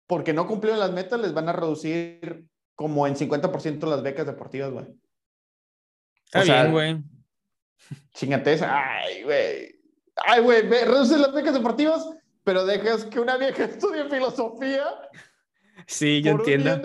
porque 0.05 0.31
no 0.31 0.47
cumplieron 0.47 0.79
las 0.79 0.91
metas, 0.91 1.19
les 1.19 1.33
van 1.33 1.49
a 1.49 1.53
reducir 1.53 2.45
como 2.75 3.07
en 3.07 3.15
50% 3.15 3.87
las 3.87 4.03
becas 4.03 4.27
deportivas, 4.27 4.71
güey. 4.71 4.85
Está 6.25 6.43
bien, 6.43 6.71
güey. 6.71 7.03
Chingate 8.13 8.53
esa. 8.53 8.99
Ay, 8.99 9.23
güey. 9.23 9.81
Ay, 10.15 10.41
güey, 10.41 10.61
reduces 10.61 11.19
las 11.19 11.33
becas 11.33 11.53
deportivas, 11.53 12.07
pero 12.43 12.65
dejas 12.65 13.05
que 13.05 13.19
una 13.19 13.37
vieja 13.37 13.63
estudie 13.65 14.07
filosofía. 14.09 14.85
Sí, 15.87 16.21
yo 16.21 16.31
entiendo. 16.31 16.79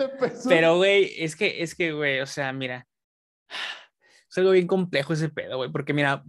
Pero, 0.47 0.77
güey, 0.77 1.13
es 1.17 1.35
que, 1.35 1.61
es 1.61 1.75
que, 1.75 1.91
güey, 1.91 2.19
o 2.19 2.25
sea, 2.25 2.51
mira. 2.51 2.87
Es 4.29 4.37
algo 4.37 4.51
bien 4.51 4.67
complejo 4.67 5.13
ese 5.13 5.29
pedo, 5.29 5.57
güey, 5.57 5.71
porque 5.71 5.93
mira, 5.93 6.23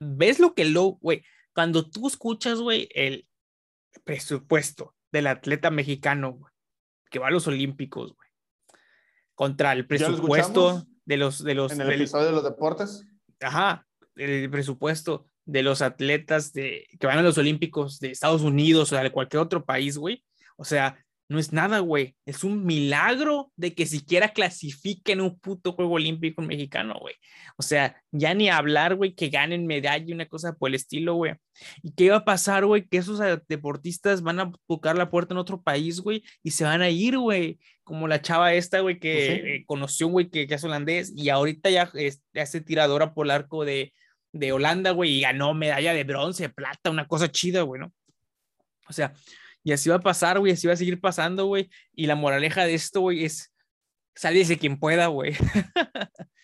ves 0.00 0.38
lo 0.38 0.54
que 0.54 0.64
lo, 0.64 0.98
güey, 1.00 1.22
cuando 1.54 1.88
tú 1.88 2.06
escuchas, 2.06 2.58
güey, 2.60 2.88
el 2.94 3.28
presupuesto 4.04 4.94
del 5.12 5.26
atleta 5.26 5.70
mexicano, 5.70 6.32
güey, 6.32 6.52
que 7.10 7.18
va 7.18 7.28
a 7.28 7.30
los 7.30 7.46
Olímpicos, 7.46 8.14
güey, 8.14 8.28
contra 9.34 9.72
el 9.72 9.86
presupuesto 9.86 10.86
de 11.04 11.16
los, 11.16 11.42
de 11.42 11.54
los... 11.54 11.72
En 11.72 11.80
el 11.80 11.92
episodio 11.92 12.26
de 12.26 12.32
los 12.32 12.44
deportes. 12.44 13.04
Ajá, 13.40 13.86
el 14.16 14.50
presupuesto 14.50 15.26
de 15.44 15.62
los 15.62 15.80
atletas 15.80 16.52
de, 16.52 16.86
que 16.98 17.06
van 17.06 17.18
a 17.18 17.22
los 17.22 17.38
Olímpicos 17.38 18.00
de 18.00 18.10
Estados 18.10 18.42
Unidos 18.42 18.92
o 18.92 18.96
de 18.96 19.12
cualquier 19.12 19.40
otro 19.40 19.64
país, 19.64 19.96
güey. 19.96 20.24
O 20.56 20.64
sea, 20.64 21.05
no 21.28 21.38
es 21.40 21.52
nada, 21.52 21.80
güey. 21.80 22.14
Es 22.24 22.44
un 22.44 22.64
milagro 22.64 23.50
de 23.56 23.74
que 23.74 23.86
siquiera 23.86 24.28
clasifiquen 24.28 25.20
un 25.20 25.38
puto 25.38 25.72
juego 25.72 25.94
olímpico 25.94 26.40
mexicano, 26.40 26.96
güey. 27.00 27.14
O 27.56 27.62
sea, 27.62 28.00
ya 28.12 28.32
ni 28.34 28.48
hablar, 28.48 28.94
güey, 28.94 29.14
que 29.14 29.28
ganen 29.28 29.66
medalla 29.66 30.04
y 30.06 30.12
una 30.12 30.26
cosa 30.26 30.54
por 30.54 30.68
el 30.68 30.76
estilo, 30.76 31.14
güey. 31.14 31.34
¿Y 31.82 31.92
qué 31.94 32.10
va 32.10 32.18
a 32.18 32.24
pasar, 32.24 32.64
güey? 32.64 32.86
Que 32.86 32.98
esos 32.98 33.20
eh, 33.20 33.40
deportistas 33.48 34.22
van 34.22 34.38
a 34.38 34.52
tocar 34.68 34.96
la 34.96 35.10
puerta 35.10 35.34
en 35.34 35.38
otro 35.38 35.62
país, 35.62 36.00
güey, 36.00 36.22
y 36.44 36.52
se 36.52 36.64
van 36.64 36.82
a 36.82 36.90
ir, 36.90 37.18
güey. 37.18 37.58
Como 37.82 38.06
la 38.08 38.22
chava 38.22 38.54
esta, 38.54 38.80
güey, 38.80 38.98
que 38.98 39.14
pues 39.14 39.28
eh, 39.28 39.64
conoció, 39.66 40.08
güey, 40.08 40.28
que, 40.30 40.46
es 40.48 40.64
holandés 40.64 41.12
y 41.16 41.28
ahorita 41.28 41.70
ya 41.70 41.90
hace 42.40 42.60
tiradora 42.60 43.14
por 43.14 43.26
el 43.26 43.30
arco 43.30 43.64
de, 43.64 43.92
de 44.32 44.52
Holanda, 44.52 44.92
güey, 44.92 45.12
y 45.12 45.20
ganó 45.22 45.54
medalla 45.54 45.92
de 45.92 46.04
bronce, 46.04 46.48
plata, 46.48 46.90
una 46.90 47.06
cosa 47.08 47.30
chida, 47.30 47.62
güey, 47.62 47.80
¿no? 47.80 47.92
O 48.88 48.92
sea, 48.92 49.12
y 49.66 49.72
así 49.72 49.90
va 49.90 49.96
a 49.96 50.00
pasar, 50.00 50.38
güey, 50.38 50.52
así 50.52 50.68
va 50.68 50.74
a 50.74 50.76
seguir 50.76 51.00
pasando, 51.00 51.46
güey. 51.46 51.68
Y 51.92 52.06
la 52.06 52.14
moraleja 52.14 52.64
de 52.64 52.74
esto, 52.74 53.00
güey, 53.00 53.24
es 53.24 53.52
sálvese 54.14 54.58
quien 54.58 54.78
pueda, 54.78 55.08
güey. 55.08 55.32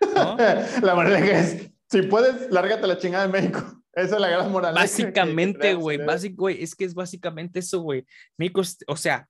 La 0.82 0.94
moraleja 0.96 1.38
es, 1.38 1.70
si 1.88 2.02
puedes, 2.02 2.50
lárgate 2.50 2.88
la 2.88 2.98
chingada 2.98 3.28
de 3.28 3.32
México. 3.32 3.80
Esa 3.92 4.16
es 4.16 4.20
la 4.20 4.28
gran 4.28 4.50
moraleja. 4.50 4.82
Básicamente, 4.82 5.74
güey, 5.74 5.98
básico, 5.98 6.38
güey, 6.38 6.60
es 6.60 6.74
que 6.74 6.86
es 6.86 6.92
básicamente 6.92 7.60
eso, 7.60 7.82
güey. 7.82 8.04
México, 8.36 8.62
o 8.88 8.96
sea, 8.96 9.28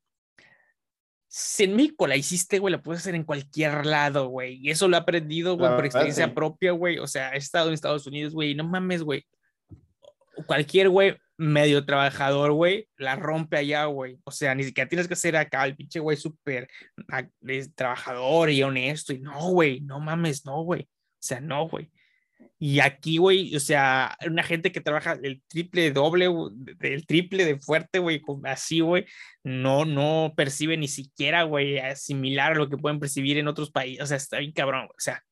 si 1.28 1.64
en 1.64 1.76
México 1.76 2.06
la 2.06 2.16
hiciste, 2.16 2.58
güey, 2.58 2.72
la 2.72 2.82
puedes 2.82 3.02
hacer 3.02 3.14
en 3.14 3.24
cualquier 3.24 3.84
lado, 3.84 4.28
güey. 4.28 4.60
Y 4.62 4.70
eso 4.70 4.88
lo 4.88 4.96
he 4.96 5.00
aprendido, 5.00 5.58
güey, 5.58 5.70
por 5.76 5.84
experiencia 5.84 6.34
propia, 6.34 6.72
güey. 6.72 6.98
O 6.98 7.06
sea, 7.06 7.34
he 7.34 7.36
estado 7.36 7.68
en 7.68 7.74
Estados 7.74 8.06
Unidos, 8.06 8.32
güey, 8.32 8.52
y 8.52 8.54
no 8.54 8.64
mames, 8.64 9.02
güey. 9.02 9.26
Cualquier, 10.46 10.88
güey, 10.88 11.18
medio 11.40 11.86
trabajador, 11.86 12.52
güey, 12.52 12.86
la 12.98 13.16
rompe 13.16 13.56
allá, 13.56 13.86
güey. 13.86 14.18
O 14.24 14.30
sea, 14.30 14.54
ni 14.54 14.62
siquiera 14.62 14.88
tienes 14.88 15.08
que 15.08 15.16
ser 15.16 15.36
acá 15.36 15.64
el 15.64 15.74
pinche 15.74 15.98
güey 15.98 16.16
súper 16.18 16.68
trabajador 17.74 18.50
y 18.50 18.62
honesto. 18.62 19.14
Y 19.14 19.20
no, 19.20 19.50
güey, 19.50 19.80
no 19.80 20.00
mames, 20.00 20.44
no, 20.44 20.62
güey. 20.62 20.82
O 20.82 21.22
sea, 21.22 21.40
no, 21.40 21.66
güey. 21.66 21.90
Y 22.58 22.80
aquí, 22.80 23.16
güey, 23.16 23.56
o 23.56 23.60
sea, 23.60 24.16
una 24.26 24.42
gente 24.42 24.70
que 24.70 24.82
trabaja 24.82 25.18
el 25.22 25.42
triple, 25.48 25.92
doble, 25.92 26.28
el 26.80 27.06
triple 27.06 27.46
de 27.46 27.58
fuerte, 27.58 27.98
güey, 27.98 28.20
así, 28.44 28.80
güey, 28.80 29.06
no, 29.42 29.86
no 29.86 30.34
percibe 30.36 30.76
ni 30.76 30.88
siquiera, 30.88 31.44
güey, 31.44 31.80
similar 31.96 32.52
a 32.52 32.56
lo 32.56 32.68
que 32.68 32.76
pueden 32.76 33.00
percibir 33.00 33.38
en 33.38 33.48
otros 33.48 33.70
países. 33.70 34.02
O 34.02 34.06
sea, 34.06 34.18
está 34.18 34.38
bien 34.40 34.52
cabrón, 34.52 34.88
o 34.90 34.94
sea, 34.98 35.22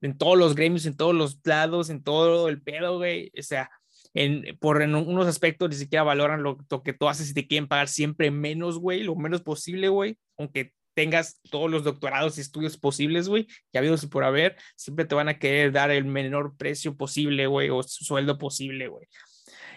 en 0.00 0.16
todos 0.16 0.38
los 0.38 0.54
gremios, 0.54 0.86
en 0.86 0.96
todos 0.96 1.14
los 1.14 1.38
lados, 1.44 1.90
en 1.90 2.02
todo 2.02 2.48
el 2.48 2.62
pedo, 2.62 2.96
güey. 2.96 3.30
O 3.38 3.42
sea, 3.42 3.70
en, 4.14 4.56
por 4.58 4.82
en 4.82 4.94
unos 4.94 5.26
aspectos 5.26 5.68
ni 5.68 5.76
siquiera 5.76 6.02
valoran 6.02 6.42
lo, 6.42 6.58
que 6.82 6.92
tú 6.92 7.08
haces 7.08 7.30
y 7.30 7.34
te 7.34 7.46
quieren 7.46 7.68
pagar 7.68 7.88
siempre 7.88 8.30
menos, 8.30 8.78
güey, 8.78 9.02
lo 9.02 9.16
menos 9.16 9.42
posible, 9.42 9.88
güey, 9.88 10.18
aunque 10.36 10.72
tengas 10.94 11.40
todos 11.50 11.70
los 11.70 11.84
doctorados 11.84 12.38
y 12.38 12.40
estudios 12.40 12.76
posibles, 12.76 13.28
güey, 13.28 13.46
ya 13.72 13.80
habidos 13.80 14.04
por 14.06 14.24
haber, 14.24 14.56
siempre 14.76 15.04
te 15.04 15.14
van 15.14 15.28
a 15.28 15.38
querer 15.38 15.70
dar 15.72 15.90
el 15.90 16.04
menor 16.04 16.56
precio 16.56 16.96
posible, 16.96 17.46
güey, 17.46 17.70
o 17.70 17.82
sueldo 17.82 18.38
posible, 18.38 18.88
güey. 18.88 19.06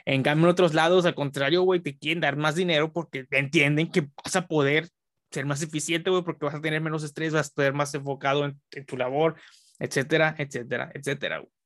En 0.05 0.23
cambio, 0.23 0.47
en 0.47 0.51
otros 0.51 0.73
lados, 0.73 1.05
al 1.05 1.13
contrario, 1.13 1.61
güey, 1.61 1.79
te 1.79 1.95
quieren 1.95 2.21
dar 2.21 2.37
más 2.37 2.55
dinero 2.55 2.91
porque 2.91 3.27
entienden 3.29 3.91
que 3.91 4.07
vas 4.23 4.35
a 4.35 4.47
poder 4.47 4.89
ser 5.29 5.45
más 5.45 5.61
eficiente, 5.61 6.09
güey, 6.09 6.23
porque 6.23 6.45
vas 6.45 6.55
a 6.55 6.61
tener 6.61 6.81
menos 6.81 7.03
estrés, 7.03 7.33
vas 7.33 7.45
a 7.45 7.49
estar 7.49 7.73
más 7.73 7.93
enfocado 7.93 8.45
en, 8.45 8.59
en 8.71 8.85
tu 8.85 8.97
labor, 8.97 9.35
etcétera, 9.77 10.35
etcétera, 10.39 10.91
etcétera, 10.93 11.39
güey. 11.39 11.60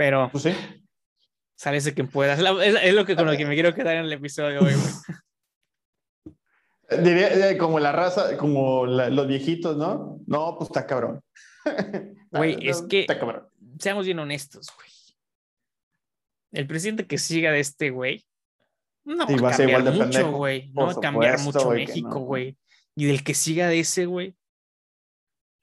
Pero. 0.00 0.30
Pues 0.32 0.44
sí. 0.44 0.54
Sálese 1.56 1.92
quien 1.92 2.08
pueda. 2.08 2.32
Es, 2.32 2.94
lo 2.94 3.04
que 3.04 3.14
con 3.14 3.26
lo 3.26 3.36
que 3.36 3.44
me 3.44 3.52
quiero 3.52 3.74
quedar 3.74 3.96
en 3.96 4.06
el 4.06 4.12
episodio, 4.14 4.60
güey. 4.60 4.74
Diría 7.02 7.50
eh, 7.50 7.58
como 7.58 7.78
la 7.78 7.92
raza, 7.92 8.34
como 8.38 8.86
los 8.86 9.28
viejitos, 9.28 9.76
¿no? 9.76 10.18
No, 10.26 10.56
pues 10.56 10.70
está 10.70 10.86
cabrón. 10.86 11.20
Güey, 12.30 12.66
es 12.66 12.80
que. 12.82 13.00
Está 13.00 13.18
cabrón. 13.18 13.46
Seamos 13.78 14.06
bien 14.06 14.18
honestos, 14.20 14.68
güey. 14.74 14.88
El 16.52 16.66
presidente 16.66 17.06
que 17.06 17.18
siga 17.18 17.52
de 17.52 17.60
este 17.60 17.90
güey. 17.90 18.24
No 19.04 19.26
va, 19.26 19.52
a 19.52 19.56
cambiar 19.56 19.82
mucho, 19.92 20.30
güey. 20.32 20.70
No 20.72 20.86
va 20.86 20.92
a 20.92 21.00
cambiar 21.00 21.40
mucho 21.40 21.70
México, 21.72 22.20
güey. 22.20 22.56
Y 22.96 23.04
del 23.04 23.22
que 23.22 23.34
siga 23.34 23.68
de 23.68 23.80
ese, 23.80 24.06
güey. 24.06 24.34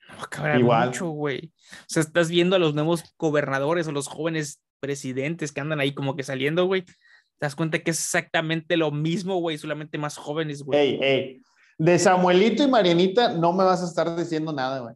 No 0.10 0.18
va 0.18 0.24
a 0.24 0.28
cambiar 0.28 0.86
mucho, 0.86 1.08
güey. 1.08 1.52
O 1.72 1.86
sea, 1.88 2.02
estás 2.02 2.30
viendo 2.30 2.56
a 2.56 2.60
los 2.60 2.74
nuevos 2.74 3.04
gobernadores 3.18 3.88
o 3.88 3.92
los 3.92 4.08
jóvenes 4.08 4.62
presidentes 4.80 5.52
que 5.52 5.62
andan 5.62 5.80
ahí 5.80 5.94
como 5.94 6.16
que 6.16 6.24
saliendo, 6.24 6.66
güey. 6.66 6.84
Te 6.84 7.46
das 7.46 7.56
cuenta 7.56 7.80
que 7.80 7.92
es 7.92 8.00
exactamente 8.00 8.78
lo 8.78 8.92
mismo, 8.92 9.36
güey, 9.40 9.58
solamente 9.58 9.98
más 9.98 10.18
jóvenes, 10.18 10.64
güey. 10.64 10.80
Ey, 10.80 11.00
ey. 11.02 11.42
De 11.78 12.00
Samuelito 12.00 12.64
y 12.64 12.68
Marianita 12.68 13.34
no 13.34 13.54
me 13.54 13.64
vas 13.64 13.84
a 13.84 13.86
estar 13.86 14.16
diciendo 14.16 14.52
nada, 14.52 14.80
güey. 14.80 14.96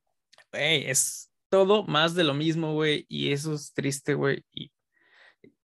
Ey, 0.51 0.89
es 0.89 1.31
todo 1.49 1.83
más 1.83 2.15
de 2.15 2.23
lo 2.23 2.33
mismo, 2.33 2.73
güey, 2.73 3.05
y 3.07 3.31
eso 3.31 3.53
es 3.53 3.73
triste, 3.73 4.15
güey. 4.15 4.43
Y 4.51 4.71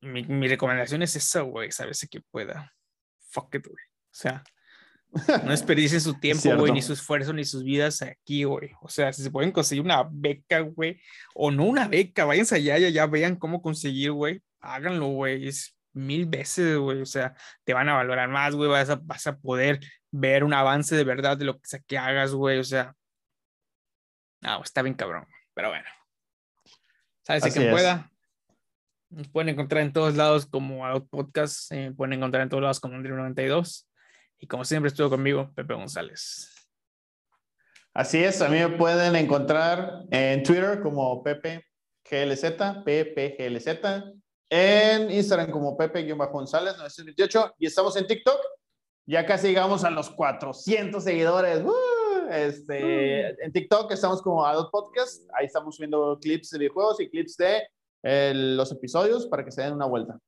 mi, 0.00 0.24
mi 0.24 0.48
recomendación 0.48 1.02
es 1.02 1.16
esa, 1.16 1.40
güey, 1.40 1.72
sabes 1.72 2.06
que 2.10 2.20
pueda. 2.20 2.72
Fuck 3.30 3.54
it, 3.54 3.66
güey. 3.66 3.76
O 3.76 4.18
sea, 4.18 4.44
no 5.44 5.50
desperdicien 5.50 6.00
su 6.00 6.14
tiempo, 6.20 6.56
güey, 6.56 6.72
ni 6.72 6.82
su 6.82 6.92
esfuerzo, 6.92 7.32
ni 7.32 7.44
sus 7.44 7.62
vidas 7.62 8.02
aquí, 8.02 8.44
güey. 8.44 8.72
O 8.80 8.88
sea, 8.88 9.12
si 9.12 9.22
se 9.22 9.30
pueden 9.30 9.52
conseguir 9.52 9.84
una 9.84 10.08
beca, 10.10 10.60
güey, 10.60 11.00
o 11.34 11.50
no 11.50 11.64
una 11.64 11.88
beca, 11.88 12.24
váyanse 12.24 12.56
allá 12.56 12.78
y 12.78 12.92
ya 12.92 13.06
vean 13.06 13.36
cómo 13.36 13.62
conseguir, 13.62 14.12
güey. 14.12 14.42
Háganlo, 14.60 15.08
güey. 15.08 15.48
Es 15.48 15.76
mil 15.92 16.26
veces, 16.26 16.76
güey. 16.76 17.00
O 17.00 17.06
sea, 17.06 17.34
te 17.64 17.74
van 17.74 17.88
a 17.88 17.94
valorar 17.94 18.28
más, 18.28 18.54
güey. 18.54 18.68
Vas 18.68 18.90
a, 18.90 18.96
vas 18.96 19.26
a 19.26 19.38
poder 19.38 19.80
ver 20.10 20.44
un 20.44 20.54
avance 20.54 20.94
de 20.94 21.04
verdad 21.04 21.36
de 21.36 21.44
lo 21.44 21.58
que 21.58 21.68
sea 21.68 21.80
que 21.80 21.98
hagas, 21.98 22.32
güey. 22.32 22.58
O 22.58 22.64
sea, 22.64 22.94
no, 24.40 24.62
está 24.62 24.82
bien 24.82 24.94
cabrón. 24.94 25.26
Pero 25.54 25.70
bueno. 25.70 25.86
¿Sabes? 27.22 27.52
Que 27.52 27.70
pueda. 27.70 28.10
Nos 29.08 29.28
pueden 29.28 29.48
encontrar 29.48 29.82
en 29.82 29.92
todos 29.92 30.14
lados 30.14 30.46
como 30.46 30.86
Out 30.86 31.08
Podcast. 31.08 31.72
Eh, 31.72 31.92
pueden 31.96 32.14
encontrar 32.14 32.42
en 32.42 32.48
todos 32.48 32.62
lados 32.62 32.80
como 32.80 32.96
Andrew 32.96 33.16
92. 33.16 33.88
Y 34.38 34.46
como 34.46 34.64
siempre 34.64 34.88
estuvo 34.88 35.10
conmigo, 35.10 35.52
Pepe 35.54 35.74
González. 35.74 36.52
Así 37.94 38.22
es, 38.22 38.42
a 38.42 38.48
mí 38.48 38.58
me 38.58 38.68
pueden 38.70 39.16
encontrar 39.16 40.04
en 40.10 40.42
Twitter 40.42 40.80
como 40.82 41.22
Pepe 41.22 41.64
GLZ, 42.08 42.44
PPGLZ, 42.84 43.68
en 44.50 45.10
Instagram 45.10 45.50
como 45.50 45.76
Pepe-González 45.76 46.76
928 46.76 47.54
y 47.58 47.66
estamos 47.66 47.96
en 47.96 48.06
TikTok. 48.06 48.38
Ya 49.06 49.24
casi 49.24 49.48
llegamos 49.48 49.84
a 49.84 49.90
los 49.90 50.10
400 50.10 51.02
seguidores. 51.02 51.64
Este. 52.30 53.44
En 53.44 53.52
TikTok 53.52 53.90
estamos 53.92 54.22
como 54.22 54.44
Adult 54.44 54.70
Podcast. 54.70 55.28
Ahí 55.34 55.46
estamos 55.46 55.76
subiendo 55.76 56.18
clips 56.20 56.50
de 56.50 56.58
videojuegos 56.58 57.00
y 57.00 57.08
clips 57.08 57.36
de 57.36 57.62
eh, 58.02 58.32
los 58.34 58.70
episodios 58.72 59.26
para 59.26 59.44
que 59.44 59.50
se 59.50 59.62
den 59.62 59.74
una 59.74 59.86
vuelta. 59.86 60.18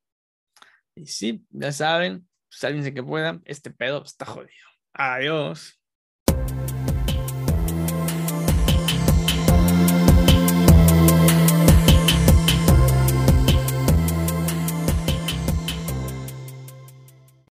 Y 0.95 1.07
sí, 1.07 1.45
ya 1.51 1.71
saben, 1.71 2.28
sálvense 2.51 2.95
que 2.95 3.03
puedan, 3.03 3.43
este 3.45 3.71
pedo 3.71 4.03
está 4.03 4.25
jodido. 4.27 4.69
Adiós. 4.93 5.78